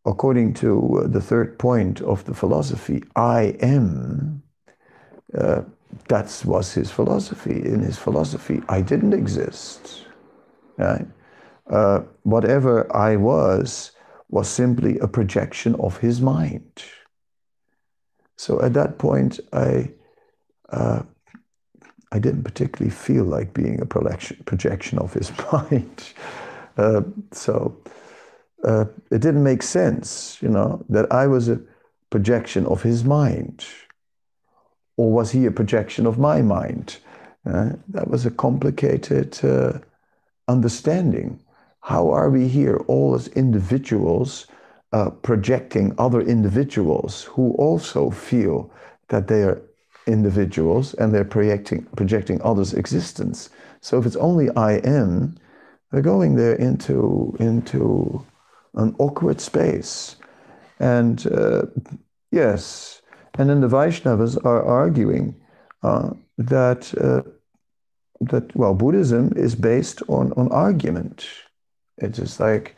according 0.05 0.55
to 0.55 1.03
the 1.07 1.21
third 1.21 1.59
point 1.59 2.01
of 2.01 2.25
the 2.25 2.35
philosophy 2.35 3.03
I 3.17 3.57
am 3.61 4.43
uh, 5.37 5.63
that 6.09 6.43
was 6.45 6.73
his 6.73 6.91
philosophy. 6.91 7.65
In 7.65 7.81
his 7.81 7.99
philosophy, 7.99 8.63
I 8.69 8.81
didn't 8.81 9.13
exist. 9.13 10.05
Right? 10.77 11.07
Uh, 11.69 12.01
whatever 12.23 12.95
I 12.97 13.17
was 13.17 13.93
was 14.31 14.49
simply 14.49 14.99
a 14.99 15.09
projection 15.09 15.75
of 15.77 15.99
his 15.99 16.21
mind. 16.21 16.85
So 18.37 18.63
at 18.63 18.75
that 18.75 18.99
point, 18.99 19.41
I 19.53 19.91
uh, 20.71 21.03
I 22.11 22.19
didn't 22.19 22.45
particularly 22.45 22.91
feel 22.91 23.25
like 23.25 23.53
being 23.53 23.81
a 23.81 23.87
projection, 23.87 24.99
of 24.99 25.13
his 25.13 25.31
mind. 25.53 26.13
Uh, 26.77 27.03
so 27.33 27.77
uh, 28.65 28.87
it 29.11 29.21
didn't 29.21 29.43
make 29.43 29.63
sense, 29.63 30.39
you 30.41 30.49
know, 30.49 30.85
that 30.89 31.11
I 31.13 31.27
was 31.27 31.49
a 31.49 31.61
projection 32.11 32.65
of 32.67 32.83
his 32.83 33.05
mind. 33.05 33.67
Or 34.99 35.11
was 35.11 35.31
he 35.31 35.47
a 35.47 35.51
projection 35.61 36.07
of 36.07 36.19
my 36.19 36.43
mind? 36.43 36.99
Uh, 37.47 37.71
that 37.89 38.09
was 38.09 38.27
a 38.27 38.31
complicated 38.31 39.43
uh, 39.43 39.79
understanding. 40.49 41.41
How 41.81 42.11
are 42.11 42.31
we 42.31 42.49
here, 42.49 42.77
all 42.89 43.15
as 43.15 43.29
individuals, 43.29 44.47
uh, 44.93 45.11
projecting 45.23 45.95
other 45.99 46.21
individuals 46.21 47.23
who 47.25 47.53
also 47.53 48.11
feel 48.11 48.71
that 49.09 49.29
they 49.29 49.43
are 49.43 49.63
individuals 50.07 50.95
and 50.95 51.15
they're 51.15 51.25
projecting 51.25 51.85
projecting 51.97 52.41
others' 52.43 52.75
existence. 52.75 53.51
So 53.81 53.99
if 53.99 54.07
it's 54.07 54.17
only 54.17 54.49
I 54.57 54.79
am, 54.79 55.37
they're 55.91 56.03
going 56.03 56.35
there 56.35 56.55
into 56.55 57.37
into 57.39 58.25
an 58.75 58.95
awkward 58.99 59.41
space, 59.41 60.17
and 60.81 61.27
uh, 61.27 61.63
yes, 62.33 62.98
and 63.35 63.49
then 63.49 63.61
the 63.61 63.69
Vaishnavas 63.69 64.45
are 64.45 64.65
arguing 64.65 65.35
uh, 65.83 66.11
that 66.39 66.95
uh, 66.99 67.23
that 68.21 68.55
well, 68.57 68.75
Buddhism 68.75 69.33
is 69.37 69.55
based 69.55 70.03
on 70.09 70.33
on 70.33 70.51
argument. 70.51 71.27
It's 71.99 72.19
just 72.19 72.41
like 72.41 72.77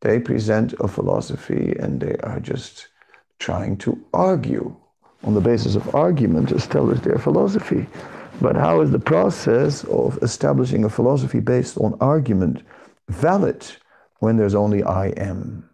they 0.00 0.18
present 0.18 0.74
a 0.80 0.88
philosophy 0.88 1.74
and 1.78 2.00
they 2.00 2.16
are 2.22 2.40
just 2.40 2.88
trying 3.38 3.76
to 3.78 3.98
argue 4.12 4.74
on 5.24 5.34
the 5.34 5.40
basis 5.40 5.74
of 5.74 5.94
argument 5.94 6.52
establish 6.52 7.00
their 7.00 7.18
philosophy. 7.18 7.86
But 8.40 8.56
how 8.56 8.80
is 8.80 8.90
the 8.90 8.98
process 8.98 9.84
of 9.84 10.18
establishing 10.22 10.84
a 10.84 10.88
philosophy 10.88 11.40
based 11.40 11.76
on 11.76 11.98
argument 12.00 12.62
valid 13.08 13.66
when 14.20 14.36
there's 14.38 14.54
only 14.54 14.82
I 14.82 15.08
am? 15.08 15.68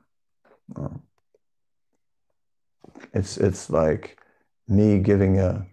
It's, 3.13 3.37
it's 3.39 3.71
like 3.71 4.19
me 4.69 4.99
giving 4.99 5.39
a 5.39 5.67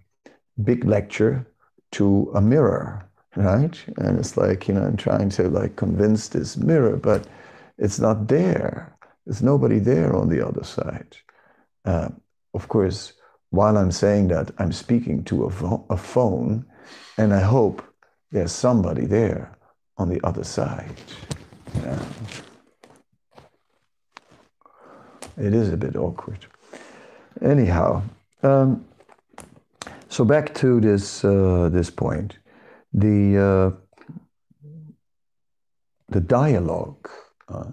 big 0.64 0.86
lecture 0.86 1.46
to 1.92 2.32
a 2.36 2.42
mirror, 2.42 3.08
right? 3.36 3.84
And 3.98 4.20
it's 4.20 4.38
like, 4.38 4.68
you 4.68 4.74
know, 4.74 4.84
I'm 4.84 4.98
trying 4.98 5.30
to 5.32 5.50
like 5.50 5.76
convince 5.76 6.28
this 6.28 6.58
mirror, 6.58 6.98
but 6.98 7.28
it's 7.78 8.00
not 8.00 8.28
there. 8.28 8.96
There's 9.26 9.42
nobody 9.42 9.80
there 9.80 10.16
on 10.16 10.30
the 10.30 10.46
other 10.46 10.64
side. 10.64 11.18
Uh, 11.86 12.10
of 12.54 12.68
course, 12.68 13.14
while 13.50 13.78
I'm 13.78 13.92
saying 13.92 14.30
that, 14.30 14.52
I'm 14.58 14.72
speaking 14.72 15.24
to 15.26 15.46
a, 15.46 15.50
vo- 15.50 15.86
a 15.90 15.98
phone, 15.98 16.66
and 17.18 17.34
I 17.34 17.42
hope 17.42 17.84
there's 18.32 18.52
somebody 18.52 19.06
there 19.06 19.56
on 19.98 20.10
the 20.10 20.20
other 20.26 20.44
side. 20.44 20.96
Yeah. 21.76 22.04
It 25.38 25.54
is 25.54 25.70
a 25.70 25.78
bit 25.78 25.96
awkward. 25.96 26.46
Anyhow, 27.44 28.04
um, 28.42 28.86
so 30.08 30.24
back 30.24 30.56
to 30.56 30.80
this 30.80 31.26
uh, 31.26 31.70
this 31.74 31.90
point, 31.90 32.38
the 32.94 33.38
uh, 33.38 33.72
the 36.08 36.22
dialogue 36.22 37.10
uh, 37.50 37.66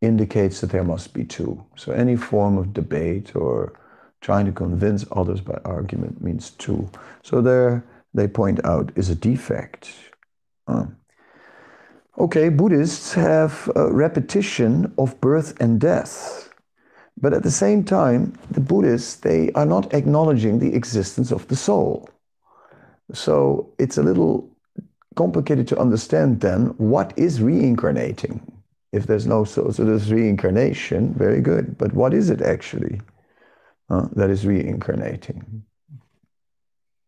indicates 0.00 0.60
that 0.60 0.70
there 0.70 0.84
must 0.84 1.12
be 1.12 1.24
two. 1.24 1.62
So 1.76 1.92
any 1.92 2.16
form 2.16 2.56
of 2.56 2.72
debate 2.72 3.36
or 3.36 3.78
trying 4.22 4.46
to 4.46 4.52
convince 4.52 5.04
others 5.12 5.42
by 5.42 5.58
argument 5.66 6.22
means 6.22 6.50
two. 6.50 6.88
So 7.22 7.42
there 7.42 7.84
they 8.14 8.26
point 8.26 8.64
out 8.64 8.90
is 8.96 9.10
a 9.10 9.14
defect. 9.14 9.92
Uh, 10.66 10.86
okay, 12.18 12.48
Buddhists 12.48 13.12
have 13.12 13.70
a 13.76 13.92
repetition 13.92 14.94
of 14.96 15.20
birth 15.20 15.60
and 15.60 15.78
death. 15.78 16.43
But 17.24 17.32
at 17.32 17.42
the 17.42 17.50
same 17.50 17.84
time, 17.84 18.34
the 18.50 18.60
Buddhists, 18.60 19.16
they 19.16 19.50
are 19.52 19.64
not 19.64 19.94
acknowledging 19.94 20.58
the 20.58 20.74
existence 20.74 21.32
of 21.32 21.48
the 21.48 21.56
soul. 21.56 22.06
So 23.14 23.72
it's 23.78 23.96
a 23.96 24.02
little 24.02 24.54
complicated 25.16 25.66
to 25.68 25.78
understand 25.78 26.42
then 26.42 26.74
what 26.76 27.14
is 27.16 27.40
reincarnating 27.40 28.42
if 28.92 29.06
there's 29.06 29.26
no 29.26 29.44
soul, 29.44 29.72
so 29.72 29.86
there's 29.86 30.12
reincarnation, 30.12 31.14
very 31.14 31.40
good. 31.40 31.78
But 31.78 31.94
what 31.94 32.12
is 32.12 32.28
it 32.28 32.42
actually 32.42 33.00
uh, 33.88 34.06
that 34.16 34.28
is 34.28 34.44
reincarnating? 34.44 35.64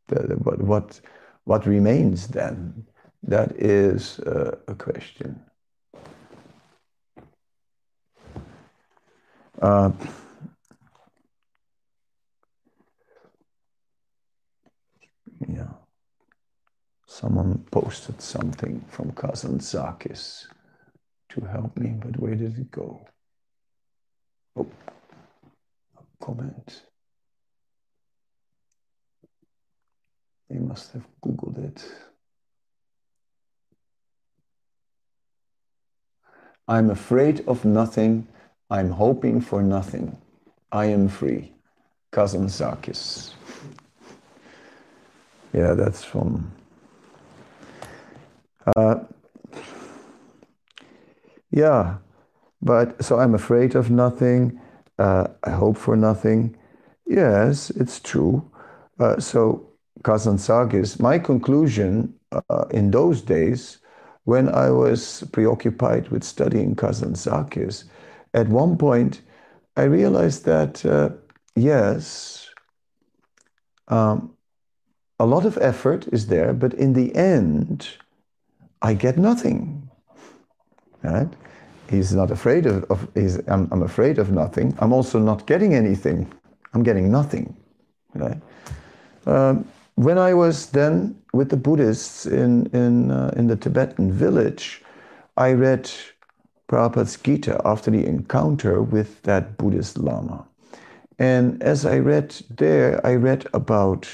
The, 0.08 0.36
what, 0.44 0.62
what, 0.62 1.00
what 1.44 1.66
remains 1.66 2.28
then? 2.28 2.86
That 3.22 3.52
is 3.58 4.18
uh, 4.20 4.56
a 4.66 4.74
question. 4.74 5.38
Uh, 9.60 9.90
yeah. 15.48 15.68
Someone 17.06 17.64
posted 17.70 18.20
something 18.20 18.84
from 18.90 19.12
Kazantzakis 19.12 20.46
to 21.30 21.40
help 21.40 21.76
me, 21.78 21.94
but 21.98 22.20
where 22.20 22.34
did 22.34 22.58
it 22.58 22.70
go? 22.70 23.06
Oh, 24.56 24.68
a 25.96 26.24
comment. 26.24 26.82
They 30.50 30.58
must 30.58 30.92
have 30.92 31.06
Googled 31.24 31.64
it. 31.64 31.84
I'm 36.68 36.90
afraid 36.90 37.44
of 37.46 37.64
nothing. 37.64 38.28
I'm 38.70 38.90
hoping 38.90 39.40
for 39.40 39.62
nothing. 39.62 40.16
I 40.72 40.86
am 40.86 41.08
free. 41.08 41.52
Kazantzakis. 42.12 43.34
Yeah, 45.52 45.74
that's 45.74 46.04
from. 46.04 46.52
Uh, 48.66 48.96
yeah, 51.50 51.98
but 52.60 53.02
so 53.04 53.18
I'm 53.18 53.34
afraid 53.34 53.74
of 53.76 53.90
nothing. 53.90 54.60
Uh, 54.98 55.28
I 55.44 55.50
hope 55.50 55.76
for 55.76 55.96
nothing. 55.96 56.56
Yes, 57.06 57.70
it's 57.70 58.00
true. 58.00 58.50
Uh, 58.98 59.20
so 59.20 59.70
Kazantzakis, 60.02 60.98
my 61.00 61.18
conclusion 61.18 62.14
uh, 62.32 62.64
in 62.70 62.90
those 62.90 63.22
days, 63.22 63.78
when 64.24 64.48
I 64.48 64.70
was 64.70 65.22
preoccupied 65.32 66.08
with 66.08 66.24
studying 66.24 66.74
Kazantzakis, 66.74 67.84
at 68.36 68.48
one 68.48 68.76
point 68.76 69.22
I 69.76 69.84
realized 69.84 70.44
that 70.44 70.84
uh, 70.86 71.10
yes, 71.54 72.48
um, 73.88 74.36
a 75.18 75.26
lot 75.26 75.44
of 75.44 75.58
effort 75.58 76.06
is 76.12 76.26
there, 76.26 76.52
but 76.52 76.74
in 76.74 76.92
the 76.92 77.14
end, 77.14 77.88
I 78.82 78.94
get 78.94 79.16
nothing. 79.18 79.90
Right? 81.02 81.28
He's 81.88 82.14
not 82.14 82.30
afraid 82.30 82.66
of, 82.66 82.84
of 82.84 83.08
he's, 83.14 83.36
I'm, 83.48 83.68
I'm, 83.70 83.82
afraid 83.82 84.18
of 84.18 84.30
nothing. 84.32 84.76
I'm 84.80 84.92
also 84.92 85.18
not 85.18 85.46
getting 85.46 85.74
anything. 85.74 86.32
I'm 86.74 86.82
getting 86.82 87.10
nothing. 87.10 87.56
Right? 88.14 88.40
Um, 89.26 89.66
when 89.94 90.18
I 90.18 90.34
was 90.34 90.70
then 90.70 91.16
with 91.32 91.48
the 91.48 91.56
Buddhists 91.56 92.26
in, 92.26 92.66
in, 92.66 93.10
uh, 93.10 93.32
in 93.36 93.46
the 93.46 93.56
Tibetan 93.56 94.12
village, 94.12 94.82
I 95.36 95.52
read 95.52 95.90
Prabhupada's 96.68 97.16
Gita 97.16 97.60
after 97.64 97.90
the 97.90 98.04
encounter 98.04 98.82
with 98.82 99.22
that 99.22 99.56
Buddhist 99.56 99.98
Lama. 99.98 100.46
And 101.18 101.62
as 101.62 101.86
I 101.86 101.98
read 101.98 102.36
there, 102.50 103.04
I 103.06 103.14
read 103.14 103.46
about 103.54 104.08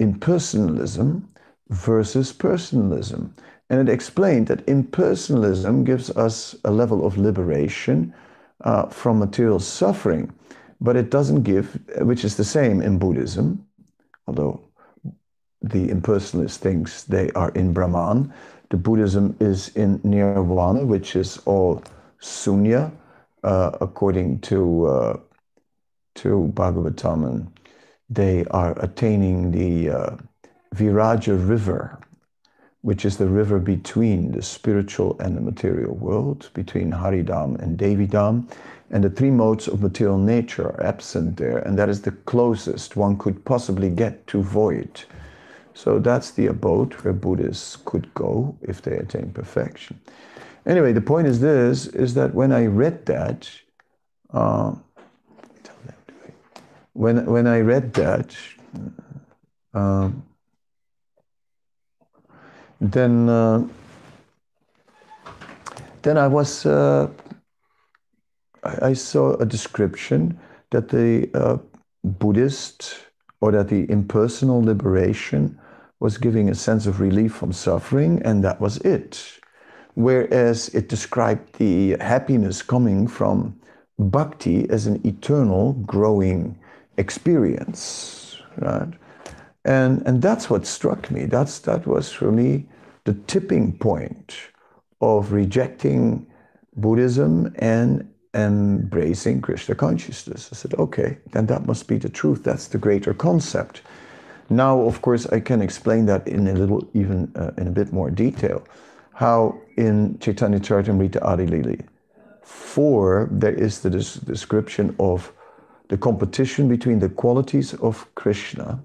impersonalism 0.00 1.22
versus 1.68 2.32
personalism. 2.32 3.34
And 3.70 3.88
it 3.88 3.92
explained 3.92 4.46
that 4.48 4.66
impersonalism 4.66 5.84
gives 5.84 6.10
us 6.10 6.54
a 6.64 6.70
level 6.70 7.06
of 7.06 7.16
liberation 7.16 8.14
uh, 8.62 8.86
from 8.86 9.18
material 9.18 9.58
suffering, 9.58 10.32
but 10.80 10.96
it 10.96 11.10
doesn't 11.10 11.42
give, 11.42 11.80
which 11.98 12.24
is 12.24 12.36
the 12.36 12.44
same 12.44 12.80
in 12.82 12.98
Buddhism, 12.98 13.66
although 14.26 14.60
the 15.62 15.88
impersonalist 15.88 16.58
thinks 16.58 17.02
they 17.02 17.30
are 17.32 17.50
in 17.50 17.72
Brahman. 17.72 18.32
The 18.70 18.76
Buddhism 18.76 19.36
is 19.40 19.68
in 19.76 20.00
Nirvana, 20.02 20.84
which 20.84 21.14
is 21.16 21.38
all 21.44 21.82
Sunya, 22.20 22.90
uh, 23.44 23.70
according 23.80 24.40
to 24.40 24.86
uh, 24.86 25.16
to 26.16 26.50
Bhagavatam, 26.54 27.46
they 28.08 28.44
are 28.46 28.72
attaining 28.82 29.50
the 29.50 29.90
uh, 29.90 30.16
Viraja 30.74 31.36
river, 31.36 31.98
which 32.80 33.04
is 33.04 33.16
the 33.16 33.28
river 33.28 33.58
between 33.58 34.32
the 34.32 34.42
spiritual 34.42 35.16
and 35.20 35.36
the 35.36 35.40
material 35.40 35.94
world, 35.94 36.50
between 36.54 36.90
Haridham 36.90 37.60
and 37.60 37.78
Devidham. 37.78 38.48
And 38.90 39.02
the 39.02 39.10
three 39.10 39.30
modes 39.30 39.68
of 39.68 39.82
material 39.82 40.18
nature 40.18 40.68
are 40.68 40.82
absent 40.84 41.36
there, 41.36 41.58
and 41.58 41.78
that 41.78 41.88
is 41.88 42.02
the 42.02 42.12
closest 42.12 42.96
one 42.96 43.18
could 43.18 43.44
possibly 43.44 43.90
get 43.90 44.26
to 44.28 44.42
void. 44.42 45.04
So 45.76 45.98
that's 45.98 46.30
the 46.30 46.46
abode 46.46 46.94
where 46.94 47.12
Buddhists 47.12 47.76
could 47.84 48.12
go 48.14 48.56
if 48.62 48.80
they 48.80 48.96
attain 48.96 49.30
perfection. 49.32 50.00
Anyway, 50.64 50.94
the 50.94 51.02
point 51.02 51.26
is 51.26 51.38
this: 51.38 51.86
is 51.88 52.14
that 52.14 52.34
when 52.34 52.50
I 52.50 52.64
read 52.64 53.04
that, 53.04 53.46
uh, 54.32 54.74
when 56.94 57.26
when 57.26 57.46
I 57.46 57.60
read 57.60 57.92
that, 57.92 58.34
um, 59.74 60.24
then 62.80 63.28
uh, 63.28 63.68
then 66.00 66.16
I 66.16 66.26
was 66.26 66.64
uh, 66.64 67.10
I, 68.64 68.88
I, 68.88 68.92
saw 68.94 69.34
a 69.34 69.44
description 69.44 70.40
that 70.70 70.88
the 70.88 71.28
uh, 71.34 71.58
Buddhist 72.02 72.96
or 73.42 73.52
that 73.52 73.68
the 73.68 73.84
impersonal 73.90 74.62
liberation 74.62 75.58
was 76.00 76.18
giving 76.18 76.48
a 76.48 76.54
sense 76.54 76.86
of 76.86 77.00
relief 77.00 77.34
from 77.34 77.52
suffering, 77.52 78.20
and 78.24 78.44
that 78.44 78.60
was 78.60 78.78
it. 78.78 79.40
Whereas 79.94 80.68
it 80.70 80.88
described 80.88 81.56
the 81.56 81.96
happiness 82.00 82.62
coming 82.62 83.08
from 83.08 83.58
bhakti 83.98 84.68
as 84.68 84.86
an 84.86 85.00
eternal 85.06 85.72
growing 85.72 86.58
experience, 86.98 88.40
right? 88.58 88.92
And, 89.64 90.02
and 90.06 90.22
that's 90.22 90.48
what 90.50 90.66
struck 90.66 91.10
me. 91.10 91.24
That's, 91.24 91.58
that 91.60 91.86
was 91.86 92.12
for 92.12 92.30
me 92.30 92.66
the 93.04 93.14
tipping 93.26 93.76
point 93.78 94.36
of 95.00 95.32
rejecting 95.32 96.26
Buddhism 96.76 97.54
and 97.58 98.08
embracing 98.34 99.40
Krishna 99.40 99.74
consciousness. 99.74 100.50
I 100.52 100.56
said, 100.56 100.74
okay, 100.74 101.18
then 101.32 101.46
that 101.46 101.66
must 101.66 101.88
be 101.88 101.96
the 101.96 102.08
truth. 102.08 102.44
That's 102.44 102.68
the 102.68 102.78
greater 102.78 103.14
concept. 103.14 103.80
Now, 104.48 104.80
of 104.80 105.02
course, 105.02 105.26
I 105.26 105.40
can 105.40 105.60
explain 105.60 106.06
that 106.06 106.26
in 106.28 106.46
a 106.46 106.52
little, 106.52 106.86
even 106.94 107.32
uh, 107.34 107.50
in 107.58 107.66
a 107.66 107.70
bit 107.70 107.92
more 107.92 108.10
detail. 108.10 108.62
How 109.12 109.58
in 109.76 110.18
Chaitanya 110.18 110.60
Charitamrita 110.60 111.22
Adi-lila 111.22 111.76
4, 112.42 113.28
there 113.32 113.54
is 113.54 113.80
the 113.80 113.90
des 113.90 114.20
description 114.24 114.94
of 115.00 115.32
the 115.88 115.96
competition 115.96 116.68
between 116.68 116.98
the 116.98 117.08
qualities 117.08 117.74
of 117.74 118.06
Krishna 118.14 118.78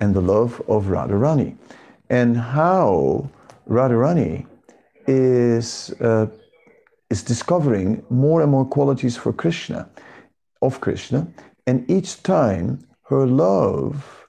and 0.00 0.14
the 0.14 0.20
love 0.20 0.60
of 0.68 0.86
Radharani, 0.86 1.56
and 2.10 2.36
how 2.36 3.28
Radharani 3.68 4.46
is, 5.06 5.92
uh, 6.00 6.26
is 7.10 7.22
discovering 7.22 8.04
more 8.10 8.42
and 8.42 8.50
more 8.50 8.64
qualities 8.64 9.16
for 9.16 9.32
Krishna, 9.32 9.88
of 10.62 10.80
Krishna, 10.80 11.26
and 11.66 11.88
each 11.90 12.22
time 12.22 12.80
her 13.08 13.26
love 13.26 14.25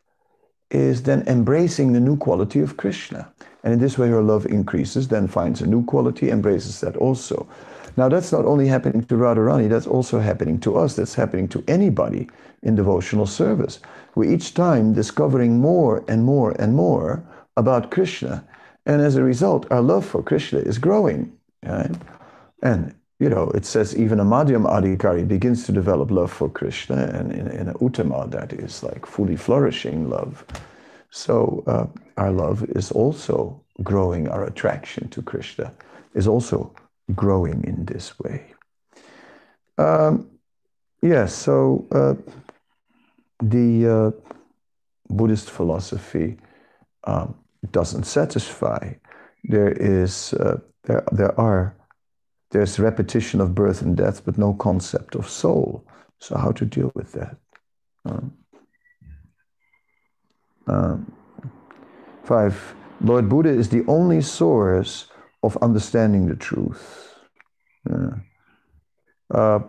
is 0.69 1.03
then 1.03 1.23
embracing 1.27 1.93
the 1.93 1.99
new 1.99 2.17
quality 2.17 2.59
of 2.59 2.77
Krishna. 2.77 3.31
And 3.63 3.73
in 3.73 3.79
this 3.79 3.97
way, 3.97 4.09
her 4.09 4.21
love 4.21 4.45
increases, 4.45 5.07
then 5.07 5.27
finds 5.27 5.61
a 5.61 5.67
new 5.67 5.83
quality, 5.85 6.29
embraces 6.29 6.79
that 6.81 6.95
also. 6.97 7.47
Now, 7.97 8.09
that's 8.09 8.31
not 8.31 8.45
only 8.45 8.67
happening 8.67 9.03
to 9.05 9.15
Radharani, 9.15 9.67
that's 9.69 9.87
also 9.87 10.19
happening 10.19 10.59
to 10.59 10.77
us. 10.77 10.95
That's 10.95 11.15
happening 11.15 11.47
to 11.49 11.63
anybody 11.67 12.29
in 12.61 12.75
devotional 12.75 13.25
service. 13.25 13.79
We 14.15 14.33
each 14.33 14.53
time 14.53 14.93
discovering 14.93 15.59
more 15.59 16.03
and 16.07 16.23
more 16.23 16.51
and 16.59 16.75
more 16.75 17.23
about 17.55 17.89
Krishna. 17.89 18.45
And 18.85 19.01
as 19.01 19.15
a 19.15 19.23
result, 19.23 19.65
our 19.71 19.81
love 19.81 20.05
for 20.05 20.21
Krishna 20.21 20.59
is 20.59 20.77
growing. 20.77 21.35
Right? 21.63 21.91
And, 22.61 22.93
you 23.19 23.29
know, 23.29 23.49
it 23.51 23.65
says 23.65 23.95
even 23.95 24.19
a 24.19 24.25
Madhyam 24.25 24.65
Adhikari 24.65 25.27
begins 25.27 25.65
to 25.65 25.71
develop 25.71 26.11
love 26.11 26.31
for 26.31 26.49
Krishna, 26.49 27.09
and 27.13 27.31
in, 27.31 27.47
in 27.47 27.69
a 27.69 27.73
Uttama, 27.75 28.29
that 28.29 28.53
is 28.53 28.83
like 28.83 29.05
fully 29.05 29.35
flourishing 29.35 30.09
love. 30.09 30.45
So 31.09 31.63
uh, 31.65 31.87
our 32.17 32.31
love 32.31 32.63
is 32.75 32.91
also 32.91 33.63
growing, 33.83 34.27
our 34.27 34.45
attraction 34.45 35.09
to 35.09 35.21
Krishna 35.21 35.73
is 36.13 36.27
also 36.27 36.75
growing 37.15 37.63
in 37.63 37.85
this 37.85 38.19
way. 38.19 38.53
Um, 39.77 40.29
yes, 41.01 41.11
yeah, 41.11 41.25
so 41.25 41.87
uh, 41.91 42.15
the 43.41 43.87
uh, 43.87 44.11
Buddhist 45.09 45.49
philosophy 45.49 46.37
um, 47.03 47.35
doesn't 47.71 48.03
satisfy. 48.03 48.93
There 49.43 49.71
is 49.71 50.33
uh, 50.33 50.59
there 50.83 51.03
there 51.11 51.39
are 51.39 51.76
there's 52.51 52.79
repetition 52.79 53.41
of 53.41 53.53
birth 53.53 53.81
and 53.81 53.95
death, 53.95 54.23
but 54.25 54.37
no 54.37 54.53
concept 54.53 55.15
of 55.15 55.29
soul. 55.29 55.85
So 56.19 56.37
how 56.37 56.51
to 56.51 56.65
deal 56.65 56.91
with 56.95 57.11
that? 57.13 57.37
Um, 58.05 58.33
um, 60.67 61.11
five. 62.23 62.75
Lord 63.01 63.29
Buddha 63.29 63.49
is 63.49 63.69
the 63.69 63.85
only 63.87 64.21
source 64.21 65.07
of 65.43 65.57
understanding 65.57 66.27
the 66.27 66.35
truth. 66.35 67.15
Yeah. 67.89 68.09
Uh, 69.29 69.59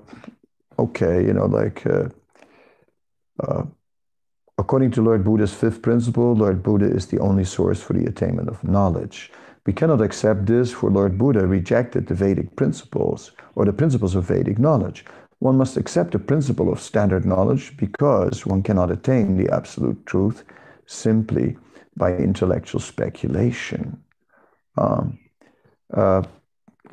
okay, 0.78 1.24
you 1.24 1.32
know, 1.32 1.46
like 1.46 1.84
uh, 1.86 2.08
uh, 3.40 3.64
according 4.56 4.92
to 4.92 5.02
Lord 5.02 5.24
Buddha's 5.24 5.52
fifth 5.52 5.82
principle, 5.82 6.34
Lord 6.34 6.62
Buddha 6.62 6.86
is 6.86 7.06
the 7.06 7.18
only 7.18 7.44
source 7.44 7.80
for 7.80 7.92
the 7.92 8.06
attainment 8.06 8.48
of 8.48 8.62
knowledge. 8.64 9.30
We 9.66 9.72
cannot 9.72 10.00
accept 10.00 10.46
this, 10.46 10.72
for 10.72 10.90
Lord 10.90 11.18
Buddha 11.18 11.46
rejected 11.46 12.06
the 12.06 12.14
Vedic 12.14 12.56
principles 12.56 13.32
or 13.54 13.64
the 13.64 13.72
principles 13.72 14.14
of 14.14 14.24
Vedic 14.24 14.58
knowledge. 14.58 15.04
One 15.40 15.56
must 15.56 15.76
accept 15.76 16.12
the 16.12 16.18
principle 16.18 16.72
of 16.72 16.80
standard 16.80 17.24
knowledge 17.24 17.76
because 17.76 18.46
one 18.46 18.62
cannot 18.62 18.90
attain 18.90 19.36
the 19.36 19.52
absolute 19.54 20.04
truth 20.06 20.44
simply 20.86 21.56
by 21.96 22.16
intellectual 22.16 22.80
speculation. 22.80 24.02
Um, 24.76 25.18
uh, 25.92 26.22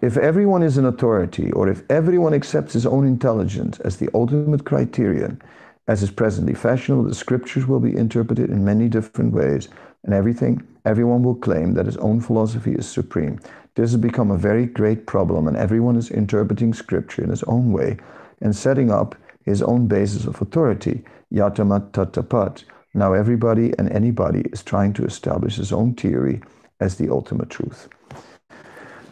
if 0.01 0.17
everyone 0.17 0.63
is 0.63 0.77
an 0.77 0.85
authority, 0.85 1.51
or 1.51 1.69
if 1.69 1.83
everyone 1.89 2.33
accepts 2.33 2.73
his 2.73 2.85
own 2.85 3.07
intelligence 3.07 3.79
as 3.79 3.97
the 3.97 4.09
ultimate 4.13 4.65
criterion, 4.65 5.41
as 5.87 6.03
is 6.03 6.11
presently 6.11 6.53
fashionable, 6.53 7.03
the 7.03 7.15
scriptures 7.15 7.65
will 7.65 7.79
be 7.79 7.95
interpreted 7.95 8.49
in 8.49 8.65
many 8.65 8.89
different 8.89 9.33
ways, 9.33 9.69
and 10.05 10.13
everything, 10.13 10.65
everyone 10.85 11.23
will 11.23 11.35
claim 11.35 11.73
that 11.73 11.87
his 11.87 11.97
own 11.97 12.21
philosophy 12.21 12.73
is 12.73 12.87
supreme. 12.87 13.39
This 13.75 13.91
has 13.91 13.99
become 13.99 14.31
a 14.31 14.37
very 14.37 14.65
great 14.65 15.05
problem, 15.05 15.47
and 15.47 15.57
everyone 15.57 15.97
is 15.97 16.09
interpreting 16.09 16.73
scripture 16.73 17.23
in 17.23 17.29
his 17.29 17.43
own 17.43 17.73
way 17.73 17.97
and 18.41 18.55
setting 18.55 18.91
up 18.91 19.15
his 19.43 19.61
own 19.61 19.87
basis 19.87 20.25
of 20.25 20.41
authority, 20.41 21.03
yata 21.33 21.67
mat 21.67 21.91
tata 21.91 22.23
path. 22.23 22.63
Now 22.93 23.13
everybody 23.13 23.73
and 23.77 23.91
anybody 23.91 24.41
is 24.53 24.63
trying 24.63 24.93
to 24.93 25.05
establish 25.05 25.55
his 25.57 25.73
own 25.73 25.95
theory 25.95 26.41
as 26.79 26.95
the 26.95 27.09
ultimate 27.09 27.49
truth. 27.49 27.89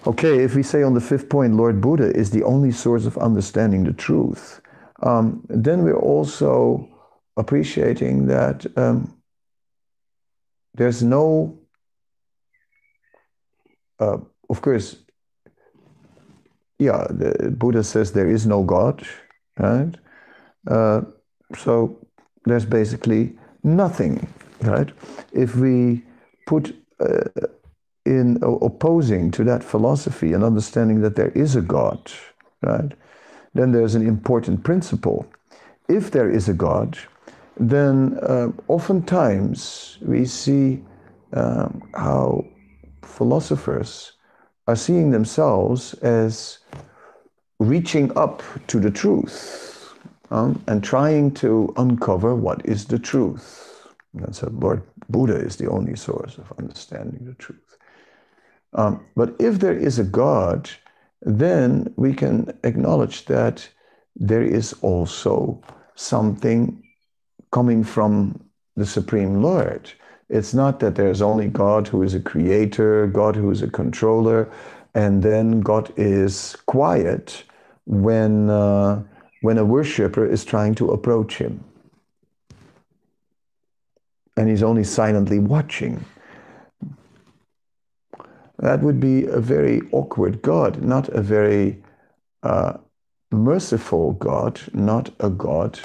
Okay, 0.05 0.43
if 0.43 0.55
we 0.55 0.63
say 0.63 0.83
on 0.83 0.93
the 0.93 1.01
fifth 1.01 1.29
point, 1.29 1.55
Lord 1.55 1.81
Buddha 1.81 2.15
is 2.15 2.31
the 2.31 2.43
only 2.43 2.71
source 2.71 3.05
of 3.05 3.17
understanding 3.17 3.83
the 3.83 3.93
truth, 3.93 4.61
um, 5.01 5.45
then 5.49 5.83
we're 5.83 5.99
also 5.99 6.87
appreciating 7.37 8.27
that 8.27 8.65
um, 8.77 9.13
there's 10.75 11.03
no, 11.03 11.57
uh, 13.99 14.17
of 14.49 14.61
course, 14.61 14.97
yeah, 16.79 17.07
the 17.09 17.51
Buddha 17.51 17.83
says 17.83 18.11
there 18.11 18.29
is 18.29 18.45
no 18.45 18.63
God, 18.63 19.05
right? 19.57 19.95
Uh, 20.67 21.01
so 21.57 21.99
there's 22.45 22.65
basically 22.65 23.37
nothing, 23.63 24.27
right? 24.61 24.91
If 25.31 25.55
we 25.55 26.03
put 26.45 26.75
uh, 26.99 27.47
in 28.05 28.39
opposing 28.43 29.31
to 29.31 29.43
that 29.45 29.63
philosophy 29.63 30.33
and 30.33 30.43
understanding 30.43 31.01
that 31.01 31.15
there 31.15 31.29
is 31.29 31.55
a 31.55 31.61
God, 31.61 32.11
right? 32.61 32.91
Then 33.53 33.71
there's 33.71 33.95
an 33.95 34.05
important 34.05 34.63
principle. 34.63 35.25
If 35.87 36.11
there 36.11 36.29
is 36.29 36.49
a 36.49 36.53
God, 36.53 36.97
then 37.57 38.17
uh, 38.21 38.49
oftentimes 38.67 39.97
we 40.01 40.25
see 40.25 40.83
um, 41.33 41.81
how 41.95 42.45
philosophers 43.03 44.13
are 44.67 44.75
seeing 44.75 45.11
themselves 45.11 45.93
as 45.95 46.59
reaching 47.59 48.15
up 48.17 48.41
to 48.67 48.79
the 48.79 48.91
truth 48.91 49.93
um, 50.31 50.61
and 50.67 50.83
trying 50.83 51.31
to 51.31 51.73
uncover 51.77 52.35
what 52.35 52.65
is 52.65 52.85
the 52.85 52.99
truth. 52.99 53.93
And 54.13 54.35
so 54.35 54.49
Lord 54.53 54.81
Buddha 55.09 55.35
is 55.35 55.55
the 55.55 55.69
only 55.69 55.95
source 55.95 56.37
of 56.37 56.51
understanding 56.57 57.25
the 57.25 57.33
truth. 57.35 57.77
Um, 58.73 59.05
but 59.15 59.35
if 59.39 59.59
there 59.59 59.77
is 59.77 59.99
a 59.99 60.03
God, 60.03 60.69
then 61.21 61.93
we 61.95 62.13
can 62.13 62.57
acknowledge 62.63 63.25
that 63.25 63.67
there 64.15 64.43
is 64.43 64.73
also 64.81 65.61
something 65.95 66.82
coming 67.53 67.83
from 67.83 68.43
the 68.75 68.85
Supreme 68.85 69.41
Lord. 69.43 69.91
It's 70.27 70.55
not 70.55 70.79
that 70.79 70.95
there's 70.95 71.21
only 71.21 71.47
God 71.47 71.87
who 71.87 72.01
is 72.01 72.15
a 72.15 72.19
creator, 72.19 73.05
God 73.05 73.35
who 73.35 73.51
is 73.51 73.61
a 73.61 73.69
controller, 73.69 74.51
and 74.95 75.21
then 75.21 75.61
God 75.61 75.93
is 75.95 76.57
quiet 76.65 77.43
when, 77.85 78.49
uh, 78.49 79.03
when 79.41 79.59
a 79.59 79.65
worshiper 79.65 80.25
is 80.25 80.43
trying 80.43 80.73
to 80.75 80.89
approach 80.89 81.37
him. 81.37 81.63
And 84.35 84.49
he's 84.49 84.63
only 84.63 84.83
silently 84.83 85.37
watching. 85.37 86.03
That 88.57 88.81
would 88.81 88.99
be 88.99 89.25
a 89.25 89.39
very 89.39 89.81
awkward 89.91 90.41
God, 90.41 90.81
not 90.81 91.07
a 91.09 91.21
very 91.21 91.83
uh, 92.41 92.77
merciful 93.31 94.13
God, 94.13 94.59
not 94.73 95.11
a 95.19 95.29
God 95.29 95.79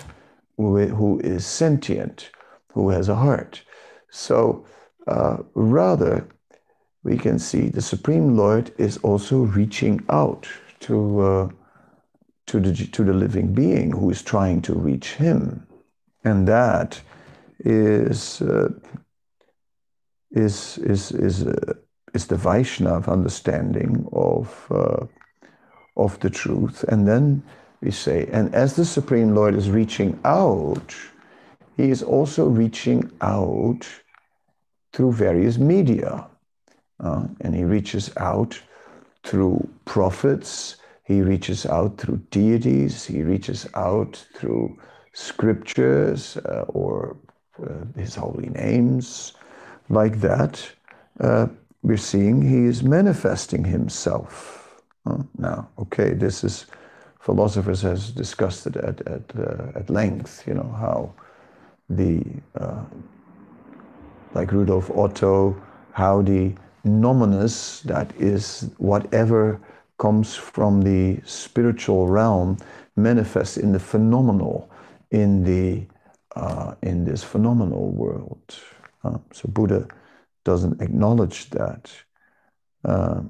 who 0.59 1.21
is 1.21 1.47
sentient, 1.47 2.31
who 2.73 2.91
has 2.91 3.09
a 3.09 3.15
heart. 3.15 3.63
So 4.11 4.67
uh, 5.07 5.39
rather, 5.55 6.29
we 7.05 7.17
can 7.17 7.39
see 7.39 7.69
the 7.69 7.83
Supreme 7.83 8.37
Lord 8.37 8.73
is 8.77 8.99
also 8.99 9.39
reaching 9.39 10.05
out 10.11 10.49
to, 10.81 11.21
uh, 11.21 11.49
to, 12.47 12.61
the, 12.61 12.87
to 12.87 13.05
the 13.05 13.13
living 13.13 13.55
being 13.55 13.93
who 13.93 14.11
is 14.11 14.23
trying 14.23 14.61
to 14.63 14.75
reach 14.75 15.15
him. 15.15 15.67
And 16.25 16.47
that 16.49 17.01
is 17.65 18.43
uh, 18.43 18.69
is 20.31 20.79
is 20.79 21.13
is 21.13 21.47
uh, 21.47 21.75
is 22.15 22.27
the 22.27 22.37
Vaishnav 22.37 23.09
understanding 23.09 24.07
of 24.13 24.67
uh, 24.71 25.07
of 25.97 26.19
the 26.21 26.31
truth, 26.31 26.85
and 26.85 27.09
then 27.09 27.43
we 27.81 27.91
say, 27.91 28.29
and 28.33 28.55
as 28.55 28.75
the 28.75 28.85
Supreme 28.85 29.35
Lord 29.35 29.55
is 29.55 29.71
reaching 29.71 30.19
out, 30.25 30.95
He 31.77 31.91
is 31.91 32.03
also 32.03 32.47
reaching 32.47 33.11
out 33.21 33.87
through 34.93 35.13
various 35.13 35.59
media, 35.59 36.27
uh, 37.01 37.27
and 37.41 37.55
He 37.55 37.65
reaches 37.65 38.11
out 38.17 38.61
through 39.23 39.69
prophets. 39.85 40.77
He 41.05 41.23
reaches 41.23 41.67
out 41.67 41.99
through 41.99 42.21
deities. 42.31 43.05
He 43.05 43.23
reaches 43.23 43.67
out 43.75 44.25
through 44.35 44.79
scriptures 45.13 46.37
uh, 46.37 46.65
or 46.69 47.17
uh, 47.63 47.85
his 47.97 48.15
holy 48.15 48.51
names, 48.51 49.33
like 49.89 50.21
that, 50.21 50.65
uh, 51.21 51.49
we're 51.83 51.97
seeing 51.97 52.41
he 52.41 52.65
is 52.65 52.83
manifesting 52.83 53.65
himself. 53.65 54.83
now, 55.39 55.69
okay, 55.79 56.13
this 56.13 56.45
is 56.45 56.67
philosophers 57.29 57.83
has 57.83 58.11
discussed 58.11 58.67
it 58.67 58.77
at 58.77 58.97
at 59.17 59.27
uh, 59.37 59.81
at 59.81 59.91
length. 60.01 60.33
You 60.49 60.55
know 60.59 60.71
how 60.85 60.99
the 62.01 62.23
uh, 62.63 62.85
like 64.37 64.51
Rudolf 64.53 64.91
Otto, 65.03 65.35
how 65.93 66.23
the 66.23 66.55
numinous, 66.87 67.83
that 67.83 68.09
is 68.19 68.71
whatever 68.79 69.61
comes 69.99 70.29
from 70.35 70.83
the 70.83 71.21
spiritual 71.25 72.09
realm, 72.09 72.57
manifests 72.97 73.59
in 73.59 73.73
the 73.73 73.81
phenomenal, 73.93 74.71
in 75.11 75.45
the 75.45 75.87
uh, 76.37 76.75
in 76.83 77.05
this 77.05 77.23
phenomenal 77.23 77.91
world. 78.03 78.47
Uh, 79.05 79.19
so 79.33 79.49
Buddha 79.49 79.87
doesn't 80.45 80.81
acknowledge 80.81 81.51
that. 81.51 81.83
Uh, 82.85 83.21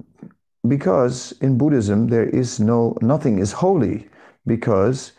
because 0.69 1.33
in 1.41 1.59
Buddhism 1.59 2.09
there 2.09 2.29
is 2.29 2.61
no 2.61 2.97
nothing 3.01 3.39
is 3.39 3.53
holy 3.53 4.09
because 4.47 5.13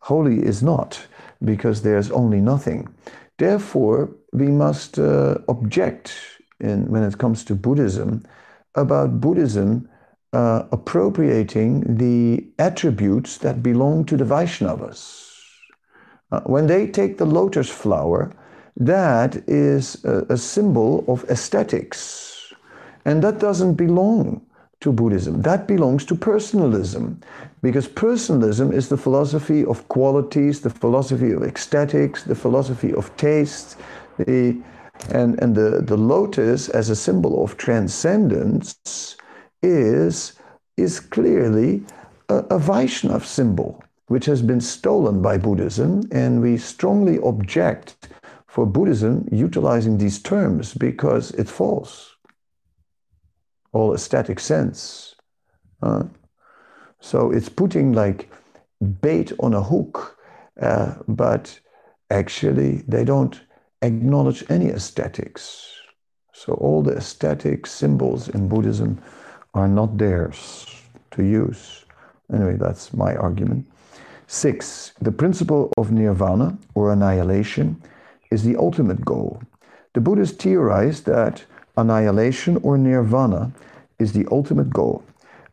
holy 0.00 0.38
is 0.44 0.62
not 0.62 1.06
because 1.44 1.82
there's 1.82 2.10
only 2.10 2.40
nothing. 2.40 2.88
Therefore, 3.38 4.10
we 4.32 4.46
must 4.46 4.98
uh, 4.98 5.38
object 5.48 6.14
in, 6.60 6.86
when 6.90 7.02
it 7.02 7.18
comes 7.18 7.44
to 7.44 7.54
Buddhism 7.54 8.24
about 8.74 9.20
Buddhism 9.20 9.88
uh, 10.32 10.64
appropriating 10.72 11.96
the 11.96 12.46
attributes 12.58 13.38
that 13.38 13.62
belong 13.62 14.04
to 14.06 14.16
the 14.16 14.24
Vaishnavas. 14.24 15.30
Uh, 16.32 16.40
when 16.40 16.66
they 16.66 16.86
take 16.86 17.18
the 17.18 17.26
lotus 17.26 17.68
flower, 17.70 18.34
that 18.76 19.36
is 19.46 20.04
a, 20.04 20.26
a 20.30 20.36
symbol 20.36 21.04
of 21.06 21.24
aesthetics. 21.30 22.52
And 23.04 23.22
that 23.22 23.38
doesn't 23.38 23.74
belong 23.74 24.44
to 24.80 24.92
Buddhism. 24.92 25.42
That 25.42 25.66
belongs 25.66 26.04
to 26.06 26.14
personalism, 26.14 27.20
because 27.62 27.88
personalism 27.88 28.72
is 28.72 28.88
the 28.88 28.96
philosophy 28.96 29.64
of 29.64 29.88
qualities, 29.88 30.60
the 30.60 30.70
philosophy 30.70 31.32
of 31.32 31.42
ecstatics, 31.42 32.24
the 32.24 32.34
philosophy 32.34 32.92
of 32.92 33.14
taste, 33.16 33.76
the, 34.18 34.60
and, 35.10 35.40
and 35.42 35.54
the, 35.54 35.82
the 35.82 35.96
lotus 35.96 36.68
as 36.68 36.90
a 36.90 36.96
symbol 36.96 37.42
of 37.42 37.56
transcendence 37.56 39.16
is, 39.62 40.34
is 40.76 41.00
clearly 41.00 41.82
a, 42.28 42.36
a 42.36 42.58
Vaishnav 42.58 43.24
symbol 43.24 43.82
which 44.08 44.26
has 44.26 44.42
been 44.42 44.60
stolen 44.60 45.22
by 45.22 45.38
Buddhism, 45.38 46.02
and 46.12 46.40
we 46.42 46.58
strongly 46.58 47.18
object 47.20 48.08
for 48.46 48.66
Buddhism 48.66 49.26
utilizing 49.32 49.98
these 49.98 50.20
terms 50.20 50.74
because 50.74 51.30
it's 51.32 51.50
false. 51.50 52.13
All 53.74 53.92
aesthetic 53.92 54.40
sense. 54.40 55.14
Uh, 55.82 56.04
so 57.00 57.30
it's 57.30 57.50
putting 57.50 57.92
like 57.92 58.30
bait 59.02 59.32
on 59.40 59.52
a 59.52 59.62
hook, 59.62 60.16
uh, 60.60 60.94
but 61.06 61.60
actually 62.10 62.82
they 62.88 63.04
don't 63.04 63.40
acknowledge 63.82 64.44
any 64.48 64.68
aesthetics. 64.68 65.70
So 66.32 66.54
all 66.54 66.82
the 66.82 66.96
aesthetic 66.96 67.66
symbols 67.66 68.28
in 68.28 68.48
Buddhism 68.48 69.02
are 69.54 69.68
not 69.68 69.98
theirs 69.98 70.66
to 71.12 71.22
use. 71.22 71.84
Anyway, 72.32 72.56
that's 72.56 72.92
my 72.94 73.14
argument. 73.16 73.66
Six, 74.26 74.92
the 75.00 75.12
principle 75.12 75.70
of 75.76 75.92
nirvana 75.92 76.56
or 76.74 76.92
annihilation 76.92 77.80
is 78.30 78.42
the 78.42 78.56
ultimate 78.56 79.04
goal. 79.04 79.42
The 79.92 80.00
Buddhists 80.00 80.42
theorize 80.42 81.02
that 81.02 81.44
annihilation 81.76 82.56
or 82.58 82.78
nirvana 82.78 83.52
is 83.98 84.12
the 84.12 84.26
ultimate 84.30 84.70
goal. 84.70 85.04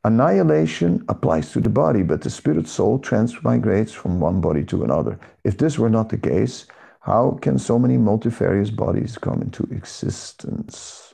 Annihilation 0.03 1.05
applies 1.09 1.51
to 1.51 1.61
the 1.61 1.69
body, 1.69 2.01
but 2.01 2.21
the 2.21 2.29
spirit 2.29 2.67
soul 2.67 2.99
transmigrates 2.99 3.91
from 3.91 4.19
one 4.19 4.41
body 4.41 4.63
to 4.65 4.83
another. 4.83 5.19
If 5.43 5.57
this 5.57 5.77
were 5.77 5.91
not 5.91 6.09
the 6.09 6.17
case, 6.17 6.65
how 7.01 7.37
can 7.41 7.59
so 7.59 7.77
many 7.77 7.97
multifarious 7.97 8.71
bodies 8.71 9.17
come 9.17 9.41
into 9.41 9.63
existence? 9.71 11.13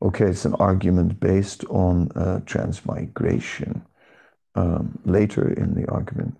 Okay, 0.00 0.26
it's 0.26 0.44
an 0.44 0.54
argument 0.54 1.20
based 1.20 1.64
on 1.66 2.10
uh, 2.12 2.40
transmigration 2.46 3.82
um, 4.54 4.98
later 5.04 5.52
in 5.52 5.74
the 5.74 5.90
argument. 5.90 6.36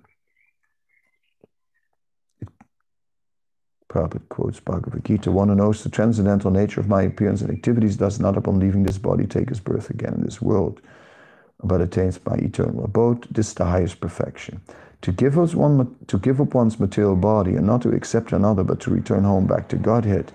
Prabhupada 3.97 4.20
quotes 4.28 4.61
Bhagavad 4.61 5.05
Gita, 5.05 5.32
one 5.32 5.49
who 5.49 5.55
knows 5.55 5.82
the 5.82 5.88
transcendental 5.88 6.51
nature 6.51 6.80
of 6.80 6.88
my 6.88 7.03
appearance 7.03 7.40
and 7.40 7.51
activities 7.51 7.97
does 7.97 8.20
not 8.20 8.36
upon 8.36 8.59
leaving 8.59 8.82
this 8.82 8.99
body 8.99 9.26
take 9.26 9.49
his 9.49 9.61
birth 9.61 9.88
again 9.88 10.14
in 10.14 10.22
this 10.22 10.42
world, 10.42 10.80
but 11.62 11.80
attains 11.80 12.20
my 12.26 12.36
eternal 12.36 12.84
abode. 12.84 13.26
This 13.30 13.49
is 13.49 13.55
the 13.55 13.64
highest 13.64 14.01
perfection. 14.01 14.61
To 15.03 15.12
give, 15.12 15.38
us 15.38 15.55
one, 15.55 15.97
to 16.09 16.18
give 16.18 16.40
up 16.40 16.55
one's 16.55 16.78
material 16.78 17.16
body 17.16 17.55
and 17.55 17.66
not 17.66 17.82
to 17.82 17.90
accept 17.90 18.32
another, 18.32 18.64
but 18.64 18.80
to 18.80 18.90
return 18.90 19.24
home 19.24 19.47
back 19.47 19.68
to 19.68 19.76
Godhead, 19.76 20.30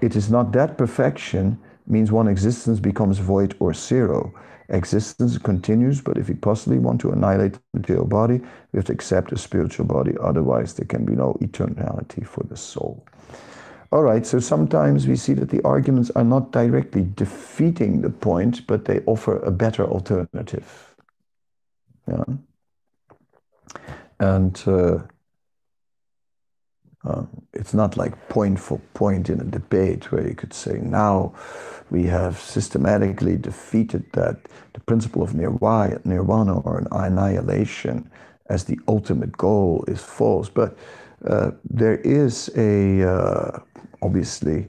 it 0.00 0.16
is 0.16 0.30
not 0.30 0.52
that 0.52 0.76
perfection 0.76 1.58
means 1.86 2.10
one 2.10 2.28
existence 2.28 2.80
becomes 2.80 3.18
void 3.18 3.54
or 3.60 3.72
zero. 3.72 4.34
Existence 4.68 5.36
continues, 5.38 6.00
but 6.00 6.16
if 6.16 6.28
we 6.28 6.34
possibly 6.34 6.78
want 6.78 7.00
to 7.02 7.10
annihilate 7.10 7.52
the 7.52 7.60
material 7.74 8.06
body, 8.06 8.40
we 8.72 8.78
have 8.78 8.86
to 8.86 8.92
accept 8.92 9.32
a 9.32 9.36
spiritual 9.36 9.84
body. 9.84 10.14
Otherwise, 10.20 10.74
there 10.74 10.86
can 10.86 11.04
be 11.04 11.14
no 11.14 11.34
eternality 11.40 12.26
for 12.26 12.44
the 12.44 12.56
soul. 12.56 13.04
All 13.92 14.02
right, 14.02 14.26
so 14.26 14.40
sometimes 14.40 15.06
we 15.06 15.16
see 15.16 15.34
that 15.34 15.50
the 15.50 15.62
arguments 15.62 16.10
are 16.16 16.24
not 16.24 16.50
directly 16.50 17.06
defeating 17.14 18.00
the 18.00 18.10
point, 18.10 18.66
but 18.66 18.86
they 18.86 19.00
offer 19.06 19.38
a 19.38 19.50
better 19.50 19.84
alternative. 19.84 20.96
Yeah. 22.08 22.24
And 24.18 24.62
uh, 24.66 24.98
uh, 27.06 27.24
it's 27.52 27.74
not 27.74 27.96
like 27.96 28.28
point 28.28 28.58
for 28.58 28.78
point 28.94 29.28
in 29.28 29.40
a 29.40 29.44
debate 29.44 30.10
where 30.10 30.26
you 30.26 30.34
could 30.34 30.54
say, 30.54 30.78
now 30.78 31.34
we 31.90 32.04
have 32.04 32.38
systematically 32.38 33.36
defeated 33.36 34.04
that 34.12 34.36
the 34.72 34.80
principle 34.80 35.22
of 35.22 35.34
nirvana, 35.34 36.60
or 36.60 36.78
an 36.78 36.88
annihilation 36.92 38.10
as 38.48 38.64
the 38.64 38.78
ultimate 38.88 39.36
goal 39.36 39.84
is 39.88 40.00
false. 40.02 40.48
But 40.48 40.76
uh, 41.26 41.52
there 41.68 41.96
is 41.96 42.50
a 42.56 43.02
uh, 43.02 43.58
obviously 44.02 44.68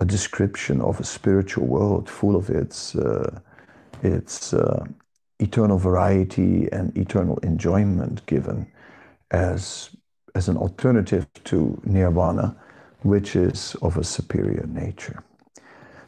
a 0.00 0.04
description 0.04 0.80
of 0.80 1.00
a 1.00 1.04
spiritual 1.04 1.66
world 1.66 2.08
full 2.08 2.36
of 2.36 2.50
its 2.50 2.94
uh, 2.94 3.40
its 4.02 4.52
uh, 4.52 4.84
eternal 5.38 5.78
variety 5.78 6.68
and 6.72 6.96
eternal 6.96 7.38
enjoyment 7.38 8.24
given 8.26 8.66
as 9.30 9.90
as 10.36 10.48
an 10.48 10.56
alternative 10.58 11.26
to 11.44 11.80
nirvana, 11.84 12.54
which 13.02 13.34
is 13.34 13.74
of 13.80 13.96
a 13.96 14.04
superior 14.04 14.66
nature. 14.68 15.22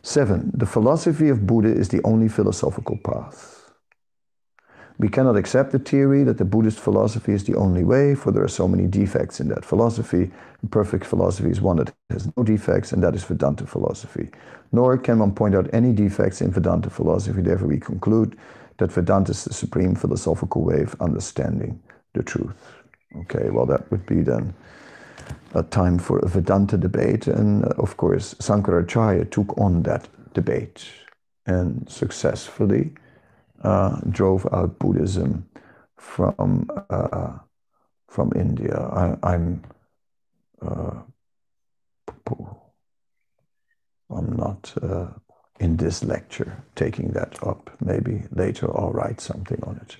Seven, 0.03 0.51
the 0.55 0.67
philosophy 0.67 1.29
of 1.31 1.47
Buddha 1.47 1.73
is 1.73 1.89
the 1.89 2.03
only 2.05 2.29
philosophical 2.29 2.99
path. 2.99 3.73
We 4.99 5.09
cannot 5.09 5.37
accept 5.37 5.73
the 5.73 5.79
theory 5.79 6.25
that 6.25 6.39
the 6.39 6.45
Buddhist 6.45 6.79
philosophy 6.81 7.33
is 7.33 7.45
the 7.45 7.55
only 7.55 7.85
way, 7.85 8.15
for 8.15 8.33
there 8.33 8.43
are 8.43 8.49
so 8.63 8.69
many 8.69 8.87
defects 8.87 9.41
in 9.41 9.49
that 9.49 9.65
philosophy. 9.65 10.31
Perfect 10.71 11.05
philosophy 11.07 11.51
is 11.51 11.61
one 11.61 11.77
that 11.77 11.93
has 12.11 12.29
no 12.37 12.43
defects, 12.43 12.93
and 12.93 13.03
that 13.03 13.15
is 13.15 13.25
Vedanta 13.25 13.65
philosophy. 13.65 14.29
Nor 14.73 14.99
can 14.99 15.21
one 15.21 15.33
point 15.33 15.55
out 15.55 15.73
any 15.73 15.93
defects 15.93 16.41
in 16.41 16.51
Vedanta 16.51 16.91
philosophy. 16.91 17.43
Therefore, 17.43 17.69
we 17.69 17.79
conclude 17.79 18.37
that 18.79 18.93
Vedanta 18.93 19.31
is 19.31 19.45
the 19.45 19.55
supreme 19.55 19.95
philosophical 19.95 20.65
way 20.65 20.83
of 20.83 20.97
understanding 21.01 21.81
the 22.15 22.23
truth. 22.23 22.78
Okay, 23.21 23.51
well, 23.51 23.67
that 23.67 23.91
would 23.91 24.07
be 24.07 24.23
then 24.23 24.55
a 25.55 25.63
time 25.63 25.99
for 25.99 26.19
a 26.19 26.29
Vedanta 26.29 26.77
debate. 26.77 27.27
And 27.27 27.65
uh, 27.65 27.69
of 27.79 27.97
course, 27.97 28.35
Sankaracharya 28.35 29.31
took 29.31 29.57
on 29.59 29.83
that 29.83 30.09
debate 30.35 30.85
and 31.47 31.89
successfully 31.91 32.93
uh, 33.63 34.01
drove 34.11 34.47
out 34.53 34.79
Buddhism 34.79 35.49
from, 35.97 36.69
uh, 36.91 37.39
from 38.09 38.33
India. 38.37 38.77
I, 38.77 39.07
am 39.07 39.19
I'm, 39.23 39.65
uh, 40.63 41.01
I'm 44.11 44.37
not 44.37 44.75
uh, 44.83 45.09
in 45.59 45.77
this 45.77 46.05
lecture 46.05 46.63
taking 46.75 47.13
that 47.13 47.43
up. 47.43 47.71
Maybe 47.81 48.23
later 48.31 48.69
I'll 48.79 48.93
write 48.93 49.21
something 49.21 49.63
on 49.65 49.77
it. 49.77 49.97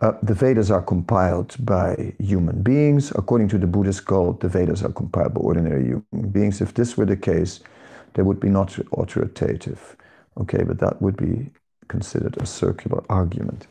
Uh, 0.00 0.12
the 0.22 0.34
Vedas 0.34 0.70
are 0.70 0.82
compiled 0.82 1.56
by 1.64 2.14
human 2.18 2.62
beings. 2.62 3.10
According 3.16 3.48
to 3.48 3.58
the 3.58 3.66
Buddhist 3.66 4.04
code, 4.06 4.40
the 4.40 4.48
Vedas 4.48 4.84
are 4.84 4.92
compiled 4.92 5.34
by 5.34 5.40
ordinary 5.40 5.84
human 5.84 6.30
beings. 6.30 6.60
If 6.60 6.74
this 6.74 6.96
were 6.96 7.06
the 7.06 7.16
case, 7.16 7.60
they 8.14 8.22
would 8.22 8.38
be 8.38 8.48
not 8.48 8.78
authoritative. 8.92 9.96
Okay, 10.40 10.62
but 10.62 10.78
that 10.78 11.02
would 11.02 11.16
be 11.16 11.50
considered 11.88 12.36
a 12.40 12.46
circular 12.46 13.02
argument. 13.08 13.66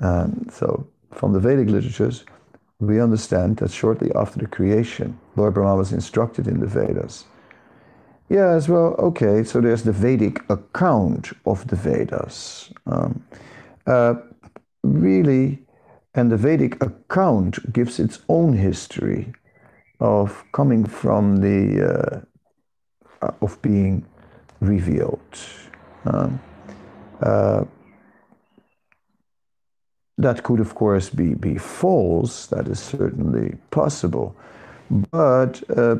Um, 0.00 0.46
so, 0.50 0.86
from 1.10 1.32
the 1.32 1.40
Vedic 1.40 1.68
literatures, 1.68 2.24
we 2.80 3.00
understand 3.00 3.56
that 3.58 3.70
shortly 3.70 4.10
after 4.14 4.40
the 4.40 4.46
creation, 4.46 5.18
Lord 5.36 5.54
Brahma 5.54 5.76
was 5.76 5.92
instructed 5.92 6.48
in 6.48 6.60
the 6.60 6.66
Vedas. 6.66 7.24
Yes, 8.28 8.68
well, 8.68 8.94
okay, 8.98 9.44
so 9.44 9.60
there's 9.60 9.82
the 9.84 9.92
Vedic 9.92 10.42
account 10.50 11.32
of 11.46 11.66
the 11.68 11.76
Vedas. 11.76 12.72
Um, 12.86 13.22
uh, 13.86 14.14
really, 14.82 15.62
and 16.14 16.30
the 16.30 16.36
Vedic 16.36 16.82
account 16.82 17.72
gives 17.72 17.98
its 17.98 18.20
own 18.28 18.54
history 18.54 19.32
of 20.00 20.44
coming 20.52 20.84
from 20.84 21.36
the, 21.36 22.24
uh, 23.22 23.30
of 23.40 23.60
being 23.62 24.04
revealed. 24.60 25.38
Um, 26.04 26.40
uh, 27.20 27.64
that 30.18 30.42
could, 30.42 30.60
of 30.60 30.74
course, 30.74 31.10
be, 31.10 31.34
be 31.34 31.56
false. 31.58 32.46
That 32.46 32.68
is 32.68 32.80
certainly 32.80 33.56
possible. 33.70 34.36
But 34.90 35.62
uh, 35.70 35.96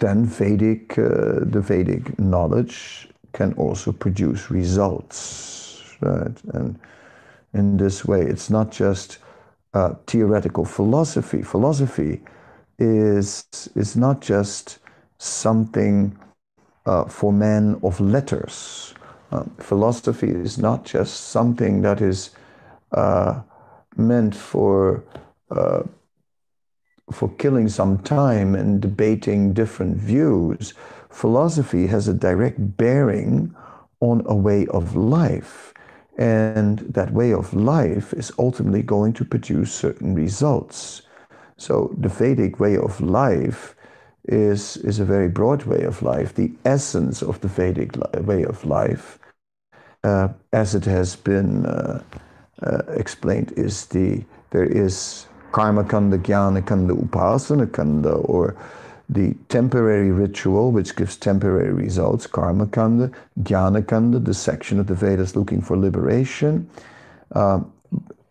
then 0.00 0.24
Vedic, 0.24 0.98
uh, 0.98 1.40
the 1.42 1.60
Vedic 1.60 2.18
knowledge 2.18 3.08
can 3.32 3.52
also 3.54 3.92
produce 3.92 4.50
results, 4.50 5.96
right? 6.00 6.36
And 6.54 6.78
in 7.54 7.76
this 7.76 8.04
way, 8.04 8.22
it's 8.22 8.50
not 8.50 8.70
just 8.70 9.18
uh, 9.72 9.94
theoretical 10.06 10.64
philosophy. 10.64 11.42
Philosophy 11.42 12.20
is 12.78 13.44
is 13.74 13.96
not 13.96 14.20
just 14.20 14.78
something 15.18 16.18
uh, 16.86 17.04
for 17.04 17.32
men 17.32 17.78
of 17.82 18.00
letters. 18.00 18.94
Um, 19.30 19.50
philosophy 19.58 20.28
is 20.30 20.58
not 20.58 20.84
just 20.84 21.28
something 21.30 21.82
that 21.82 22.00
is 22.00 22.30
uh, 22.92 23.42
meant 23.96 24.34
for 24.34 25.02
uh, 25.50 25.82
for 27.12 27.28
killing 27.36 27.68
some 27.68 27.98
time 27.98 28.54
and 28.54 28.80
debating 28.80 29.52
different 29.52 29.96
views. 29.96 30.74
Philosophy 31.10 31.86
has 31.86 32.08
a 32.08 32.14
direct 32.14 32.76
bearing 32.76 33.54
on 34.00 34.22
a 34.26 34.34
way 34.34 34.66
of 34.68 34.96
life. 34.96 35.73
And 36.16 36.78
that 36.80 37.12
way 37.12 37.32
of 37.32 37.52
life 37.54 38.12
is 38.12 38.32
ultimately 38.38 38.82
going 38.82 39.12
to 39.14 39.24
produce 39.24 39.72
certain 39.72 40.14
results. 40.14 41.02
So 41.56 41.94
the 41.98 42.08
Vedic 42.08 42.60
way 42.60 42.76
of 42.76 43.00
life 43.00 43.74
is, 44.24 44.76
is 44.78 45.00
a 45.00 45.04
very 45.04 45.28
broad 45.28 45.64
way 45.64 45.82
of 45.82 46.02
life. 46.02 46.34
The 46.34 46.52
essence 46.64 47.22
of 47.22 47.40
the 47.40 47.48
Vedic 47.48 47.96
way 48.20 48.44
of 48.44 48.64
life, 48.64 49.18
uh, 50.02 50.28
as 50.52 50.74
it 50.74 50.84
has 50.84 51.16
been 51.16 51.66
uh, 51.66 52.02
uh, 52.62 52.82
explained 52.88 53.52
is 53.56 53.86
the 53.86 54.24
there 54.50 54.64
is 54.64 55.26
karma 55.50 55.84
kanda, 55.84 56.18
jnana 56.18 56.64
kanda, 56.64 56.94
upasana 56.94 57.72
kanda, 57.72 58.12
or 58.12 58.56
the 59.08 59.34
temporary 59.48 60.10
ritual 60.10 60.72
which 60.72 60.96
gives 60.96 61.16
temporary 61.16 61.72
results, 61.72 62.26
karma 62.26 62.66
kanda, 62.66 63.10
jnana 63.42 63.86
kanda, 63.86 64.18
the 64.18 64.34
section 64.34 64.80
of 64.80 64.86
the 64.86 64.94
Vedas 64.94 65.36
looking 65.36 65.60
for 65.60 65.76
liberation, 65.76 66.68
uh, 67.32 67.60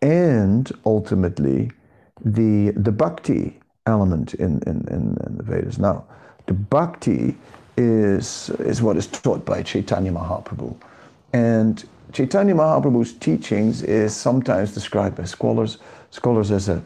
and 0.02 0.72
ultimately 0.84 1.70
the 2.24 2.72
the 2.76 2.92
bhakti 2.92 3.60
element 3.86 4.34
in, 4.34 4.62
in, 4.66 4.86
in, 4.88 5.16
in, 5.24 5.36
the 5.36 5.42
Vedas. 5.42 5.78
Now, 5.78 6.04
the 6.46 6.54
bhakti 6.54 7.36
is 7.76 8.50
is 8.58 8.82
what 8.82 8.96
is 8.96 9.06
taught 9.06 9.44
by 9.44 9.62
Chaitanya 9.62 10.12
Mahaprabhu, 10.12 10.76
and 11.32 11.84
Chaitanya 12.12 12.54
Mahaprabhu's 12.54 13.12
teachings 13.12 13.82
is 13.82 14.14
sometimes 14.14 14.72
described 14.72 15.16
by 15.16 15.24
scholars, 15.24 15.78
scholars 16.10 16.50
as 16.50 16.68
a 16.68 16.82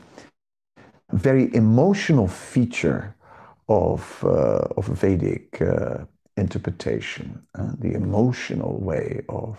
very 1.13 1.55
emotional 1.55 2.29
feature 2.29 3.15
of, 3.69 4.25
uh, 4.25 4.67
of 4.77 4.87
Vedic 4.87 5.61
uh, 5.61 6.05
interpretation, 6.37 7.43
uh, 7.59 7.73
the 7.79 7.95
emotional 7.95 8.79
way 8.81 9.23
of, 9.29 9.59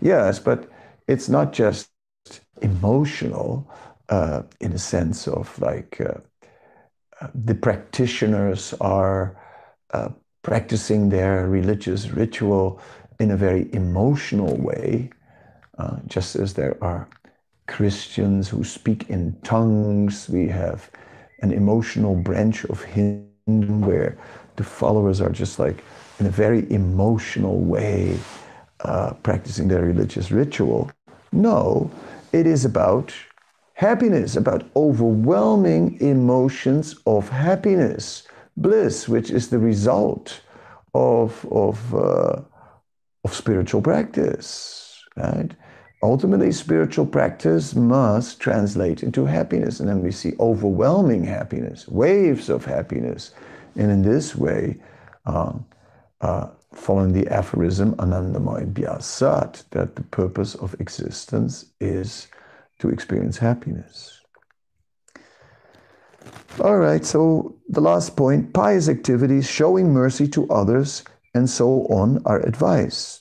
yes, 0.00 0.38
but 0.38 0.68
it's 1.08 1.28
not 1.28 1.52
just 1.52 1.90
emotional 2.62 3.70
in 4.60 4.72
a 4.72 4.78
sense 4.78 5.28
of 5.28 5.58
like 5.60 6.00
the 7.34 7.54
practitioners 7.54 8.74
are 8.80 9.36
practicing 10.42 11.08
their 11.10 11.46
religious 11.48 12.10
ritual 12.10 12.80
in 13.18 13.30
a 13.30 13.36
very 13.36 13.68
emotional 13.74 14.56
way, 14.56 15.10
uh, 15.78 15.98
just 16.06 16.36
as 16.36 16.54
there 16.54 16.76
are 16.82 17.08
Christians 17.66 18.48
who 18.48 18.64
speak 18.64 19.08
in 19.10 19.36
tongues. 19.42 20.28
We 20.28 20.48
have 20.48 20.90
an 21.42 21.52
emotional 21.52 22.14
branch 22.16 22.64
of 22.66 22.82
Hindu 22.82 23.36
where 23.86 24.16
the 24.56 24.64
followers 24.64 25.20
are 25.20 25.30
just 25.30 25.58
like 25.58 25.82
in 26.18 26.26
a 26.26 26.30
very 26.30 26.70
emotional 26.72 27.60
way 27.60 28.18
uh, 28.80 29.12
practicing 29.22 29.68
their 29.68 29.82
religious 29.84 30.30
ritual. 30.30 30.90
No, 31.32 31.90
it 32.32 32.46
is 32.46 32.64
about 32.64 33.12
happiness, 33.74 34.36
about 34.36 34.64
overwhelming 34.76 35.98
emotions 36.00 36.94
of 37.06 37.28
happiness, 37.30 38.26
bliss, 38.56 39.08
which 39.08 39.30
is 39.30 39.48
the 39.48 39.58
result 39.58 40.40
of, 40.94 41.46
of 41.50 41.94
uh, 41.94 42.40
of 43.24 43.34
spiritual 43.34 43.82
practice, 43.82 45.02
right? 45.16 45.52
Ultimately, 46.02 46.50
spiritual 46.50 47.04
practice 47.04 47.74
must 47.74 48.40
translate 48.40 49.02
into 49.02 49.26
happiness. 49.26 49.80
And 49.80 49.88
then 49.88 50.02
we 50.02 50.10
see 50.10 50.32
overwhelming 50.40 51.24
happiness, 51.24 51.86
waves 51.88 52.48
of 52.48 52.64
happiness. 52.64 53.32
And 53.76 53.90
in 53.90 54.02
this 54.02 54.34
way, 54.34 54.80
uh, 55.26 55.52
uh, 56.22 56.48
following 56.72 57.12
the 57.12 57.28
aphorism 57.28 57.94
Anandamaya 57.96 58.72
Bhyasat, 58.72 59.64
that 59.70 59.96
the 59.96 60.02
purpose 60.04 60.54
of 60.54 60.74
existence 60.80 61.66
is 61.80 62.28
to 62.78 62.88
experience 62.88 63.36
happiness. 63.36 64.20
All 66.62 66.78
right, 66.78 67.04
so 67.04 67.56
the 67.68 67.80
last 67.80 68.16
point 68.16 68.52
pious 68.52 68.88
activities, 68.88 69.48
showing 69.48 69.92
mercy 69.92 70.28
to 70.28 70.48
others, 70.48 71.04
and 71.34 71.48
so 71.48 71.86
on 71.86 72.22
are 72.24 72.40
advised. 72.40 73.19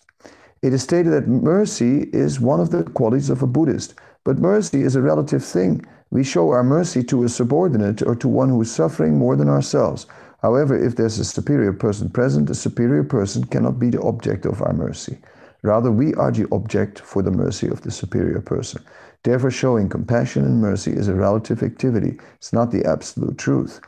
It 0.61 0.73
is 0.73 0.83
stated 0.83 1.11
that 1.13 1.27
mercy 1.27 2.09
is 2.11 2.41
one 2.41 2.59
of 2.59 2.69
the 2.69 2.83
qualities 2.83 3.29
of 3.29 3.41
a 3.41 3.47
Buddhist, 3.47 3.93
but 4.25 4.39
mercy 4.39 4.81
is 4.81 4.95
a 4.95 5.01
relative 5.01 5.43
thing. 5.43 5.85
We 6.11 6.23
show 6.23 6.49
our 6.49 6.63
mercy 6.63 7.01
to 7.03 7.23
a 7.23 7.29
subordinate 7.29 8.01
or 8.01 8.13
to 8.15 8.27
one 8.27 8.49
who 8.49 8.61
is 8.61 8.69
suffering 8.69 9.17
more 9.17 9.37
than 9.37 9.47
ourselves. 9.47 10.05
However, 10.41 10.77
if 10.77 10.95
there's 10.95 11.17
a 11.17 11.23
superior 11.23 11.71
person 11.71 12.09
present, 12.09 12.47
the 12.47 12.55
superior 12.55 13.03
person 13.03 13.45
cannot 13.45 13.79
be 13.79 13.89
the 13.89 14.01
object 14.01 14.45
of 14.45 14.61
our 14.61 14.73
mercy. 14.73 15.17
Rather, 15.61 15.91
we 15.91 16.13
are 16.15 16.31
the 16.31 16.47
object 16.51 16.99
for 16.99 17.21
the 17.21 17.31
mercy 17.31 17.67
of 17.67 17.81
the 17.81 17.91
superior 17.91 18.41
person. 18.41 18.83
Therefore, 19.23 19.51
showing 19.51 19.87
compassion 19.87 20.45
and 20.45 20.61
mercy 20.61 20.91
is 20.91 21.07
a 21.07 21.15
relative 21.15 21.63
activity. 21.63 22.17
It's 22.35 22.53
not 22.53 22.71
the 22.71 22.85
absolute 22.85 23.37
truth. 23.37 23.79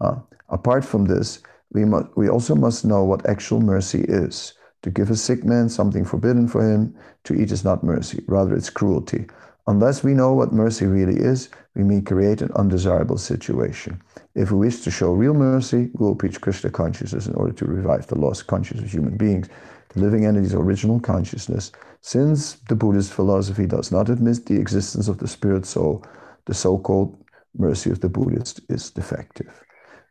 Uh, 0.00 0.16
apart 0.48 0.84
from 0.84 1.06
this, 1.06 1.40
we, 1.72 1.84
must, 1.84 2.06
we 2.16 2.28
also 2.28 2.54
must 2.54 2.84
know 2.84 3.02
what 3.04 3.26
actual 3.26 3.60
mercy 3.60 4.04
is. 4.08 4.54
To 4.82 4.90
give 4.90 5.10
a 5.10 5.16
sick 5.16 5.44
man 5.44 5.68
something 5.68 6.04
forbidden 6.04 6.48
for 6.48 6.68
him 6.68 6.94
to 7.24 7.34
eat 7.34 7.52
is 7.52 7.64
not 7.64 7.84
mercy, 7.84 8.24
rather, 8.26 8.54
it's 8.54 8.70
cruelty. 8.70 9.26
Unless 9.68 10.02
we 10.02 10.12
know 10.12 10.32
what 10.32 10.52
mercy 10.52 10.86
really 10.86 11.20
is, 11.20 11.48
we 11.76 11.84
may 11.84 12.00
create 12.00 12.42
an 12.42 12.50
undesirable 12.56 13.16
situation. 13.16 14.02
If 14.34 14.50
we 14.50 14.58
wish 14.58 14.80
to 14.80 14.90
show 14.90 15.12
real 15.12 15.34
mercy, 15.34 15.90
we 15.94 16.04
will 16.04 16.16
preach 16.16 16.40
Krishna 16.40 16.70
consciousness 16.70 17.28
in 17.28 17.34
order 17.34 17.52
to 17.52 17.64
revive 17.64 18.08
the 18.08 18.18
lost 18.18 18.48
consciousness 18.48 18.86
of 18.86 18.92
human 18.92 19.16
beings, 19.16 19.48
the 19.90 20.00
living 20.00 20.26
entity's 20.26 20.54
original 20.54 20.98
consciousness. 20.98 21.70
Since 22.00 22.54
the 22.68 22.74
Buddhist 22.74 23.12
philosophy 23.12 23.66
does 23.66 23.92
not 23.92 24.08
admit 24.08 24.46
the 24.46 24.58
existence 24.58 25.06
of 25.06 25.18
the 25.18 25.28
spirit 25.28 25.64
soul, 25.64 26.04
the 26.46 26.54
so 26.54 26.76
called 26.76 27.16
mercy 27.56 27.90
of 27.90 28.00
the 28.00 28.08
Buddhist 28.08 28.60
is 28.68 28.90
defective 28.90 29.62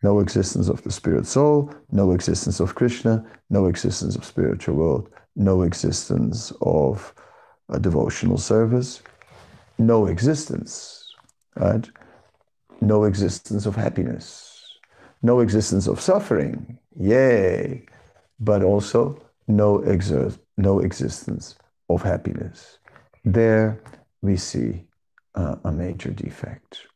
no 0.04 0.20
existence 0.20 0.68
of 0.70 0.82
the 0.84 0.92
spirit 0.92 1.26
soul, 1.26 1.74
no 1.92 2.12
existence 2.12 2.60
of 2.60 2.76
Krishna, 2.76 3.26
no 3.50 3.66
existence 3.66 4.16
of 4.16 4.26
spiritual 4.26 4.76
world, 4.76 5.10
no 5.36 5.62
existence 5.62 6.52
of 6.62 7.14
a 7.70 7.80
devotional 7.80 8.38
service, 8.38 9.02
no 9.78 10.08
existence, 10.08 11.06
right? 11.56 11.90
No 12.82 13.04
existence 13.04 13.66
of 13.66 13.76
happiness, 13.76 14.78
no 15.22 15.40
existence 15.40 15.88
of 15.88 16.02
suffering. 16.02 16.78
Yay! 17.00 17.86
but 18.42 18.64
also 18.64 19.22
no, 19.48 19.80
exer- 19.80 20.38
no 20.58 20.80
existence 20.80 21.56
of 21.90 22.02
happiness. 22.02 22.80
There 23.24 23.80
we 24.22 24.36
see 24.36 24.84
uh, 25.36 25.56
a 25.64 25.72
major 25.72 26.10
defect. 26.10 26.88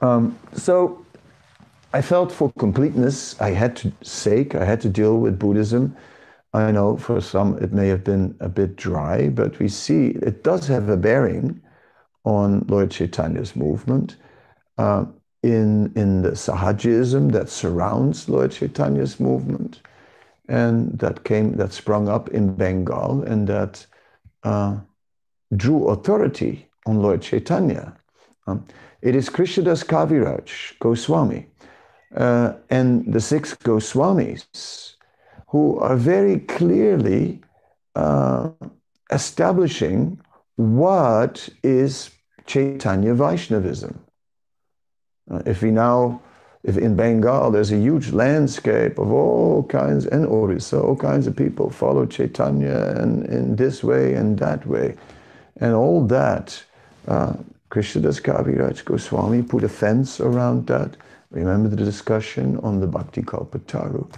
Um, 0.00 0.38
so 0.54 1.04
I 1.92 2.02
felt 2.02 2.30
for 2.30 2.52
completeness, 2.58 3.40
I 3.40 3.50
had 3.50 3.74
to 3.76 3.92
sake, 4.02 4.54
I 4.54 4.64
had 4.64 4.80
to 4.82 4.88
deal 4.88 5.18
with 5.18 5.38
Buddhism. 5.38 5.96
I 6.52 6.70
know 6.70 6.96
for 6.96 7.20
some 7.20 7.58
it 7.58 7.72
may 7.72 7.88
have 7.88 8.04
been 8.04 8.36
a 8.40 8.48
bit 8.48 8.76
dry, 8.76 9.28
but 9.28 9.58
we 9.58 9.68
see 9.68 10.08
it 10.08 10.44
does 10.44 10.68
have 10.68 10.88
a 10.88 10.96
bearing 10.96 11.60
on 12.24 12.64
Lord 12.68 12.90
Chaitanya's 12.90 13.56
movement. 13.56 14.16
Uh, 14.78 15.04
in, 15.42 15.92
in 15.96 16.22
the 16.22 16.32
Sahajism 16.32 17.32
that 17.32 17.48
surrounds 17.48 18.28
Lord 18.28 18.52
Chaitanya's 18.52 19.18
movement, 19.18 19.80
and 20.48 20.98
that 20.98 21.24
came 21.24 21.56
that 21.56 21.72
sprung 21.72 22.08
up 22.08 22.28
in 22.28 22.54
Bengal 22.54 23.22
and 23.22 23.48
that 23.48 23.86
uh, 24.42 24.76
drew 25.56 25.88
authority 25.88 26.68
on 26.86 27.00
Lord 27.00 27.22
Chaitanya. 27.22 27.96
Um, 28.46 28.66
it 29.00 29.14
is 29.14 29.30
Krishnadas 29.30 29.84
Kaviraj 29.84 30.78
Goswami 30.78 31.49
uh, 32.16 32.54
and 32.68 33.12
the 33.12 33.20
six 33.20 33.54
Goswamis 33.54 34.94
who 35.48 35.78
are 35.78 35.96
very 35.96 36.40
clearly 36.40 37.40
uh, 37.94 38.50
establishing 39.10 40.20
what 40.56 41.48
is 41.62 42.10
Chaitanya 42.46 43.14
Vaishnavism. 43.14 43.98
Uh, 45.30 45.42
if 45.46 45.62
we 45.62 45.70
now, 45.70 46.20
if 46.62 46.76
in 46.76 46.96
Bengal 46.96 47.50
there's 47.50 47.72
a 47.72 47.76
huge 47.78 48.10
landscape 48.12 48.98
of 48.98 49.10
all 49.10 49.64
kinds, 49.64 50.06
and 50.06 50.26
Orissa, 50.26 50.80
all 50.80 50.96
kinds 50.96 51.26
of 51.26 51.36
people 51.36 51.70
follow 51.70 52.06
Chaitanya 52.06 52.94
and 52.96 53.24
in 53.26 53.56
this 53.56 53.82
way 53.82 54.14
and 54.14 54.38
that 54.38 54.66
way. 54.66 54.96
And 55.56 55.74
all 55.74 56.06
that, 56.06 56.62
uh, 57.08 57.34
Krishnadas 57.70 58.20
Kaviraj 58.20 58.84
Goswami 58.84 59.42
put 59.42 59.64
a 59.64 59.68
fence 59.68 60.20
around 60.20 60.66
that. 60.66 60.96
Remember 61.30 61.68
the 61.68 61.76
discussion 61.76 62.58
on 62.58 62.80
the 62.80 62.86
Bhakti 62.86 63.22
Kalpataru. 63.22 64.12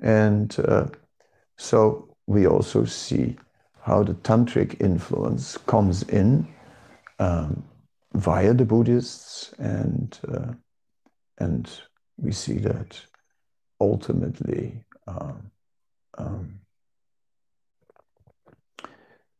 And 0.00 0.56
uh, 0.60 0.86
so 1.56 2.14
we 2.26 2.46
also 2.46 2.84
see 2.84 3.36
how 3.82 4.02
the 4.02 4.14
tantric 4.14 4.80
influence 4.80 5.56
comes 5.56 6.02
in 6.04 6.46
um, 7.18 7.64
via 8.14 8.52
the 8.54 8.64
Buddhists, 8.64 9.52
and 9.58 10.18
uh, 10.28 10.52
and 11.38 11.70
we 12.16 12.32
see 12.32 12.58
that 12.58 13.00
ultimately 13.80 14.84
um, 15.06 15.50
um, 16.18 16.60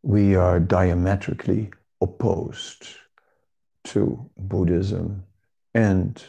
we 0.02 0.36
are 0.36 0.60
diametrically 0.60 1.70
opposed 2.00 2.86
to 3.84 4.30
Buddhism 4.36 5.24
and 5.74 6.22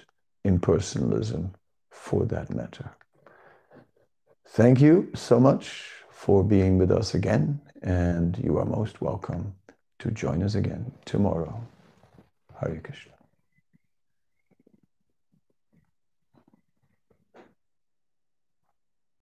impersonalism 0.48 1.52
for 1.92 2.26
that 2.26 2.50
matter. 2.50 2.90
Thank 4.48 4.82
you 4.82 5.10
so 5.14 5.40
much 5.40 5.92
for 6.10 6.44
being 6.44 6.78
with 6.78 6.92
us 6.92 7.14
again, 7.14 7.60
and 7.82 8.38
you 8.44 8.58
are 8.58 8.66
most 8.66 9.02
welcome 9.02 9.54
to 10.00 10.12
join 10.12 10.42
us 10.42 10.56
again 10.56 10.92
tomorrow. 11.06 11.62
Hare 12.60 12.80
Krishna. 12.84 13.17